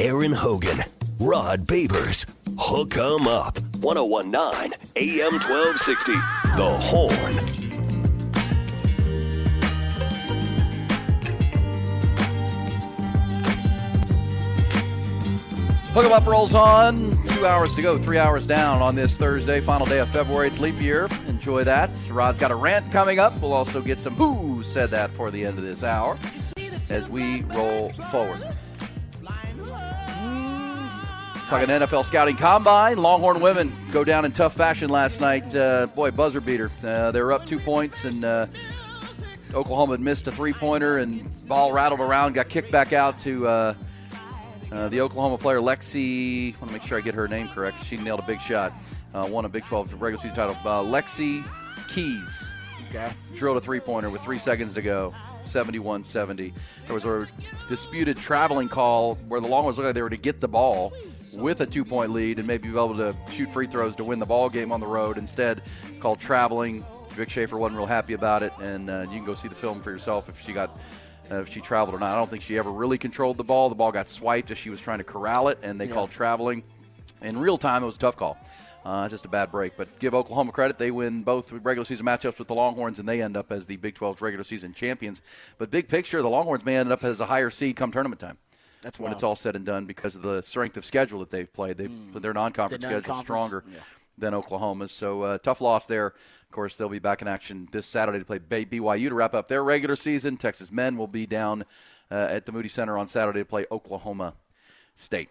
Aaron 0.00 0.32
Hogan, 0.32 0.78
Rod 1.18 1.66
Babers, 1.66 2.24
Hook 2.58 2.96
'em 2.96 3.26
Up, 3.26 3.58
1019 3.82 4.72
AM 4.96 5.38
1260, 5.38 6.12
The 6.56 6.70
Horn. 6.80 7.34
Hook 15.92 16.06
'em 16.06 16.12
up 16.12 16.26
rolls 16.26 16.54
on. 16.54 17.14
Two 17.26 17.44
hours 17.44 17.74
to 17.74 17.82
go, 17.82 17.98
three 17.98 18.16
hours 18.16 18.46
down 18.46 18.80
on 18.80 18.94
this 18.94 19.18
Thursday, 19.18 19.60
final 19.60 19.84
day 19.84 19.98
of 19.98 20.08
February. 20.08 20.46
It's 20.46 20.58
leap 20.58 20.80
year. 20.80 21.08
Enjoy 21.28 21.62
that. 21.64 21.90
Rod's 22.08 22.38
got 22.38 22.50
a 22.50 22.56
rant 22.56 22.90
coming 22.90 23.18
up. 23.18 23.38
We'll 23.42 23.52
also 23.52 23.82
get 23.82 23.98
some 23.98 24.14
who 24.14 24.62
said 24.62 24.88
that 24.92 25.10
for 25.10 25.30
the 25.30 25.44
end 25.44 25.58
of 25.58 25.64
this 25.64 25.84
hour 25.84 26.16
as 26.88 27.06
we 27.06 27.42
roll 27.42 27.90
forward. 28.10 28.42
Talking 31.50 31.66
NFL 31.68 32.04
scouting 32.04 32.36
combine, 32.36 32.96
Longhorn 32.98 33.40
women 33.40 33.72
go 33.90 34.04
down 34.04 34.24
in 34.24 34.30
tough 34.30 34.54
fashion 34.54 34.88
last 34.88 35.20
night. 35.20 35.52
Uh, 35.52 35.88
boy, 35.88 36.12
buzzer 36.12 36.40
beater. 36.40 36.70
Uh, 36.80 37.10
they 37.10 37.20
were 37.20 37.32
up 37.32 37.44
two 37.44 37.58
points, 37.58 38.04
and 38.04 38.24
uh, 38.24 38.46
Oklahoma 39.52 39.94
had 39.94 40.00
missed 40.00 40.28
a 40.28 40.30
three 40.30 40.52
pointer, 40.52 40.98
and 40.98 41.28
ball 41.48 41.72
rattled 41.72 41.98
around, 41.98 42.34
got 42.34 42.48
kicked 42.48 42.70
back 42.70 42.92
out 42.92 43.18
to 43.22 43.48
uh, 43.48 43.74
uh, 44.70 44.88
the 44.90 45.00
Oklahoma 45.00 45.38
player 45.38 45.58
Lexy. 45.58 46.54
I 46.54 46.58
want 46.60 46.68
to 46.68 46.72
make 46.78 46.84
sure 46.86 46.96
I 46.96 47.00
get 47.00 47.16
her 47.16 47.26
name 47.26 47.48
correct. 47.48 47.84
She 47.84 47.96
nailed 47.96 48.20
a 48.20 48.26
big 48.26 48.40
shot, 48.40 48.72
uh, 49.12 49.26
won 49.28 49.44
a 49.44 49.48
Big 49.48 49.64
12 49.64 50.00
regular 50.00 50.22
season 50.22 50.36
title. 50.36 50.54
Uh, 50.64 50.84
Lexy 50.84 51.42
Keys 51.88 52.48
Okay. 52.90 53.10
drilled 53.34 53.56
a 53.56 53.60
three 53.60 53.80
pointer 53.80 54.08
with 54.08 54.22
three 54.22 54.38
seconds 54.38 54.72
to 54.74 54.82
go. 54.82 55.12
71 55.44 56.04
70. 56.04 56.54
There 56.86 56.94
was 56.94 57.04
a 57.04 57.26
disputed 57.68 58.16
traveling 58.18 58.68
call 58.68 59.16
where 59.26 59.40
the 59.40 59.48
Longhorns 59.48 59.78
looked 59.78 59.86
like 59.86 59.94
they 59.94 60.02
were 60.02 60.10
to 60.10 60.16
get 60.16 60.38
the 60.38 60.46
ball 60.46 60.92
with 61.34 61.60
a 61.60 61.66
two 61.66 61.84
point 61.84 62.10
lead 62.12 62.38
and 62.38 62.46
maybe 62.46 62.68
be 62.68 62.74
able 62.74 62.96
to 62.96 63.14
shoot 63.32 63.50
free 63.52 63.66
throws 63.66 63.96
to 63.96 64.04
win 64.04 64.18
the 64.18 64.26
ball 64.26 64.48
game 64.48 64.72
on 64.72 64.80
the 64.80 64.86
road. 64.86 65.18
Instead, 65.18 65.62
called 66.00 66.20
traveling. 66.20 66.84
Vic 67.10 67.28
Schaefer 67.30 67.58
wasn't 67.58 67.76
real 67.78 67.86
happy 67.86 68.12
about 68.14 68.42
it, 68.42 68.52
and 68.60 68.88
uh, 68.88 69.00
you 69.10 69.16
can 69.18 69.24
go 69.24 69.34
see 69.34 69.48
the 69.48 69.54
film 69.54 69.80
for 69.82 69.90
yourself 69.90 70.28
if 70.28 70.40
she 70.44 70.52
got. 70.52 70.78
Uh, 71.30 71.36
if 71.42 71.48
she 71.48 71.60
traveled 71.60 71.94
or 71.94 71.98
not, 72.00 72.12
I 72.12 72.16
don't 72.18 72.28
think 72.28 72.42
she 72.42 72.58
ever 72.58 72.72
really 72.72 72.98
controlled 72.98 73.36
the 73.36 73.44
ball. 73.44 73.68
The 73.68 73.74
ball 73.76 73.92
got 73.92 74.08
swiped 74.08 74.50
as 74.50 74.58
she 74.58 74.68
was 74.68 74.80
trying 74.80 74.98
to 74.98 75.04
corral 75.04 75.46
it, 75.48 75.58
and 75.62 75.80
they 75.80 75.84
Yeah. 75.86 75.94
called 75.94 76.10
traveling. 76.10 76.64
In 77.22 77.38
real 77.38 77.56
time, 77.56 77.84
it 77.84 77.86
was 77.86 77.94
a 77.96 78.00
tough 78.00 78.16
call. 78.16 78.36
Uh, 78.84 79.08
just 79.08 79.24
a 79.26 79.28
bad 79.28 79.52
break. 79.52 79.76
But 79.76 79.96
give 80.00 80.12
Oklahoma 80.14 80.50
credit. 80.50 80.76
They 80.78 80.90
win 80.90 81.22
both 81.22 81.52
regular 81.52 81.84
season 81.84 82.04
matchups 82.06 82.38
with 82.38 82.48
the 82.48 82.54
Longhorns, 82.54 82.98
and 82.98 83.08
they 83.08 83.22
end 83.22 83.36
up 83.36 83.52
as 83.52 83.66
the 83.66 83.76
Big 83.76 83.94
12's 83.94 84.20
regular 84.20 84.42
season 84.42 84.72
champions. 84.74 85.22
But 85.58 85.70
big 85.70 85.86
picture, 85.86 86.20
the 86.22 86.28
Longhorns 86.30 86.64
may 86.64 86.76
end 86.76 86.90
up 86.90 87.04
as 87.04 87.20
a 87.20 87.26
higher 87.26 87.50
seed 87.50 87.76
come 87.76 87.92
tournament 87.92 88.18
time. 88.20 88.38
That's 88.82 88.98
when 88.98 89.06
wild. 89.06 89.14
it's 89.16 89.22
all 89.22 89.36
said 89.36 89.56
and 89.56 89.64
done 89.64 89.86
because 89.86 90.14
of 90.14 90.22
the 90.22 90.42
strength 90.42 90.76
of 90.76 90.84
schedule 90.84 91.20
that 91.20 91.30
they've 91.30 91.52
played. 91.52 91.76
They 91.76 91.88
their 92.18 92.32
non-conference 92.32 92.82
The 92.82 92.90
schedule 92.90 93.22
stronger 93.22 93.62
yeah. 93.70 93.80
than 94.16 94.34
Oklahoma's. 94.34 94.92
So 94.92 95.22
uh, 95.22 95.38
tough 95.38 95.60
loss 95.60 95.86
there. 95.86 96.06
Of 96.06 96.52
course, 96.52 96.76
they'll 96.76 96.88
be 96.88 96.98
back 96.98 97.22
in 97.22 97.28
action 97.28 97.68
this 97.70 97.86
Saturday 97.86 98.18
to 98.18 98.24
play 98.24 98.38
BYU 98.38 99.08
to 99.08 99.14
wrap 99.14 99.34
up 99.34 99.48
their 99.48 99.62
regular 99.62 99.96
season. 99.96 100.36
Texas 100.36 100.72
men 100.72 100.96
will 100.96 101.06
be 101.06 101.26
down 101.26 101.64
uh, 102.10 102.14
at 102.14 102.46
the 102.46 102.52
Moody 102.52 102.68
Center 102.68 102.98
on 102.98 103.06
Saturday 103.06 103.40
to 103.40 103.44
play 103.44 103.66
Oklahoma 103.70 104.34
State. 104.96 105.28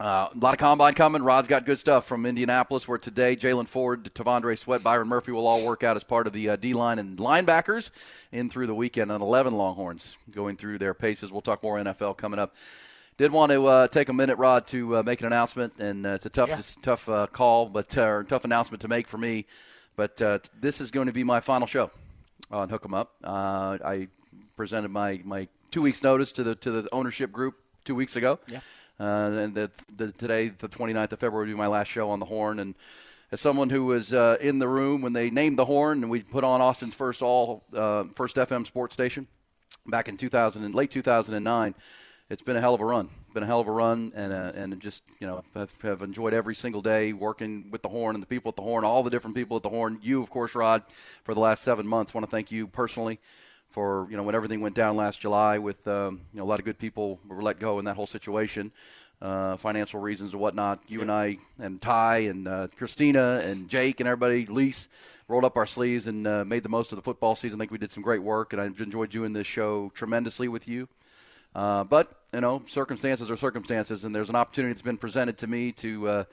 Uh, 0.00 0.28
a 0.34 0.38
lot 0.38 0.54
of 0.54 0.58
combine 0.58 0.94
coming. 0.94 1.22
Rod's 1.22 1.46
got 1.46 1.66
good 1.66 1.78
stuff 1.78 2.06
from 2.06 2.24
Indianapolis, 2.24 2.88
where 2.88 2.96
today 2.96 3.36
Jaylan 3.36 3.68
Ford, 3.68 4.02
T'Vondre 4.14 4.58
Sweat, 4.58 4.82
Byron 4.82 5.08
Murphy 5.08 5.30
will 5.30 5.46
all 5.46 5.62
work 5.62 5.82
out 5.84 5.94
as 5.94 6.04
part 6.04 6.26
of 6.26 6.32
the 6.32 6.48
uh, 6.48 6.56
D 6.56 6.72
line 6.72 6.98
and 6.98 7.18
linebackers 7.18 7.90
in 8.32 8.48
through 8.48 8.66
the 8.66 8.74
weekend. 8.74 9.12
And 9.12 9.20
11 9.20 9.52
Longhorns 9.52 10.16
going 10.34 10.56
through 10.56 10.78
their 10.78 10.94
paces. 10.94 11.30
We'll 11.30 11.42
talk 11.42 11.62
more 11.62 11.76
NFL 11.76 12.16
coming 12.16 12.40
up. 12.40 12.54
Did 13.18 13.30
want 13.30 13.52
to 13.52 13.66
uh, 13.66 13.88
take 13.88 14.08
a 14.08 14.14
minute, 14.14 14.38
Rod, 14.38 14.66
to 14.68 14.96
uh, 14.96 15.02
make 15.02 15.20
an 15.20 15.26
announcement, 15.26 15.74
and 15.78 16.06
uh, 16.06 16.10
it's 16.10 16.24
a 16.24 16.30
tough, 16.30 16.48
Yeah. 16.48 16.62
tough 16.80 17.06
uh, 17.06 17.26
call, 17.26 17.66
but 17.66 17.96
uh, 17.98 18.22
tough 18.26 18.46
announcement 18.46 18.80
to 18.80 18.88
make 18.88 19.06
for 19.06 19.18
me. 19.18 19.44
But 19.96 20.22
uh, 20.22 20.38
this 20.58 20.80
is 20.80 20.90
going 20.90 21.08
to 21.08 21.12
be 21.12 21.24
my 21.24 21.40
final 21.40 21.66
show 21.66 21.90
on 22.50 22.70
Hook 22.70 22.86
'Em 22.86 22.94
Up. 22.94 23.16
Uh, 23.22 23.76
I 23.84 24.08
presented 24.56 24.88
my, 24.90 25.20
my 25.24 25.46
two 25.70 25.82
weeks 25.82 26.02
notice 26.02 26.32
to 26.32 26.42
the 26.42 26.54
to 26.54 26.70
the 26.70 26.88
ownership 26.90 27.30
group 27.30 27.56
two 27.84 27.94
weeks 27.94 28.16
ago. 28.16 28.38
Yeah. 28.48 28.60
Uh, 29.00 29.30
and 29.32 29.54
the, 29.54 29.70
the, 29.96 30.12
today, 30.12 30.48
the 30.48 30.68
29th 30.68 31.12
of 31.12 31.18
February, 31.18 31.46
will 31.46 31.54
be 31.54 31.58
my 31.58 31.66
last 31.66 31.88
show 31.88 32.10
on 32.10 32.20
the 32.20 32.26
Horn. 32.26 32.60
And 32.60 32.74
as 33.32 33.40
someone 33.40 33.70
who 33.70 33.86
was 33.86 34.12
uh, 34.12 34.36
in 34.40 34.58
the 34.58 34.68
room 34.68 35.00
when 35.00 35.14
they 35.14 35.30
named 35.30 35.58
the 35.58 35.64
Horn, 35.64 36.02
and 36.02 36.10
we 36.10 36.20
put 36.20 36.44
on 36.44 36.60
Austin's 36.60 36.94
first 36.94 37.22
all 37.22 37.64
uh, 37.74 38.04
first 38.14 38.36
FM 38.36 38.66
sports 38.66 38.92
station 38.92 39.26
back 39.86 40.08
in 40.08 40.18
2000 40.18 40.64
and 40.64 40.74
late 40.74 40.90
2009. 40.90 41.74
It's 42.28 42.42
been 42.42 42.56
a 42.56 42.60
hell 42.60 42.74
of 42.74 42.80
a 42.80 42.84
run. 42.84 43.08
Been 43.32 43.42
a 43.42 43.46
hell 43.46 43.60
of 43.60 43.66
a 43.66 43.72
run, 43.72 44.12
and 44.14 44.32
uh, 44.32 44.52
and 44.54 44.80
just 44.80 45.02
you 45.18 45.26
know 45.26 45.42
have, 45.54 45.72
have 45.82 46.02
enjoyed 46.02 46.34
every 46.34 46.54
single 46.54 46.82
day 46.82 47.12
working 47.12 47.70
with 47.70 47.82
the 47.82 47.88
Horn 47.88 48.14
and 48.14 48.22
the 48.22 48.26
people 48.26 48.50
at 48.50 48.56
the 48.56 48.62
Horn, 48.62 48.84
all 48.84 49.02
the 49.02 49.10
different 49.10 49.34
people 49.36 49.56
at 49.56 49.62
the 49.62 49.68
Horn. 49.68 49.98
You, 50.02 50.22
of 50.22 50.30
course, 50.30 50.54
Rod, 50.54 50.82
for 51.24 51.32
the 51.34 51.40
last 51.40 51.64
seven 51.64 51.86
months. 51.86 52.12
Want 52.12 52.24
to 52.24 52.30
thank 52.30 52.52
you 52.52 52.66
personally 52.66 53.18
for 53.70 54.06
you 54.10 54.16
know 54.16 54.22
when 54.22 54.34
everything 54.34 54.60
went 54.60 54.74
down 54.74 54.96
last 54.96 55.20
July 55.20 55.58
with 55.58 55.86
um, 55.86 56.20
you 56.32 56.38
know 56.38 56.44
a 56.44 56.48
lot 56.48 56.58
of 56.58 56.64
good 56.64 56.78
people 56.78 57.18
were 57.26 57.42
let 57.42 57.58
go 57.58 57.78
in 57.78 57.84
that 57.84 57.96
whole 57.96 58.06
situation, 58.06 58.72
uh, 59.22 59.56
financial 59.56 60.00
reasons 60.00 60.32
and 60.32 60.40
whatnot. 60.40 60.80
You 60.88 61.00
and 61.00 61.10
I 61.10 61.38
and 61.58 61.80
Ty 61.80 62.18
and 62.18 62.48
uh, 62.48 62.68
Christina 62.76 63.40
and 63.44 63.68
Jake 63.68 64.00
and 64.00 64.08
everybody, 64.08 64.46
Lise, 64.46 64.88
rolled 65.28 65.44
up 65.44 65.56
our 65.56 65.66
sleeves 65.66 66.06
and 66.06 66.26
uh, 66.26 66.44
made 66.44 66.62
the 66.62 66.68
most 66.68 66.92
of 66.92 66.96
the 66.96 67.02
football 67.02 67.36
season. 67.36 67.58
I 67.58 67.62
think 67.62 67.72
we 67.72 67.78
did 67.78 67.92
some 67.92 68.02
great 68.02 68.22
work, 68.22 68.52
and 68.52 68.60
I've 68.60 68.80
enjoyed 68.80 69.10
doing 69.10 69.32
this 69.32 69.46
show 69.46 69.90
tremendously 69.94 70.48
with 70.48 70.66
you. 70.66 70.88
Uh, 71.54 71.84
but 71.84 72.12
you 72.32 72.40
know, 72.40 72.62
circumstances 72.68 73.30
are 73.30 73.36
circumstances, 73.36 74.04
and 74.04 74.14
there's 74.14 74.30
an 74.30 74.36
opportunity 74.36 74.72
that's 74.72 74.82
been 74.82 74.98
presented 74.98 75.38
to 75.38 75.46
me 75.46 75.72
to 75.72 76.26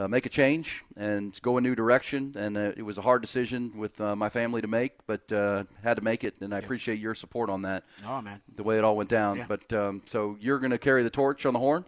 uh, 0.00 0.08
make 0.08 0.24
a 0.24 0.28
change 0.28 0.82
and 0.96 1.38
go 1.42 1.58
a 1.58 1.60
new 1.60 1.74
direction. 1.74 2.32
And 2.36 2.56
uh, 2.56 2.72
it 2.76 2.82
was 2.82 2.96
a 2.98 3.02
hard 3.02 3.22
decision 3.22 3.72
with 3.76 4.00
uh, 4.00 4.16
my 4.16 4.28
family 4.28 4.62
to 4.62 4.68
make, 4.68 4.92
but 5.06 5.30
uh, 5.30 5.64
had 5.82 5.96
to 5.96 6.02
make 6.02 6.24
it. 6.24 6.34
And 6.40 6.54
I 6.54 6.58
appreciate 6.58 6.98
your 6.98 7.14
support 7.14 7.50
on 7.50 7.62
that. 7.62 7.84
Oh 8.06 8.20
man. 8.22 8.40
The 8.56 8.62
way 8.62 8.78
it 8.78 8.84
all 8.84 8.96
went 8.96 9.10
down. 9.10 9.38
Yeah. 9.38 9.46
But 9.48 9.72
um, 9.72 10.02
so 10.06 10.36
you're 10.40 10.58
going 10.58 10.70
to 10.70 10.78
carry 10.78 11.02
the 11.02 11.10
torch 11.10 11.44
on 11.44 11.52
the 11.52 11.60
horn, 11.60 11.84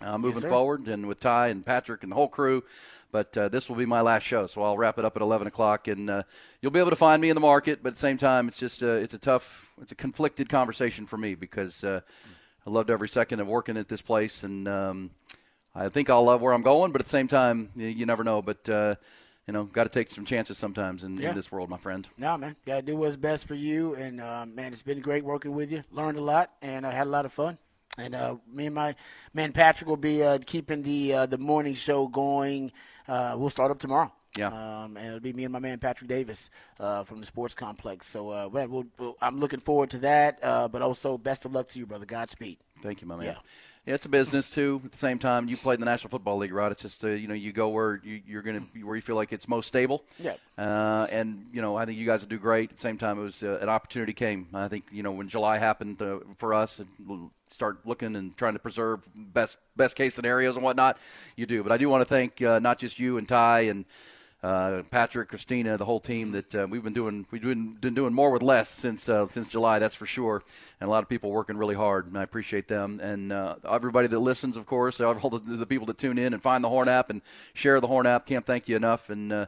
uh, 0.00 0.18
moving 0.18 0.42
sir. 0.42 0.48
forward, 0.48 0.88
and 0.88 1.06
with 1.06 1.20
Ty 1.20 1.48
and 1.48 1.64
Patrick 1.64 2.02
and 2.02 2.12
the 2.12 2.16
whole 2.16 2.28
crew. 2.28 2.62
But 3.10 3.34
uh, 3.38 3.48
this 3.48 3.70
will 3.70 3.76
be 3.76 3.86
my 3.86 4.02
last 4.02 4.24
show, 4.24 4.46
so 4.46 4.62
I'll 4.62 4.76
wrap 4.76 4.98
it 4.98 5.04
up 5.06 5.16
at 5.16 5.22
11 5.22 5.46
o'clock, 5.46 5.88
and 5.88 6.10
uh, 6.10 6.22
you'll 6.60 6.72
be 6.72 6.78
able 6.78 6.90
to 6.90 6.96
find 6.96 7.22
me 7.22 7.30
in 7.30 7.34
the 7.34 7.40
market. 7.40 7.82
But 7.82 7.90
at 7.90 7.94
the 7.94 8.00
same 8.00 8.18
time, 8.18 8.48
it's 8.48 8.58
just 8.58 8.82
uh, 8.82 8.86
it's 8.86 9.14
a 9.14 9.18
tough, 9.18 9.70
it's 9.80 9.92
a 9.92 9.94
conflicted 9.94 10.50
conversation 10.50 11.06
for 11.06 11.16
me 11.16 11.34
because 11.34 11.82
uh, 11.82 12.02
I 12.66 12.70
loved 12.70 12.90
every 12.90 13.08
second 13.08 13.40
of 13.40 13.46
working 13.46 13.78
at 13.78 13.88
this 13.88 14.02
place, 14.02 14.42
and 14.42 14.68
um, 14.68 15.10
I 15.74 15.88
think 15.88 16.10
I'll 16.10 16.24
love 16.24 16.40
where 16.40 16.52
I'm 16.52 16.62
going. 16.62 16.92
But 16.92 17.00
at 17.00 17.06
the 17.06 17.10
same 17.10 17.28
time, 17.28 17.70
you, 17.76 17.86
you 17.86 18.06
never 18.06 18.24
know. 18.24 18.42
But 18.42 18.68
uh, 18.68 18.94
you 19.46 19.52
know, 19.52 19.64
got 19.64 19.84
to 19.84 19.88
take 19.88 20.10
some 20.10 20.24
chances 20.24 20.58
sometimes 20.58 21.04
in, 21.04 21.16
Yeah. 21.16 21.30
in 21.30 21.34
this 21.36 21.50
world, 21.50 21.70
my 21.70 21.78
friend. 21.78 22.06
No, 22.18 22.36
man. 22.36 22.54
Gotta 22.66 22.82
do 22.82 22.96
what's 22.96 23.16
best 23.16 23.46
for 23.46 23.54
you. 23.54 23.94
And 23.94 24.20
uh, 24.20 24.44
man, 24.46 24.72
it's 24.72 24.82
been 24.82 25.00
great 25.00 25.24
working 25.24 25.54
with 25.54 25.72
you. 25.72 25.82
Learned 25.90 26.18
a 26.18 26.22
lot, 26.22 26.50
and 26.62 26.86
I 26.86 26.90
had 26.92 27.06
a 27.06 27.10
lot 27.10 27.24
of 27.24 27.32
fun. 27.32 27.58
And 27.96 28.14
uh, 28.14 28.36
me 28.52 28.66
and 28.66 28.74
my 28.74 28.94
man 29.34 29.52
Patrick 29.52 29.88
will 29.88 29.96
be 29.96 30.22
uh, 30.22 30.38
keeping 30.46 30.82
the 30.82 31.14
uh, 31.14 31.26
the 31.26 31.38
morning 31.38 31.74
show 31.74 32.06
going. 32.06 32.70
Uh, 33.08 33.34
we'll 33.38 33.50
start 33.50 33.70
up 33.70 33.78
tomorrow. 33.78 34.12
Yeah. 34.36 34.48
Um, 34.48 34.96
and 34.96 35.06
it'll 35.06 35.20
be 35.20 35.32
me 35.32 35.44
and 35.44 35.52
my 35.52 35.58
man 35.58 35.78
Patrick 35.78 36.08
Davis 36.08 36.50
uh, 36.78 37.02
from 37.02 37.18
the 37.18 37.26
Sports 37.26 37.54
Complex. 37.54 38.06
So, 38.06 38.28
uh, 38.30 38.48
we'll, 38.52 38.84
we'll, 38.98 39.16
I'm 39.20 39.38
looking 39.40 39.58
forward 39.58 39.90
to 39.90 39.98
that. 39.98 40.38
Uh, 40.42 40.68
but 40.68 40.82
also, 40.82 41.16
best 41.18 41.44
of 41.46 41.52
luck 41.52 41.66
to 41.68 41.78
you, 41.78 41.86
brother. 41.86 42.04
Godspeed. 42.06 42.58
Thank 42.82 43.00
you, 43.00 43.08
my 43.08 43.16
man. 43.16 43.24
Yeah. 43.24 43.36
Yeah, 43.88 43.94
it's 43.94 44.04
a 44.04 44.10
business 44.10 44.50
too. 44.50 44.82
At 44.84 44.92
the 44.92 44.98
same 44.98 45.18
time, 45.18 45.48
you 45.48 45.56
played 45.56 45.76
in 45.76 45.80
the 45.80 45.86
National 45.86 46.10
Football 46.10 46.36
League, 46.36 46.52
right? 46.52 46.70
It's 46.70 46.82
just 46.82 47.02
uh, 47.02 47.08
you 47.08 47.26
know 47.26 47.32
you 47.32 47.52
go 47.52 47.70
where 47.70 48.02
you, 48.04 48.20
you're 48.26 48.42
going 48.42 48.60
to 48.60 48.84
where 48.84 48.94
you 48.94 49.00
feel 49.00 49.16
like 49.16 49.32
it's 49.32 49.48
most 49.48 49.66
stable. 49.66 50.04
Yeah. 50.18 50.34
Uh, 50.58 51.06
and 51.10 51.46
you 51.54 51.62
know 51.62 51.74
I 51.74 51.86
think 51.86 51.96
you 51.96 52.04
guys 52.04 52.20
will 52.20 52.28
do 52.28 52.36
great. 52.36 52.68
At 52.68 52.76
the 52.76 52.82
same 52.82 52.98
time, 52.98 53.18
it 53.18 53.22
was 53.22 53.42
uh, 53.42 53.58
an 53.62 53.70
opportunity 53.70 54.12
came. 54.12 54.46
I 54.52 54.68
think 54.68 54.84
you 54.92 55.02
know 55.02 55.12
when 55.12 55.30
July 55.30 55.56
happened 55.56 56.02
uh, 56.02 56.18
for 56.36 56.52
us, 56.52 56.82
start 57.50 57.78
looking 57.86 58.14
and 58.14 58.36
trying 58.36 58.52
to 58.52 58.58
preserve 58.58 59.00
best 59.14 59.56
best 59.74 59.96
case 59.96 60.14
scenarios 60.14 60.56
and 60.56 60.62
whatnot. 60.62 60.98
You 61.36 61.46
do, 61.46 61.62
but 61.62 61.72
I 61.72 61.78
do 61.78 61.88
want 61.88 62.02
to 62.02 62.14
thank 62.14 62.42
uh, 62.42 62.58
not 62.58 62.78
just 62.78 62.98
you 62.98 63.16
and 63.16 63.26
Ty 63.26 63.60
and. 63.60 63.86
Uh, 64.40 64.82
Patrick, 64.88 65.28
Christina, 65.28 65.76
the 65.76 65.84
whole 65.84 65.98
team 65.98 66.30
that 66.30 66.54
uh, 66.54 66.66
we've 66.70 66.84
been 66.84 66.92
doing, 66.92 67.26
we've 67.32 67.42
been, 67.42 67.72
been 67.74 67.94
doing 67.94 68.14
more 68.14 68.30
with 68.30 68.42
less 68.42 68.68
since 68.68 69.08
uh, 69.08 69.26
since 69.26 69.48
July, 69.48 69.80
that's 69.80 69.96
for 69.96 70.06
sure. 70.06 70.44
And 70.80 70.86
a 70.86 70.90
lot 70.90 71.02
of 71.02 71.08
people 71.08 71.32
working 71.32 71.56
really 71.56 71.74
hard, 71.74 72.06
and 72.06 72.16
I 72.16 72.22
appreciate 72.22 72.68
them. 72.68 73.00
And 73.00 73.32
uh, 73.32 73.56
everybody 73.68 74.06
that 74.06 74.18
listens, 74.20 74.56
of 74.56 74.64
course, 74.64 75.00
all 75.00 75.14
the, 75.14 75.40
the 75.40 75.66
people 75.66 75.86
that 75.86 75.98
tune 75.98 76.18
in 76.18 76.34
and 76.34 76.40
find 76.40 76.62
the 76.62 76.68
Horn 76.68 76.88
app 76.88 77.10
and 77.10 77.20
share 77.52 77.80
the 77.80 77.88
Horn 77.88 78.06
app. 78.06 78.26
Can't 78.26 78.46
thank 78.46 78.68
you 78.68 78.76
enough, 78.76 79.10
and 79.10 79.32
uh, 79.32 79.46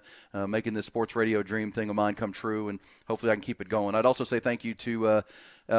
making 0.49 0.75
this 0.75 0.87
sports 0.87 1.15
radio 1.15 1.45
dream 1.45 1.71
thing 1.71 1.89
of 1.89 1.95
mine 1.95 2.15
come 2.15 2.33
true. 2.33 2.69
And 2.69 2.81
hopefully, 3.07 3.31
I 3.31 3.37
can 3.37 3.43
keep 3.43 3.61
it 3.61 3.69
going. 3.69 3.95
I'd 3.95 4.07
also 4.07 4.25
say 4.25 4.41
thank 4.41 4.65
you 4.65 4.75
to. 4.75 5.07
Uh, 5.07 5.23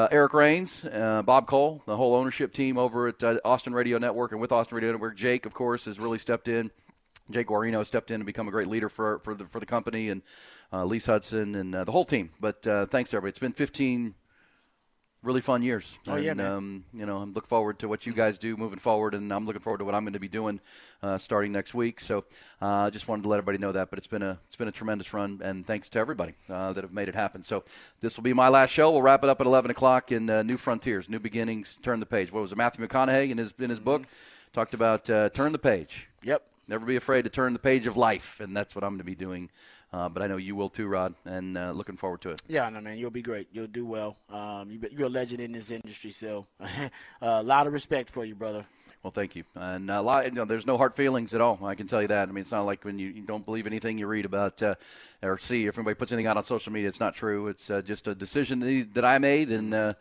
Eric 0.10 0.34
Rains, 0.34 0.86
uh, 0.86 1.22
Bob 1.22 1.48
Cole, 1.48 1.84
the 1.86 1.98
whole 1.98 2.16
ownership 2.16 2.54
team 2.54 2.78
over 2.78 3.10
at 3.10 3.22
uh, 3.22 3.40
Austin 3.44 3.74
Radio 3.74 3.98
Network, 3.98 4.32
and 4.32 4.40
with 4.40 4.54
Austin 4.54 4.76
Radio 4.76 4.92
Network, 4.92 5.18
Jake, 5.18 5.46
of 5.46 5.54
course, 5.54 5.84
has 5.84 6.00
really 6.00 6.18
stepped 6.18 6.48
in. 6.48 6.72
Jake 7.30 7.48
Guarino 7.48 7.86
stepped 7.86 8.12
in 8.12 8.20
to 8.20 8.26
become 8.26 8.48
a 8.48 8.52
great 8.52 8.68
leader 8.68 8.90
for 8.90 9.20
for 9.20 9.34
the 9.34 9.46
for 9.46 9.60
the 9.60 9.66
company, 9.66 10.10
and 10.10 10.22
uh, 10.74 10.86
Lise 10.86 11.06
Hudson 11.06 11.56
and 11.56 11.76
uh, 11.76 11.84
the 11.84 11.92
whole 11.92 12.06
team. 12.06 12.32
But 12.40 12.66
uh, 12.66 12.86
thanks 12.88 13.10
to 13.12 13.18
everybody. 13.18 13.32
It's 13.32 13.40
been 13.40 13.54
15, 13.54 14.16
really 15.24 15.42
fun 15.42 15.62
years. 15.62 16.00
Oh, 16.08 16.16
yeah, 16.16 16.32
and, 16.32 16.38
man. 16.38 16.52
Um, 16.52 16.86
you 16.94 17.06
know, 17.06 17.18
I'm 17.18 17.34
looking 17.34 17.48
forward 17.48 17.80
to 17.80 17.88
what 17.88 18.06
you 18.06 18.14
guys 18.14 18.40
do 18.40 18.58
moving 18.58 18.80
forward, 18.80 19.14
and 19.14 19.32
I'm 19.32 19.46
looking 19.46 19.62
forward 19.62 19.80
to 19.80 19.86
what 19.86 19.94
I'm 19.94 20.04
going 20.04 20.14
to 20.14 20.20
be 20.20 20.28
doing 20.28 20.60
uh, 21.04 21.18
starting 21.18 21.52
next 21.52 21.74
week. 21.74 22.00
So, 22.00 22.26
I 22.60 22.88
uh, 22.88 22.92
just 22.92 23.08
wanted 23.08 23.24
to 23.24 23.30
let 23.30 23.38
everybody 23.38 23.58
know 23.58 23.72
that. 23.72 23.90
But 23.90 24.00
it's 24.00 24.08
been 24.08 24.24
a 24.24 24.40
it's 24.48 24.56
been 24.56 24.68
a 24.68 24.74
tremendous 24.74 25.14
run, 25.14 25.42
and 25.44 25.66
thanks 25.66 25.90
to 25.90 26.00
everybody 26.00 26.34
uh, 26.50 26.74
that 26.74 26.84
have 26.84 26.94
made 26.94 27.10
it 27.10 27.16
happen. 27.16 27.44
So, 27.44 27.64
this 28.00 28.18
will 28.18 28.24
be 28.24 28.34
my 28.34 28.50
last 28.50 28.72
show. 28.72 28.92
We'll 28.92 29.02
wrap 29.02 29.24
it 29.24 29.30
up 29.30 29.42
at 29.42 29.48
11 29.48 29.72
o'clock 29.72 30.12
in 30.12 30.30
uh, 30.30 30.44
New 30.44 30.58
Frontiers, 30.58 31.10
New 31.10 31.20
Beginnings, 31.20 31.78
Turn 31.82 32.00
the 32.00 32.06
Page. 32.06 32.32
What 32.32 32.42
was 32.42 32.52
it? 32.52 32.58
Matthew 32.58 32.86
McConaughey 32.86 33.30
in 33.30 33.38
his 33.38 33.54
in 33.60 33.70
his 33.70 33.80
book 33.80 34.04
talked 34.54 34.74
about 34.74 35.10
uh, 35.10 35.30
turn 35.30 35.52
the 35.52 35.60
page. 35.60 36.08
Yep. 36.24 36.44
Never 36.72 36.86
be 36.86 36.96
afraid 36.96 37.24
to 37.24 37.30
turn 37.30 37.52
the 37.52 37.60
page 37.60 37.86
of 37.86 37.98
life, 37.98 38.40
and 38.40 38.56
that's 38.56 38.76
what 38.76 38.86
I'm 38.86 38.92
going 38.92 39.00
to 39.00 39.04
be 39.04 39.14
doing. 39.14 39.50
Uh, 39.92 40.08
but 40.08 40.24
I 40.24 40.28
know 40.28 40.38
you 40.38 40.56
will 40.56 40.70
too, 40.70 40.88
Rod, 40.88 41.16
and 41.26 41.58
uh, 41.58 41.72
looking 41.72 41.98
forward 41.98 42.22
to 42.22 42.30
it. 42.30 42.42
Yeah, 42.48 42.70
no, 42.70 42.80
man, 42.80 42.98
you'll 42.98 43.12
be 43.12 43.22
great. 43.22 43.50
You'll 43.52 43.68
do 43.68 43.86
well. 43.86 44.16
Um, 44.30 44.72
you, 44.72 44.80
you're 44.90 45.08
a 45.08 45.10
legend 45.10 45.42
in 45.42 45.52
this 45.52 45.70
industry, 45.70 46.12
so 46.12 46.48
a 47.22 47.44
lot 47.44 47.68
of 47.68 47.74
respect 47.74 48.10
for 48.10 48.24
you, 48.24 48.36
brother. 48.36 48.66
Well, 49.04 49.12
thank 49.12 49.36
you. 49.36 49.44
And 49.54 49.92
a 49.92 50.02
lot, 50.02 50.24
you 50.24 50.32
know, 50.32 50.46
there's 50.46 50.66
no 50.66 50.78
hard 50.78 50.96
feelings 50.96 51.34
at 51.34 51.42
all. 51.42 51.60
I 51.62 51.76
can 51.76 51.88
tell 51.88 52.02
you 52.02 52.08
that. 52.08 52.30
I 52.30 52.32
mean, 52.32 52.44
it's 52.44 52.52
not 52.52 52.66
like 52.66 52.86
when 52.86 52.98
you, 52.98 53.10
you 53.10 53.24
don't 53.24 53.44
believe 53.44 53.68
anything 53.68 53.98
you 53.98 54.08
read 54.08 54.24
about 54.24 54.64
uh, 54.64 54.76
or 55.22 55.38
see. 55.40 55.66
If 55.66 55.78
anybody 55.78 55.96
puts 55.96 56.14
anything 56.14 56.28
out 56.28 56.38
on 56.38 56.46
social 56.46 56.72
media, 56.72 56.88
it's 56.88 57.02
not 57.02 57.16
true. 57.16 57.48
It's 57.48 57.70
uh, 57.70 57.82
just 57.82 58.08
a 58.08 58.16
decision 58.16 58.88
that 58.94 59.04
I 59.04 59.18
made, 59.18 59.50
and 59.50 59.74
uh, 59.74 59.94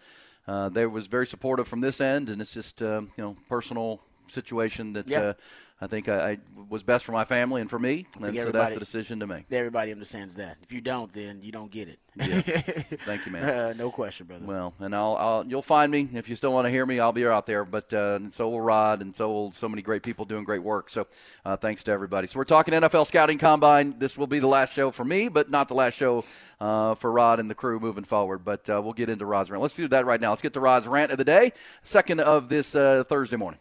uh, 0.47 0.69
they 0.69 0.87
was 0.87 1.09
very 1.09 1.27
supportive 1.27 1.67
from 1.67 1.81
this 1.81 2.01
end. 2.01 2.31
And 2.31 2.41
it's 2.41 2.55
just, 2.55 2.81
uh, 2.81 3.01
you 3.17 3.25
know, 3.25 3.37
personal 3.49 4.01
situation 4.29 4.93
that 4.93 5.09
Yeah. 5.09 5.33
I 5.83 5.87
think 5.87 6.09
I, 6.09 6.33
I 6.33 6.39
was 6.69 6.83
best 6.83 7.07
for 7.07 7.13
my 7.13 7.25
family 7.25 7.63
and 7.63 7.71
for 7.71 7.79
me. 7.79 8.07
And 8.21 8.37
so 8.37 8.51
that's 8.53 8.75
the 8.75 8.81
decision 8.81 9.21
to 9.21 9.27
make. 9.27 9.47
Everybody 9.51 9.93
understands 9.93 10.35
that. 10.37 10.59
If 10.63 10.73
you 10.73 10.83
don't, 10.83 11.11
then 11.13 11.41
you 11.43 11.53
don't 11.53 11.71
get 11.71 11.89
it. 11.89 11.99
Yeah. 12.17 12.27
Thank 12.27 13.25
you, 13.25 13.33
man. 13.33 13.45
Uh, 13.45 13.73
no 13.77 13.91
question, 13.91 14.27
brother. 14.27 14.45
Well, 14.45 14.75
and 14.79 14.95
I'll, 14.95 15.17
I'll 15.17 15.47
you'll 15.47 15.63
find 15.63 15.91
me 15.91 16.09
if 16.13 16.29
you 16.29 16.37
still 16.37 16.53
want 16.53 16.67
to 16.67 16.71
hear 16.71 16.85
me. 16.85 17.01
I'll 17.01 17.13
be 17.13 17.27
out 17.27 17.47
there, 17.47 17.65
but 17.65 17.93
uh, 17.95 18.17
and 18.17 18.35
so 18.35 18.51
will 18.51 18.61
Rod, 18.61 19.01
and 19.01 19.15
so 19.17 19.31
will 19.31 19.53
so 19.53 19.69
many 19.69 19.81
great 19.81 20.03
people 20.03 20.27
doing 20.27 20.45
great 20.45 20.63
work. 20.63 20.91
So, 20.91 21.07
uh, 21.45 21.57
thanks 21.57 21.83
to 21.85 21.93
everybody. 21.93 22.27
So 22.27 22.39
we're 22.39 22.45
talking 22.45 22.75
NFL 22.75 23.07
scouting 23.07 23.39
combine. 23.39 23.99
This 23.99 24.19
will 24.19 24.27
be 24.27 24.39
the 24.39 24.49
last 24.49 24.75
show 24.75 24.91
for 24.91 25.05
me, 25.05 25.29
but 25.29 25.51
not 25.51 25.69
the 25.69 25.75
last 25.75 25.95
show 25.95 26.25
uh, 26.61 26.95
for 26.97 27.11
Rod 27.11 27.41
and 27.41 27.49
the 27.49 27.55
crew 27.55 27.81
moving 27.81 28.05
forward. 28.05 28.45
But 28.45 28.69
uh, 28.69 28.83
we'll 28.83 28.93
get 28.93 29.09
into 29.09 29.25
Rod's 29.25 29.51
rant. 29.51 29.63
Let's 29.63 29.77
do 29.77 29.89
that 29.89 30.05
right 30.05 30.21
now. 30.21 30.31
Let's 30.31 30.43
get 30.43 30.53
to 30.55 30.61
Rod's 30.61 30.87
rant 30.87 31.11
of 31.11 31.19
the 31.19 31.25
day, 31.25 31.53
second 31.85 32.21
of 32.21 32.49
this 32.49 32.75
uh, 32.75 33.05
Thursday 33.09 33.37
morning. 33.37 33.61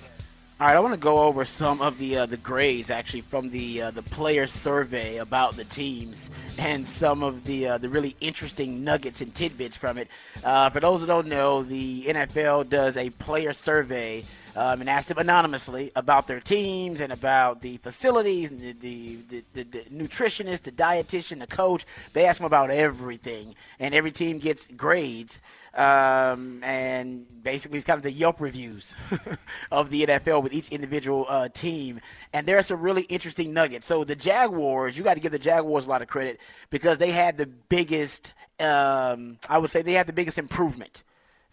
All 0.61 0.67
right, 0.67 0.75
I 0.75 0.79
want 0.79 0.93
to 0.93 0.99
go 0.99 1.23
over 1.23 1.43
some 1.43 1.81
of 1.81 1.97
the 1.97 2.17
uh, 2.19 2.25
the 2.27 2.37
grades 2.37 2.91
actually 2.91 3.21
from 3.21 3.49
the 3.49 3.81
uh, 3.81 3.89
the 3.89 4.03
player 4.03 4.45
survey 4.45 5.17
about 5.17 5.55
the 5.55 5.63
teams 5.63 6.29
and 6.59 6.87
some 6.87 7.23
of 7.23 7.45
the 7.45 7.67
uh, 7.67 7.77
the 7.79 7.89
really 7.89 8.15
interesting 8.21 8.83
nuggets 8.83 9.21
and 9.21 9.33
tidbits 9.33 9.75
from 9.75 9.97
it. 9.97 10.07
Uh, 10.43 10.69
for 10.69 10.79
those 10.79 11.01
who 11.01 11.07
don't 11.07 11.25
know, 11.25 11.63
the 11.63 12.03
NFL 12.03 12.69
does 12.69 12.95
a 12.95 13.09
player 13.09 13.53
survey 13.53 14.23
um, 14.55 14.81
and 14.81 14.89
asks 14.89 15.09
them 15.09 15.17
anonymously 15.17 15.91
about 15.95 16.27
their 16.27 16.39
teams 16.39 17.01
and 17.01 17.11
about 17.11 17.61
the 17.61 17.77
facilities 17.77 18.51
and 18.51 18.59
the 18.59 18.73
the, 18.73 19.15
the, 19.29 19.43
the, 19.53 19.63
the 19.63 19.79
nutritionist, 19.91 20.63
the 20.63 20.71
dietitian, 20.71 21.39
the 21.39 21.47
coach. 21.47 21.85
They 22.13 22.25
ask 22.25 22.39
them 22.39 22.45
about 22.45 22.69
everything, 22.69 23.55
and 23.79 23.93
every 23.93 24.11
team 24.11 24.39
gets 24.39 24.67
grades. 24.67 25.39
Um, 25.73 26.61
and 26.63 27.25
basically, 27.43 27.77
it's 27.77 27.85
kind 27.85 27.97
of 27.97 28.03
the 28.03 28.11
Yelp 28.11 28.41
reviews 28.41 28.93
of 29.71 29.89
the 29.89 30.05
NFL 30.05 30.43
with 30.43 30.53
each 30.53 30.69
individual 30.69 31.25
uh, 31.29 31.47
team. 31.47 32.01
And 32.33 32.45
there 32.45 32.57
are 32.57 32.61
some 32.61 32.81
really 32.81 33.03
interesting 33.03 33.53
nuggets. 33.53 33.85
So 33.85 34.03
the 34.03 34.15
Jaguars, 34.15 34.97
you 34.97 35.03
got 35.03 35.13
to 35.13 35.21
give 35.21 35.31
the 35.31 35.39
Jaguars 35.39 35.87
a 35.87 35.89
lot 35.89 36.01
of 36.01 36.09
credit 36.09 36.41
because 36.69 36.97
they 36.97 37.11
had 37.11 37.37
the 37.37 37.45
biggest. 37.45 38.33
Um, 38.59 39.39
I 39.49 39.57
would 39.57 39.71
say 39.71 39.81
they 39.81 39.93
had 39.93 40.07
the 40.07 40.13
biggest 40.13 40.37
improvement 40.37 41.03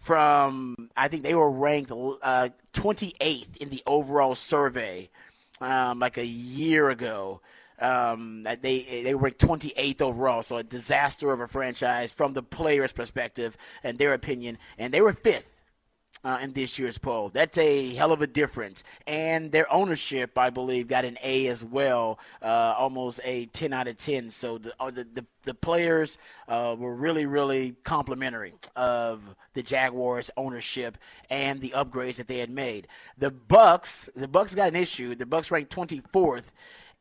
from. 0.08 0.88
I 0.96 1.08
think 1.08 1.22
they 1.22 1.34
were 1.34 1.50
ranked 1.50 1.92
uh, 1.92 2.48
28th 2.72 3.58
in 3.58 3.68
the 3.68 3.82
overall 3.86 4.34
survey, 4.34 5.10
um, 5.60 5.98
like 5.98 6.16
a 6.16 6.24
year 6.24 6.88
ago. 6.88 7.42
Um, 7.78 8.42
they 8.42 9.02
they 9.04 9.14
ranked 9.14 9.38
28th 9.38 10.00
overall, 10.00 10.42
so 10.42 10.56
a 10.56 10.62
disaster 10.62 11.30
of 11.30 11.40
a 11.40 11.46
franchise 11.46 12.10
from 12.10 12.32
the 12.32 12.42
players' 12.42 12.92
perspective 12.92 13.56
and 13.84 13.98
their 13.98 14.14
opinion, 14.14 14.56
and 14.78 14.94
they 14.94 15.02
were 15.02 15.12
fifth 15.12 15.57
uh, 16.24 16.38
in 16.42 16.52
this 16.52 16.78
year's 16.78 16.98
poll. 16.98 17.30
That's 17.30 17.58
a 17.58 17.94
hell 17.94 18.12
of 18.12 18.22
a 18.22 18.26
difference. 18.26 18.82
And 19.06 19.52
their 19.52 19.72
ownership, 19.72 20.36
I 20.36 20.50
believe, 20.50 20.88
got 20.88 21.04
an 21.04 21.18
A 21.22 21.46
as 21.48 21.64
well, 21.64 22.18
uh, 22.42 22.74
almost 22.76 23.20
a 23.24 23.46
10 23.46 23.72
out 23.72 23.88
of 23.88 23.96
10. 23.96 24.30
So 24.30 24.58
the 24.58 24.72
uh, 24.80 24.90
the, 24.90 25.04
the, 25.04 25.26
the 25.44 25.54
players 25.54 26.18
uh, 26.48 26.74
were 26.78 26.94
really, 26.94 27.26
really 27.26 27.76
complimentary 27.84 28.54
of 28.76 29.22
the 29.54 29.62
Jaguars' 29.62 30.30
ownership 30.36 30.98
and 31.30 31.60
the 31.60 31.70
upgrades 31.70 32.16
that 32.16 32.28
they 32.28 32.38
had 32.38 32.50
made. 32.50 32.86
The 33.16 33.30
Bucks, 33.30 34.08
the 34.14 34.28
Bucks 34.28 34.54
got 34.54 34.68
an 34.68 34.76
issue. 34.76 35.14
The 35.14 35.26
Bucks 35.26 35.50
ranked 35.50 35.74
24th, 35.74 36.46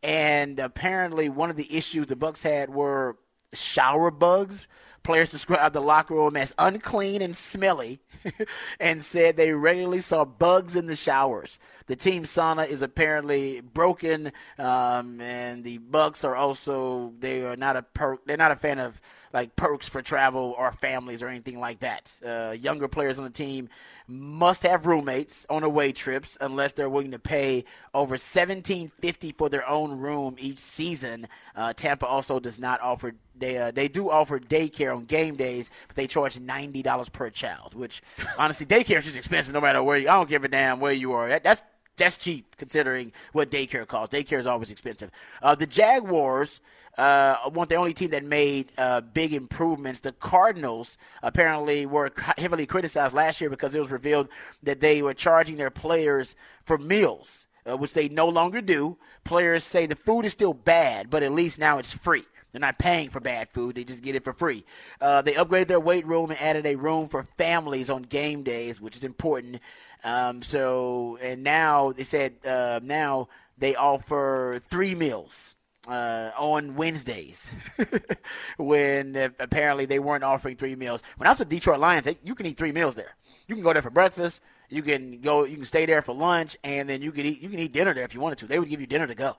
and 0.03 0.59
apparently 0.59 1.29
one 1.29 1.49
of 1.49 1.55
the 1.55 1.75
issues 1.75 2.07
the 2.07 2.15
Bucks 2.15 2.43
had 2.43 2.69
were 2.69 3.17
shower 3.53 4.11
bugs. 4.11 4.67
Players 5.07 5.31
described 5.31 5.73
the 5.73 5.79
locker 5.79 6.15
room 6.15 6.35
as 6.35 6.53
unclean 6.59 7.21
and 7.21 7.33
smelly 7.33 8.01
and 8.81 9.01
said 9.01 9.37
they 9.37 9.53
regularly 9.53 10.01
saw 10.01 10.25
bugs 10.25 10.75
in 10.75 10.87
the 10.87 10.97
showers. 10.97 11.59
The 11.85 11.95
team 11.95 12.23
sauna 12.23 12.67
is 12.67 12.81
apparently 12.81 13.61
broken, 13.61 14.33
um, 14.59 15.21
and 15.21 15.63
the 15.63 15.77
Bucks 15.77 16.25
are 16.25 16.35
also 16.35 17.13
they 17.19 17.45
are 17.45 17.55
not 17.55 17.77
a 17.77 17.83
perk. 17.83 18.25
They're 18.25 18.35
not 18.35 18.51
a 18.51 18.57
fan 18.57 18.79
of 18.79 18.99
like 19.33 19.55
perks 19.55 19.87
for 19.87 20.01
travel 20.01 20.55
or 20.57 20.71
families 20.71 21.21
or 21.21 21.27
anything 21.27 21.59
like 21.59 21.79
that. 21.79 22.13
Uh, 22.25 22.55
younger 22.59 22.87
players 22.87 23.17
on 23.17 23.25
the 23.25 23.29
team 23.29 23.69
must 24.07 24.63
have 24.63 24.85
roommates 24.85 25.45
on 25.49 25.63
away 25.63 25.91
trips 25.91 26.37
unless 26.41 26.73
they're 26.73 26.89
willing 26.89 27.11
to 27.11 27.19
pay 27.19 27.65
over 27.93 28.17
seventeen 28.17 28.89
fifty 28.99 29.31
for 29.31 29.49
their 29.49 29.67
own 29.67 29.97
room 29.97 30.35
each 30.39 30.57
season. 30.57 31.27
Uh, 31.55 31.73
Tampa 31.73 32.05
also 32.05 32.39
does 32.39 32.59
not 32.59 32.81
offer 32.81 33.13
they 33.39 33.57
uh, 33.57 33.71
they 33.71 33.87
do 33.87 34.09
offer 34.09 34.39
daycare 34.39 34.95
on 34.95 35.05
game 35.05 35.35
days, 35.35 35.69
but 35.87 35.95
they 35.95 36.07
charge 36.07 36.39
ninety 36.39 36.81
dollars 36.81 37.09
per 37.09 37.29
child. 37.29 37.75
Which 37.75 38.01
honestly, 38.39 38.65
daycare 38.65 38.97
is 38.97 39.05
just 39.05 39.17
expensive 39.17 39.53
no 39.53 39.61
matter 39.61 39.83
where 39.83 39.97
you. 39.97 40.09
I 40.09 40.13
don't 40.13 40.29
give 40.29 40.43
a 40.43 40.47
damn 40.47 40.79
where 40.79 40.93
you 40.93 41.11
are. 41.13 41.29
That, 41.29 41.43
that's 41.43 41.61
that's 41.97 42.17
cheap 42.17 42.55
considering 42.57 43.11
what 43.33 43.51
daycare 43.51 43.87
costs. 43.87 44.15
Daycare 44.15 44.39
is 44.39 44.47
always 44.47 44.71
expensive. 44.71 45.11
Uh, 45.41 45.55
the 45.55 45.65
Jaguars 45.65 46.61
uh, 46.97 47.49
the 47.49 47.75
only 47.75 47.93
team 47.93 48.09
that 48.09 48.23
made 48.23 48.71
uh, 48.77 49.01
big 49.01 49.33
improvements. 49.33 49.99
The 49.99 50.13
Cardinals 50.13 50.97
apparently 51.21 51.85
were 51.85 52.11
heavily 52.37 52.65
criticized 52.65 53.13
last 53.13 53.39
year 53.39 53.49
because 53.49 53.75
it 53.75 53.79
was 53.79 53.91
revealed 53.91 54.29
that 54.63 54.79
they 54.79 55.01
were 55.01 55.13
charging 55.13 55.57
their 55.57 55.69
players 55.69 56.35
for 56.63 56.77
meals, 56.77 57.45
uh, 57.69 57.77
which 57.77 57.93
they 57.93 58.09
no 58.09 58.27
longer 58.27 58.61
do. 58.61 58.97
Players 59.23 59.63
say 59.63 59.85
the 59.85 59.95
food 59.95 60.25
is 60.25 60.33
still 60.33 60.53
bad, 60.53 61.09
but 61.09 61.23
at 61.23 61.31
least 61.31 61.59
now 61.59 61.77
it's 61.77 61.93
free. 61.93 62.25
They're 62.51 62.61
not 62.61 62.79
paying 62.79 63.09
for 63.09 63.19
bad 63.19 63.49
food; 63.49 63.75
they 63.75 63.83
just 63.83 64.03
get 64.03 64.15
it 64.15 64.23
for 64.23 64.33
free. 64.33 64.63
Uh, 64.99 65.21
they 65.21 65.33
upgraded 65.33 65.67
their 65.67 65.81
weight 65.81 66.07
room 66.07 66.31
and 66.31 66.41
added 66.41 66.65
a 66.65 66.75
room 66.75 67.09
for 67.09 67.23
families 67.37 67.89
on 67.89 68.03
game 68.03 68.41
days, 68.41 68.81
which 68.81 68.95
is 68.95 69.03
important. 69.03 69.59
Um, 70.03 70.41
so, 70.41 71.19
and 71.21 71.43
now 71.43 71.91
they 71.91 72.03
said 72.03 72.33
uh, 72.47 72.79
now 72.81 73.27
they 73.57 73.75
offer 73.75 74.59
three 74.63 74.95
meals 74.95 75.56
uh, 75.87 76.31
on 76.37 76.75
Wednesdays 76.75 77.49
when 78.57 79.15
uh, 79.15 79.29
apparently 79.39 79.85
they 79.85 79.99
weren't 79.99 80.23
offering 80.23 80.55
three 80.57 80.75
meals. 80.75 81.01
When 81.17 81.27
I 81.27 81.31
was 81.31 81.39
with 81.39 81.49
Detroit 81.49 81.79
Lions, 81.79 82.07
you 82.23 82.35
can 82.35 82.45
eat 82.45 82.57
three 82.57 82.71
meals 82.71 82.95
there. 82.95 83.15
You 83.47 83.55
can 83.55 83.63
go 83.63 83.73
there 83.73 83.81
for 83.81 83.89
breakfast. 83.89 84.41
You 84.69 84.81
can 84.81 85.21
go. 85.21 85.45
You 85.45 85.55
can 85.55 85.65
stay 85.65 85.85
there 85.85 86.01
for 86.01 86.13
lunch, 86.13 86.57
and 86.63 86.89
then 86.89 87.01
you 87.01 87.11
can 87.11 87.25
eat. 87.25 87.41
You 87.41 87.49
can 87.49 87.59
eat 87.59 87.71
dinner 87.71 87.93
there 87.93 88.03
if 88.03 88.13
you 88.13 88.19
wanted 88.19 88.39
to. 88.39 88.47
They 88.47 88.59
would 88.59 88.67
give 88.67 88.81
you 88.81 88.87
dinner 88.87 89.07
to 89.07 89.15
go. 89.15 89.37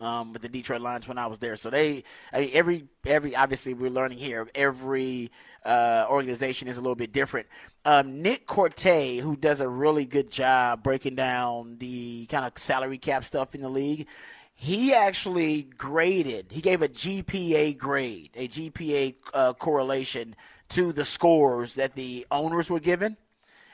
Um, 0.00 0.32
with 0.32 0.42
the 0.42 0.48
Detroit 0.48 0.80
Lions 0.80 1.08
when 1.08 1.18
I 1.18 1.26
was 1.26 1.40
there, 1.40 1.56
so 1.56 1.70
they, 1.70 2.04
I 2.32 2.42
mean, 2.42 2.50
every 2.52 2.84
every 3.04 3.34
obviously 3.34 3.74
we're 3.74 3.90
learning 3.90 4.18
here. 4.18 4.46
Every 4.54 5.32
uh, 5.64 6.06
organization 6.08 6.68
is 6.68 6.78
a 6.78 6.80
little 6.80 6.94
bit 6.94 7.12
different. 7.12 7.48
Um, 7.84 8.22
Nick 8.22 8.46
Korte, 8.46 9.18
who 9.18 9.34
does 9.34 9.60
a 9.60 9.68
really 9.68 10.04
good 10.04 10.30
job 10.30 10.84
breaking 10.84 11.16
down 11.16 11.78
the 11.78 12.26
kind 12.26 12.44
of 12.44 12.56
salary 12.58 12.98
cap 12.98 13.24
stuff 13.24 13.56
in 13.56 13.60
the 13.60 13.68
league, 13.68 14.06
he 14.60 14.92
actually 14.92 15.62
graded, 15.62 16.46
he 16.50 16.60
gave 16.60 16.82
a 16.82 16.88
GPA 16.88 17.78
grade, 17.78 18.30
a 18.34 18.48
GPA 18.48 19.14
uh, 19.32 19.52
correlation 19.52 20.34
to 20.70 20.92
the 20.92 21.04
scores 21.04 21.76
that 21.76 21.94
the 21.94 22.26
owners 22.32 22.68
were 22.68 22.80
given 22.80 23.16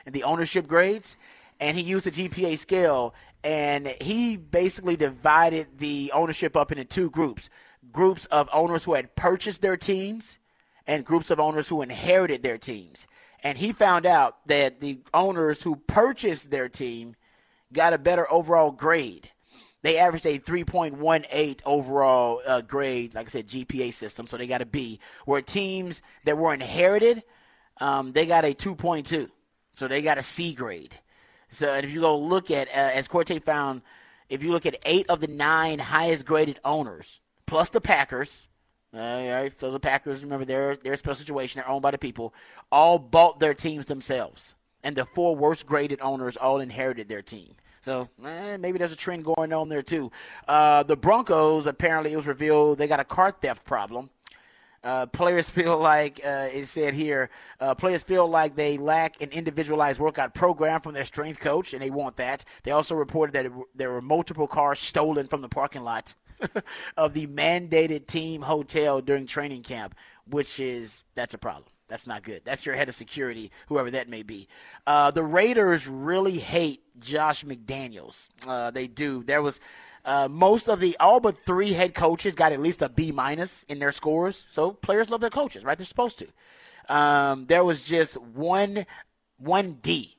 and 0.05 0.13
the 0.13 0.21
ownership 0.21 0.67
grades. 0.67 1.17
and 1.59 1.75
he 1.75 1.81
used 1.81 2.05
a 2.05 2.11
GPA 2.11 2.55
scale, 2.59 3.15
and 3.43 3.87
he 3.99 4.37
basically 4.37 4.95
divided 4.95 5.79
the 5.79 6.11
ownership 6.13 6.55
up 6.55 6.71
into 6.71 6.85
two 6.85 7.09
groups: 7.09 7.49
groups 7.91 8.25
of 8.27 8.47
owners 8.53 8.83
who 8.83 8.93
had 8.93 9.15
purchased 9.15 9.63
their 9.63 9.77
teams, 9.77 10.37
and 10.85 11.03
groups 11.03 11.31
of 11.31 11.39
owners 11.39 11.67
who 11.67 11.81
inherited 11.81 12.43
their 12.43 12.59
teams. 12.59 13.07
And 13.41 13.57
he 13.57 13.73
found 13.73 14.05
out 14.05 14.47
that 14.49 14.81
the 14.81 14.99
owners 15.15 15.63
who 15.63 15.77
purchased 15.77 16.51
their 16.51 16.69
team 16.69 17.15
got 17.73 17.93
a 17.93 17.97
better 17.97 18.31
overall 18.31 18.71
grade. 18.71 19.31
They 19.85 19.99
averaged 19.99 20.25
a 20.25 20.39
3.18 20.39 21.61
overall 21.63 22.41
uh, 22.43 22.61
grade, 22.61 23.13
like 23.13 23.27
I 23.27 23.29
said, 23.29 23.47
GPA 23.47 23.93
system, 23.93 24.25
so 24.25 24.35
they 24.35 24.47
got 24.47 24.63
a 24.63 24.65
B. 24.65 24.99
Where 25.25 25.43
teams 25.43 26.01
that 26.23 26.35
were 26.35 26.55
inherited, 26.55 27.21
um, 27.79 28.11
they 28.11 28.25
got 28.25 28.45
a 28.45 28.55
2.2, 28.55 29.29
so 29.75 29.87
they 29.87 30.01
got 30.01 30.17
a 30.17 30.23
C 30.23 30.55
grade. 30.55 30.95
So 31.49 31.71
if 31.75 31.91
you 31.91 32.01
go 32.01 32.17
look 32.17 32.49
at, 32.49 32.67
uh, 32.69 32.93
as 32.95 33.07
Korte 33.07 33.43
found, 33.43 33.83
if 34.27 34.41
you 34.41 34.49
look 34.49 34.65
at 34.65 34.75
eight 34.87 35.07
of 35.07 35.21
the 35.21 35.27
nine 35.27 35.77
highest 35.77 36.25
graded 36.25 36.59
owners, 36.65 37.21
plus 37.45 37.69
the 37.69 37.79
Packers, 37.79 38.47
uh, 38.91 38.97
all 38.97 39.31
right, 39.33 39.59
so 39.59 39.69
the 39.69 39.79
Packers, 39.79 40.23
remember, 40.23 40.45
they're 40.45 40.79
a 40.83 40.97
special 40.97 41.13
situation. 41.13 41.59
They're 41.59 41.69
owned 41.69 41.83
by 41.83 41.91
the 41.91 41.99
people. 41.99 42.33
All 42.71 42.97
bought 42.97 43.39
their 43.39 43.53
teams 43.53 43.85
themselves. 43.85 44.55
And 44.83 44.95
the 44.95 45.05
four 45.05 45.35
worst 45.35 45.67
graded 45.67 46.01
owners 46.01 46.37
all 46.37 46.59
inherited 46.59 47.07
their 47.07 47.21
team. 47.21 47.53
So 47.85 48.09
eh, 48.25 48.57
maybe 48.57 48.79
there's 48.79 48.93
a 48.93 48.95
trend 48.95 49.23
going 49.23 49.53
on 49.53 49.69
there, 49.69 49.83
too. 49.83 50.11
Uh, 50.47 50.81
the 50.81 50.97
Broncos, 50.97 51.67
apparently, 51.67 52.13
it 52.13 52.15
was 52.15 52.25
revealed 52.25 52.79
they 52.79 52.87
got 52.87 52.99
a 52.99 53.03
car 53.03 53.29
theft 53.29 53.63
problem. 53.63 54.09
Uh, 54.83 55.05
players 55.05 55.49
feel 55.51 55.77
like 55.77 56.19
uh, 56.25 56.47
it 56.51 56.65
said 56.65 56.95
here. 56.95 57.29
Uh, 57.59 57.75
players 57.75 58.01
feel 58.01 58.27
like 58.27 58.55
they 58.55 58.79
lack 58.79 59.21
an 59.21 59.29
individualized 59.29 59.99
workout 59.99 60.33
program 60.33 60.81
from 60.81 60.95
their 60.95 61.05
strength 61.05 61.39
coach, 61.39 61.73
and 61.73 61.81
they 61.81 61.91
want 61.91 62.15
that. 62.15 62.43
They 62.63 62.71
also 62.71 62.95
reported 62.95 63.33
that 63.33 63.45
it, 63.45 63.51
there 63.75 63.91
were 63.91 64.01
multiple 64.01 64.47
cars 64.47 64.79
stolen 64.79 65.27
from 65.27 65.43
the 65.43 65.49
parking 65.49 65.83
lot 65.83 66.15
of 66.97 67.13
the 67.13 67.27
mandated 67.27 68.07
team 68.07 68.41
hotel 68.41 68.99
during 68.99 69.27
training 69.27 69.61
camp, 69.61 69.93
which 70.25 70.59
is 70.59 71.03
that's 71.13 71.35
a 71.35 71.37
problem. 71.37 71.65
That's 71.87 72.07
not 72.07 72.23
good. 72.23 72.41
That's 72.45 72.65
your 72.65 72.75
head 72.75 72.89
of 72.89 72.95
security, 72.95 73.51
whoever 73.67 73.91
that 73.91 74.09
may 74.09 74.23
be. 74.23 74.47
Uh, 74.87 75.11
the 75.11 75.23
Raiders 75.23 75.87
really 75.87 76.37
hate 76.37 76.81
Josh 76.99 77.43
McDaniels. 77.43 78.29
Uh, 78.47 78.71
they 78.71 78.87
do. 78.87 79.23
There 79.23 79.41
was 79.41 79.59
uh, 80.03 80.27
most 80.29 80.67
of 80.67 80.79
the 80.79 80.97
all 80.99 81.19
but 81.19 81.37
three 81.45 81.73
head 81.73 81.93
coaches 81.93 82.35
got 82.35 82.51
at 82.51 82.59
least 82.59 82.81
a 82.81 82.89
B 82.89 83.11
minus 83.11 83.63
in 83.63 83.79
their 83.79 83.91
scores. 83.91 84.45
So 84.49 84.71
players 84.71 85.09
love 85.09 85.21
their 85.21 85.29
coaches, 85.29 85.63
right? 85.63 85.77
They're 85.77 85.85
supposed 85.85 86.19
to. 86.19 86.27
Um, 86.93 87.45
there 87.45 87.63
was 87.63 87.85
just 87.85 88.19
one 88.19 88.85
one 89.37 89.73
D. 89.81 90.17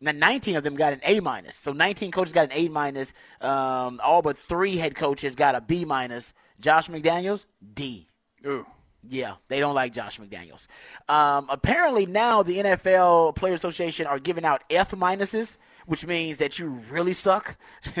Now, 0.00 0.10
19 0.10 0.56
of 0.56 0.64
them 0.64 0.74
got 0.74 0.92
an 0.92 1.00
A 1.04 1.20
minus. 1.20 1.54
So 1.54 1.72
19 1.72 2.10
coaches 2.10 2.32
got 2.32 2.46
an 2.46 2.52
A 2.52 2.68
minus. 2.68 3.14
Um, 3.40 4.00
all 4.02 4.20
but 4.20 4.36
three 4.36 4.76
head 4.76 4.96
coaches 4.96 5.36
got 5.36 5.54
a 5.54 5.60
B 5.60 5.84
minus. 5.84 6.34
Josh 6.60 6.88
McDaniels, 6.88 7.46
D. 7.74 8.08
Ooh. 8.44 8.66
Yeah, 9.08 9.34
they 9.48 9.58
don't 9.58 9.74
like 9.74 9.92
Josh 9.92 10.20
McDaniels. 10.20 10.68
Um, 11.08 11.46
apparently 11.48 12.06
now 12.06 12.42
the 12.42 12.58
NFL 12.58 13.34
Player 13.34 13.54
Association 13.54 14.06
are 14.06 14.20
giving 14.20 14.44
out 14.44 14.62
F 14.70 14.92
minuses, 14.92 15.56
which 15.86 16.06
means 16.06 16.38
that 16.38 16.58
you 16.58 16.80
really 16.88 17.12
suck. 17.12 17.56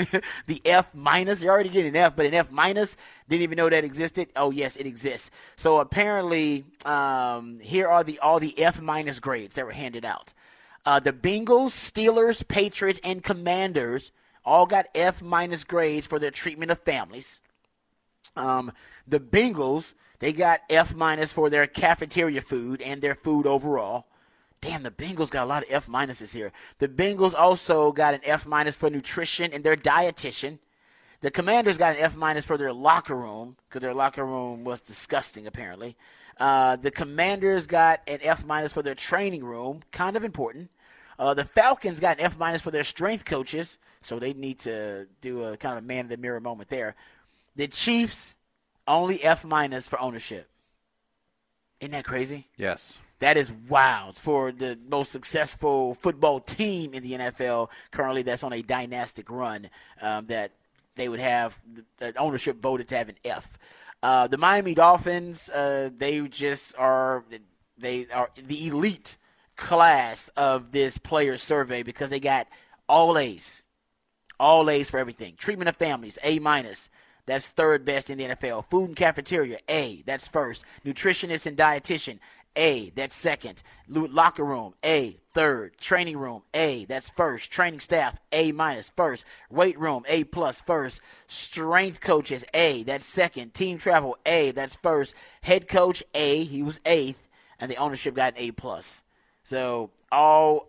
the 0.46 0.62
F 0.64 0.94
minus, 0.94 1.42
you're 1.42 1.52
already 1.52 1.70
getting 1.70 1.90
an 1.90 1.96
F, 1.96 2.14
but 2.14 2.26
an 2.26 2.34
F 2.34 2.52
minus 2.52 2.96
didn't 3.28 3.42
even 3.42 3.56
know 3.56 3.68
that 3.68 3.84
existed. 3.84 4.28
Oh 4.36 4.50
yes, 4.52 4.76
it 4.76 4.86
exists. 4.86 5.30
So 5.56 5.78
apparently, 5.78 6.64
um, 6.84 7.58
here 7.58 7.88
are 7.88 8.04
the 8.04 8.20
all 8.20 8.38
the 8.38 8.56
F 8.62 8.80
minus 8.80 9.18
grades 9.18 9.56
that 9.56 9.64
were 9.66 9.72
handed 9.72 10.04
out. 10.04 10.32
Uh, 10.84 11.00
the 11.00 11.12
Bengals, 11.12 11.70
Steelers, 11.70 12.46
Patriots, 12.46 13.00
and 13.02 13.22
Commanders 13.22 14.12
all 14.44 14.66
got 14.66 14.86
F 14.94 15.22
minus 15.22 15.64
grades 15.64 16.06
for 16.06 16.18
their 16.18 16.30
treatment 16.30 16.70
of 16.70 16.78
families. 16.80 17.40
Um, 18.36 18.72
the 19.06 19.20
Bengals, 19.20 19.94
they 20.22 20.32
got 20.32 20.60
F 20.70 20.94
minus 20.94 21.32
for 21.32 21.50
their 21.50 21.66
cafeteria 21.66 22.42
food 22.42 22.80
and 22.80 23.02
their 23.02 23.16
food 23.16 23.44
overall. 23.44 24.06
Damn, 24.60 24.84
the 24.84 24.92
Bengals 24.92 25.32
got 25.32 25.42
a 25.42 25.46
lot 25.46 25.64
of 25.64 25.68
F 25.72 25.88
minuses 25.88 26.32
here. 26.32 26.52
The 26.78 26.86
Bengals 26.86 27.34
also 27.34 27.90
got 27.90 28.14
an 28.14 28.20
F 28.22 28.46
minus 28.46 28.76
for 28.76 28.88
nutrition 28.88 29.52
and 29.52 29.64
their 29.64 29.74
dietitian. 29.74 30.60
The 31.22 31.32
Commanders 31.32 31.76
got 31.76 31.96
an 31.96 32.02
F 32.02 32.14
minus 32.14 32.44
for 32.44 32.56
their 32.56 32.72
locker 32.72 33.16
room 33.16 33.56
because 33.68 33.82
their 33.82 33.94
locker 33.94 34.24
room 34.24 34.62
was 34.62 34.80
disgusting, 34.80 35.48
apparently. 35.48 35.96
Uh, 36.38 36.76
the 36.76 36.92
Commanders 36.92 37.66
got 37.66 38.00
an 38.06 38.20
F 38.22 38.46
minus 38.46 38.72
for 38.72 38.82
their 38.82 38.94
training 38.94 39.42
room, 39.42 39.80
kind 39.90 40.16
of 40.16 40.22
important. 40.22 40.70
Uh, 41.18 41.34
the 41.34 41.44
Falcons 41.44 41.98
got 41.98 42.20
an 42.20 42.24
F 42.26 42.38
minus 42.38 42.62
for 42.62 42.70
their 42.70 42.84
strength 42.84 43.24
coaches, 43.24 43.76
so 44.02 44.20
they 44.20 44.34
need 44.34 44.60
to 44.60 45.08
do 45.20 45.42
a 45.46 45.56
kind 45.56 45.78
of 45.78 45.82
man 45.82 46.04
in 46.04 46.08
the 46.08 46.16
mirror 46.16 46.38
moment 46.38 46.68
there. 46.68 46.94
The 47.56 47.66
Chiefs 47.66 48.36
only 48.86 49.22
F 49.22 49.44
minus 49.44 49.88
for 49.88 50.00
ownership. 50.00 50.48
Isn't 51.80 51.92
that 51.92 52.04
crazy? 52.04 52.46
Yes. 52.56 52.98
That 53.18 53.36
is 53.36 53.52
wild 53.68 54.16
for 54.16 54.50
the 54.50 54.78
most 54.88 55.12
successful 55.12 55.94
football 55.94 56.40
team 56.40 56.94
in 56.94 57.02
the 57.02 57.12
NFL 57.12 57.70
currently. 57.90 58.22
That's 58.22 58.44
on 58.44 58.52
a 58.52 58.62
dynastic 58.62 59.30
run. 59.30 59.70
Um, 60.00 60.26
that 60.26 60.52
they 60.96 61.08
would 61.08 61.20
have 61.20 61.58
the 61.98 62.12
ownership 62.16 62.60
voted 62.60 62.88
to 62.88 62.96
have 62.96 63.08
an 63.08 63.16
F. 63.24 63.58
Uh, 64.02 64.26
the 64.26 64.38
Miami 64.38 64.74
Dolphins, 64.74 65.48
uh, 65.50 65.90
they 65.96 66.20
just 66.22 66.76
are 66.76 67.24
they 67.78 68.06
are 68.08 68.30
the 68.36 68.66
elite 68.66 69.16
class 69.56 70.28
of 70.36 70.72
this 70.72 70.98
player 70.98 71.36
survey 71.36 71.82
because 71.82 72.10
they 72.10 72.20
got 72.20 72.48
all 72.88 73.16
A's, 73.16 73.62
all 74.40 74.68
A's 74.68 74.90
for 74.90 74.98
everything. 74.98 75.34
Treatment 75.36 75.68
of 75.68 75.76
families, 75.76 76.18
A 76.24 76.38
minus. 76.40 76.90
That's 77.26 77.48
third 77.48 77.84
best 77.84 78.10
in 78.10 78.18
the 78.18 78.24
NFL. 78.24 78.66
Food 78.68 78.88
and 78.88 78.96
cafeteria, 78.96 79.58
A. 79.68 80.02
That's 80.06 80.28
first. 80.28 80.64
Nutritionist 80.84 81.46
and 81.46 81.56
dietitian, 81.56 82.18
A. 82.56 82.90
That's 82.90 83.14
second. 83.14 83.62
Locker 83.88 84.44
room, 84.44 84.74
A. 84.84 85.16
Third. 85.32 85.76
Training 85.78 86.18
room, 86.18 86.42
A. 86.52 86.84
That's 86.86 87.10
first. 87.10 87.52
Training 87.52 87.80
staff, 87.80 88.18
A 88.32 88.52
minus 88.52 88.90
first. 88.90 89.24
Weight 89.50 89.78
room, 89.78 90.04
A 90.08 90.24
plus 90.24 90.60
first. 90.60 91.00
Strength 91.26 92.00
coaches, 92.00 92.44
A. 92.54 92.82
That's 92.82 93.04
second. 93.04 93.54
Team 93.54 93.78
travel, 93.78 94.18
A. 94.26 94.50
That's 94.50 94.74
first. 94.74 95.14
Head 95.42 95.68
coach, 95.68 96.02
A. 96.14 96.44
He 96.44 96.62
was 96.62 96.80
eighth, 96.84 97.28
and 97.60 97.70
the 97.70 97.76
ownership 97.76 98.14
got 98.14 98.34
an 98.34 98.42
A 98.42 98.50
plus. 98.50 99.04
So 99.44 99.90
all 100.10 100.68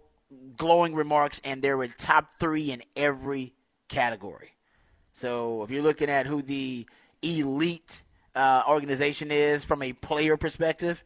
glowing 0.56 0.94
remarks, 0.94 1.42
and 1.44 1.62
they 1.62 1.74
were 1.74 1.88
top 1.88 2.30
three 2.40 2.72
in 2.72 2.84
every 2.96 3.54
category. 3.88 4.52
So 5.14 5.64
if 5.64 5.70
you're 5.70 5.84
looking 5.84 6.10
at 6.10 6.26
who 6.26 6.42
the 6.42 6.86
elite 7.22 8.02
uh, 8.36 8.64
organization 8.68 9.30
is 9.32 9.64
from 9.64 9.82
a 9.82 9.94
player 9.94 10.38
perspective, 10.38 11.04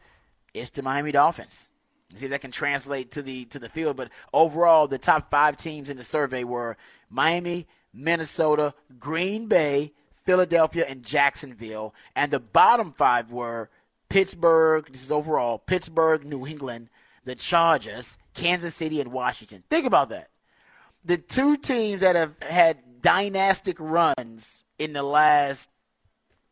it's 0.53 0.69
the 0.71 0.81
Miami 0.81 1.11
Dolphins. 1.11 1.69
See 2.15 2.25
if 2.25 2.31
that 2.31 2.41
can 2.41 2.51
translate 2.51 3.11
to 3.11 3.21
the 3.21 3.45
to 3.45 3.59
the 3.59 3.69
field. 3.69 3.97
But 3.97 4.09
overall, 4.33 4.87
the 4.87 4.97
top 4.97 5.29
five 5.29 5.57
teams 5.57 5.89
in 5.89 5.97
the 5.97 6.03
survey 6.03 6.45
were 6.45 6.77
Miami, 7.09 7.67
Minnesota, 7.93 8.73
Green 8.97 9.47
Bay, 9.47 9.91
Philadelphia, 10.25 10.85
and 10.87 11.03
Jacksonville. 11.03 11.93
And 12.15 12.31
the 12.31 12.39
bottom 12.39 12.93
five 12.93 13.31
were 13.31 13.69
Pittsburgh. 14.09 14.87
This 14.89 15.03
is 15.03 15.11
overall 15.11 15.57
Pittsburgh, 15.57 16.25
New 16.25 16.47
England, 16.47 16.89
the 17.25 17.35
Chargers, 17.35 18.17
Kansas 18.33 18.73
City, 18.73 19.01
and 19.01 19.11
Washington. 19.11 19.63
Think 19.69 19.85
about 19.85 20.09
that. 20.09 20.29
The 21.03 21.17
two 21.17 21.57
teams 21.57 22.01
that 22.01 22.15
have 22.15 22.41
had 22.41 22.77
dynastic 23.07 23.77
runs 23.79 24.65
in 24.77 24.91
the 24.91 25.01
last 25.01 25.69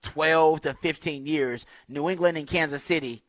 12 0.04 0.62
to 0.62 0.74
15 0.76 1.28
years, 1.28 1.66
New 1.90 2.10
England 2.10 2.38
and 2.38 2.48
Kansas 2.48 2.82
City, 2.82 3.24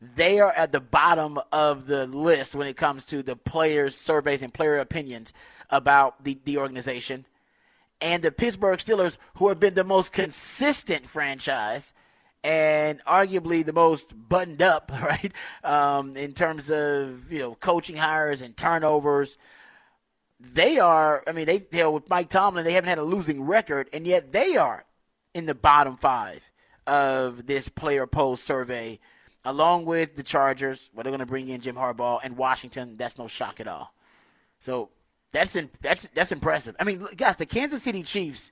they 0.00 0.40
are 0.40 0.52
at 0.52 0.72
the 0.72 0.80
bottom 0.80 1.38
of 1.52 1.84
the 1.84 2.06
list 2.06 2.54
when 2.54 2.66
it 2.66 2.78
comes 2.78 3.04
to 3.04 3.22
the 3.22 3.36
players' 3.36 3.94
surveys 3.94 4.40
and 4.40 4.54
player 4.54 4.78
opinions 4.78 5.34
about 5.68 6.24
the, 6.24 6.38
the 6.46 6.56
organization. 6.56 7.26
And 8.00 8.22
the 8.22 8.32
Pittsburgh 8.32 8.78
Steelers, 8.78 9.18
who 9.34 9.48
have 9.48 9.60
been 9.60 9.74
the 9.74 9.84
most 9.84 10.14
consistent 10.14 11.06
franchise 11.06 11.92
and 12.42 13.04
arguably 13.04 13.66
the 13.66 13.74
most 13.74 14.14
buttoned 14.30 14.62
up, 14.62 14.90
right, 15.02 15.30
um, 15.62 16.16
in 16.16 16.32
terms 16.32 16.70
of 16.70 17.30
you 17.30 17.40
know 17.40 17.54
coaching 17.54 17.96
hires 17.96 18.40
and 18.40 18.56
turnovers 18.56 19.36
they 20.42 20.78
are. 20.78 21.22
I 21.26 21.32
mean, 21.32 21.46
they 21.46 21.64
know, 21.72 21.92
with 21.92 22.10
Mike 22.10 22.28
Tomlin, 22.28 22.64
they 22.64 22.72
haven't 22.72 22.88
had 22.88 22.98
a 22.98 23.04
losing 23.04 23.44
record, 23.44 23.88
and 23.92 24.06
yet 24.06 24.32
they 24.32 24.56
are 24.56 24.84
in 25.34 25.46
the 25.46 25.54
bottom 25.54 25.96
five 25.96 26.50
of 26.86 27.46
this 27.46 27.68
player 27.68 28.06
poll 28.06 28.36
survey, 28.36 28.98
along 29.44 29.84
with 29.84 30.16
the 30.16 30.22
Chargers. 30.22 30.90
Where 30.92 31.04
they're 31.04 31.10
going 31.10 31.20
to 31.20 31.26
bring 31.26 31.48
in 31.48 31.60
Jim 31.60 31.76
Harbaugh 31.76 32.20
and 32.22 32.36
Washington. 32.36 32.96
That's 32.96 33.18
no 33.18 33.28
shock 33.28 33.60
at 33.60 33.68
all. 33.68 33.94
So 34.58 34.90
that's 35.32 35.56
in, 35.56 35.70
that's 35.80 36.08
that's 36.08 36.32
impressive. 36.32 36.76
I 36.80 36.84
mean, 36.84 37.06
guys, 37.16 37.36
the 37.36 37.46
Kansas 37.46 37.82
City 37.82 38.02
Chiefs. 38.02 38.50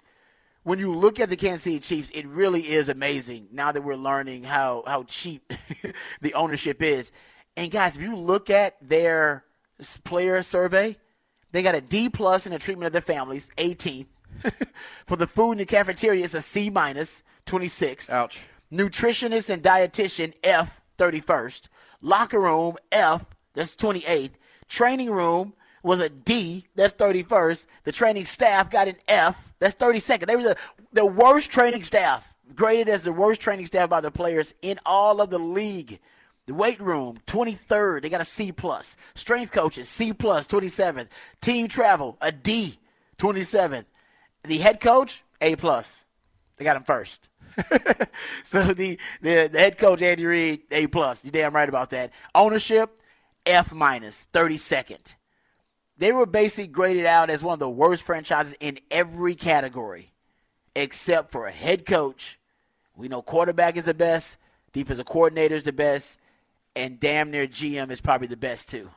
When 0.62 0.78
you 0.78 0.92
look 0.92 1.20
at 1.20 1.30
the 1.30 1.36
Kansas 1.36 1.62
City 1.62 1.78
Chiefs, 1.78 2.10
it 2.10 2.26
really 2.26 2.60
is 2.60 2.90
amazing. 2.90 3.48
Now 3.50 3.72
that 3.72 3.80
we're 3.80 3.96
learning 3.96 4.42
how 4.42 4.84
how 4.86 5.04
cheap 5.04 5.54
the 6.20 6.34
ownership 6.34 6.82
is, 6.82 7.12
and 7.56 7.70
guys, 7.70 7.96
if 7.96 8.02
you 8.02 8.14
look 8.14 8.50
at 8.50 8.76
their 8.86 9.44
player 10.04 10.42
survey 10.42 10.98
They 11.52 11.62
got 11.62 11.74
a 11.74 11.80
D 11.80 12.08
plus 12.08 12.46
in 12.46 12.52
the 12.52 12.58
treatment 12.58 12.86
of 12.86 12.92
their 12.92 13.02
families, 13.02 13.50
18th. 13.56 14.06
For 15.06 15.16
the 15.16 15.26
food 15.26 15.52
in 15.52 15.58
the 15.58 15.66
cafeteria, 15.66 16.24
it's 16.24 16.34
a 16.34 16.40
C 16.40 16.70
minus, 16.70 17.22
26. 17.46 18.10
Ouch. 18.10 18.42
Nutritionist 18.72 19.50
and 19.50 19.62
dietitian, 19.62 20.32
F, 20.44 20.80
31st. 20.98 21.68
Locker 22.02 22.40
room, 22.40 22.76
F, 22.92 23.26
that's 23.54 23.74
28th. 23.76 24.30
Training 24.68 25.10
room 25.10 25.54
was 25.82 26.00
a 26.00 26.08
D, 26.08 26.66
that's 26.76 26.94
31st. 26.94 27.66
The 27.84 27.92
training 27.92 28.24
staff 28.24 28.70
got 28.70 28.88
an 28.88 28.96
F, 29.08 29.52
that's 29.58 29.74
32nd. 29.74 30.26
They 30.26 30.36
were 30.36 30.42
the, 30.42 30.56
the 30.92 31.06
worst 31.06 31.50
training 31.50 31.82
staff, 31.82 32.32
graded 32.54 32.88
as 32.88 33.04
the 33.04 33.12
worst 33.12 33.40
training 33.40 33.66
staff 33.66 33.90
by 33.90 34.00
the 34.00 34.10
players 34.10 34.54
in 34.62 34.78
all 34.86 35.20
of 35.20 35.30
the 35.30 35.38
league. 35.38 35.98
The 36.50 36.56
weight 36.56 36.80
room, 36.80 37.20
23rd, 37.28 38.02
they 38.02 38.08
got 38.08 38.20
a 38.20 38.24
C 38.24 38.50
plus. 38.50 38.96
Strength 39.14 39.52
coaches, 39.52 39.88
C 39.88 40.12
plus, 40.12 40.48
27th. 40.48 41.06
Team 41.40 41.68
travel, 41.68 42.18
a 42.20 42.32
D, 42.32 42.76
27th. 43.18 43.84
The 44.42 44.58
head 44.58 44.80
coach, 44.80 45.22
A 45.40 45.54
plus. 45.54 46.04
They 46.56 46.64
got 46.64 46.74
him 46.74 46.82
first. 46.82 47.28
so 48.42 48.64
the, 48.64 48.98
the 49.22 49.46
the 49.46 49.58
head 49.60 49.78
coach 49.78 50.02
Andy 50.02 50.26
Reid, 50.26 50.62
A 50.72 50.88
plus. 50.88 51.24
You 51.24 51.30
damn 51.30 51.54
right 51.54 51.68
about 51.68 51.90
that. 51.90 52.12
Ownership, 52.34 53.00
F 53.46 53.72
minus, 53.72 54.26
32nd. 54.32 55.14
They 55.98 56.10
were 56.10 56.26
basically 56.26 56.66
graded 56.66 57.06
out 57.06 57.30
as 57.30 57.44
one 57.44 57.52
of 57.52 57.60
the 57.60 57.70
worst 57.70 58.02
franchises 58.02 58.56
in 58.58 58.80
every 58.90 59.36
category, 59.36 60.10
except 60.74 61.30
for 61.30 61.46
a 61.46 61.52
head 61.52 61.86
coach. 61.86 62.40
We 62.96 63.06
know 63.06 63.22
quarterback 63.22 63.76
is 63.76 63.84
the 63.84 63.94
best, 63.94 64.36
defensive 64.72 65.06
coordinator 65.06 65.54
is 65.54 65.62
the 65.62 65.72
best, 65.72 66.18
and 66.76 66.98
damn 67.00 67.30
near 67.30 67.46
GM 67.46 67.90
is 67.90 68.00
probably 68.00 68.26
the 68.26 68.36
best 68.36 68.70
too. 68.70 68.90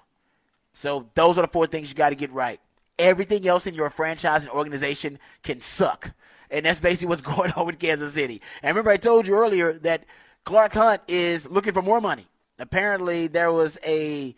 So 0.73 1.09
those 1.15 1.37
are 1.37 1.41
the 1.41 1.47
four 1.47 1.67
things 1.67 1.89
you 1.89 1.95
got 1.95 2.09
to 2.09 2.15
get 2.15 2.31
right. 2.31 2.59
Everything 2.99 3.47
else 3.47 3.67
in 3.67 3.73
your 3.73 3.89
franchise 3.89 4.43
and 4.43 4.51
organization 4.51 5.19
can 5.43 5.59
suck. 5.59 6.11
And 6.49 6.65
that's 6.65 6.79
basically 6.79 7.09
what's 7.09 7.21
going 7.35 7.51
on 7.51 7.65
with 7.65 7.79
Kansas 7.79 8.13
City. 8.13 8.41
And 8.61 8.69
remember, 8.71 8.91
I 8.91 8.97
told 8.97 9.27
you 9.27 9.35
earlier 9.35 9.73
that 9.79 10.05
Clark 10.45 10.73
Hunt 10.73 11.01
is 11.07 11.49
looking 11.49 11.73
for 11.73 11.81
more 11.81 12.01
money. 12.01 12.27
Apparently, 12.59 13.27
there 13.27 13.51
was 13.51 13.79
a, 13.85 14.35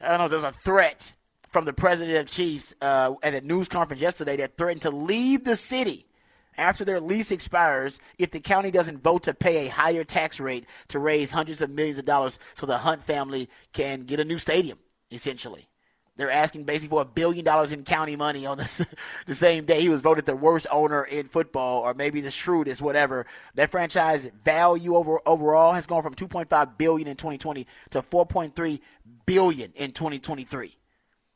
I 0.00 0.08
don't 0.08 0.18
know, 0.18 0.28
there's 0.28 0.44
a 0.44 0.52
threat 0.52 1.12
from 1.50 1.64
the 1.64 1.72
president 1.72 2.18
of 2.18 2.30
Chiefs 2.30 2.74
uh, 2.80 3.14
at 3.22 3.34
a 3.34 3.40
news 3.42 3.68
conference 3.68 4.02
yesterday 4.02 4.36
that 4.38 4.56
threatened 4.56 4.82
to 4.82 4.90
leave 4.90 5.44
the 5.44 5.56
city 5.56 6.06
after 6.56 6.84
their 6.84 7.00
lease 7.00 7.30
expires 7.30 8.00
if 8.18 8.30
the 8.30 8.40
county 8.40 8.70
doesn't 8.70 9.02
vote 9.02 9.24
to 9.24 9.34
pay 9.34 9.66
a 9.66 9.70
higher 9.70 10.04
tax 10.04 10.40
rate 10.40 10.66
to 10.88 10.98
raise 10.98 11.30
hundreds 11.30 11.62
of 11.62 11.70
millions 11.70 11.98
of 11.98 12.04
dollars 12.04 12.38
so 12.54 12.66
the 12.66 12.78
Hunt 12.78 13.02
family 13.02 13.48
can 13.72 14.02
get 14.02 14.20
a 14.20 14.24
new 14.24 14.38
stadium, 14.38 14.78
essentially. 15.10 15.68
They're 16.16 16.30
asking 16.30 16.64
basically 16.64 16.90
for 16.90 17.02
a 17.02 17.06
billion 17.06 17.44
dollars 17.44 17.72
in 17.72 17.84
county 17.84 18.16
money 18.16 18.44
on 18.44 18.58
this, 18.58 18.84
the 19.26 19.34
same 19.34 19.64
day 19.64 19.80
he 19.80 19.88
was 19.88 20.02
voted 20.02 20.26
the 20.26 20.36
worst 20.36 20.66
owner 20.70 21.04
in 21.04 21.26
football, 21.26 21.80
or 21.80 21.94
maybe 21.94 22.20
the 22.20 22.30
shrewdest, 22.30 22.82
whatever. 22.82 23.26
That 23.54 23.70
franchise 23.70 24.30
value 24.44 24.94
over 24.94 25.20
overall 25.24 25.72
has 25.72 25.86
gone 25.86 26.02
from 26.02 26.14
2.5 26.14 26.76
billion 26.76 27.08
in 27.08 27.16
2020 27.16 27.66
to 27.90 28.02
4.3 28.02 28.80
billion 29.24 29.72
in 29.72 29.92
2023. 29.92 30.76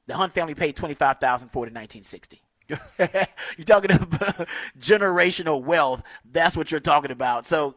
The 0.07 0.15
Hunt 0.15 0.35
family 0.35 0.55
paid 0.55 0.77
25,000 0.77 1.49
for 1.49 1.65
it 1.65 1.69
in 1.69 1.75
1960. 1.75 2.43
you're 2.99 3.65
talking 3.65 3.93
about 3.93 4.49
generational 4.79 5.63
wealth. 5.63 6.03
That's 6.31 6.57
what 6.57 6.71
you're 6.71 6.81
talking 6.81 7.11
about. 7.11 7.47
So 7.47 7.75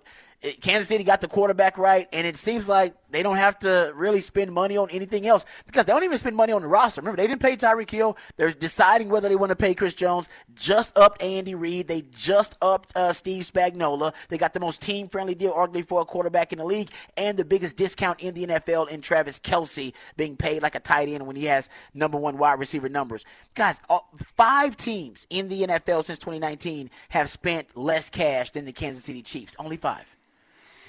Kansas 0.61 0.87
City 0.87 1.03
got 1.03 1.19
the 1.19 1.27
quarterback 1.27 1.77
right, 1.77 2.07
and 2.13 2.25
it 2.25 2.37
seems 2.37 2.69
like 2.69 2.93
they 3.11 3.23
don't 3.23 3.35
have 3.35 3.59
to 3.59 3.91
really 3.95 4.21
spend 4.21 4.53
money 4.53 4.77
on 4.77 4.89
anything 4.89 5.27
else 5.27 5.45
because 5.65 5.83
they 5.83 5.91
don't 5.91 6.03
even 6.03 6.17
spend 6.17 6.35
money 6.35 6.53
on 6.53 6.61
the 6.61 6.67
roster. 6.67 7.01
Remember, 7.01 7.17
they 7.17 7.27
didn't 7.27 7.41
pay 7.41 7.57
Tyreek 7.57 7.89
Hill. 7.89 8.15
They're 8.37 8.51
deciding 8.51 9.09
whether 9.09 9.27
they 9.27 9.35
want 9.35 9.49
to 9.49 9.55
pay 9.55 9.73
Chris 9.73 9.93
Jones. 9.93 10.29
Just 10.55 10.97
upped 10.97 11.21
Andy 11.21 11.55
Reid. 11.55 11.89
They 11.89 12.03
just 12.11 12.55
upped 12.61 12.95
uh, 12.95 13.11
Steve 13.11 13.43
Spagnuolo. 13.43 14.13
They 14.29 14.37
got 14.37 14.53
the 14.53 14.61
most 14.61 14.81
team-friendly 14.81 15.35
deal, 15.35 15.51
arguably, 15.51 15.85
for 15.85 16.01
a 16.01 16.05
quarterback 16.05 16.53
in 16.53 16.59
the 16.59 16.65
league, 16.65 16.89
and 17.17 17.37
the 17.37 17.45
biggest 17.45 17.75
discount 17.75 18.21
in 18.21 18.33
the 18.33 18.45
NFL 18.45 18.89
in 18.89 19.01
Travis 19.01 19.39
Kelce 19.41 19.93
being 20.15 20.37
paid 20.37 20.61
like 20.61 20.75
a 20.75 20.79
tight 20.79 21.09
end 21.09 21.27
when 21.27 21.35
he 21.35 21.45
has 21.45 21.69
number 21.93 22.17
one 22.17 22.37
wide 22.37 22.59
receiver 22.59 22.87
numbers. 22.87 23.25
Guys, 23.55 23.81
five 24.15 24.77
teams 24.77 25.27
in 25.29 25.49
the 25.49 25.63
NFL 25.63 26.05
since 26.05 26.19
2019 26.19 26.89
have 27.09 27.29
spent 27.29 27.75
less 27.75 28.09
cash 28.09 28.51
than 28.51 28.63
the 28.63 28.71
Kansas 28.71 29.03
City 29.03 29.21
Chiefs. 29.21 29.57
Only 29.59 29.75
five. 29.75 30.15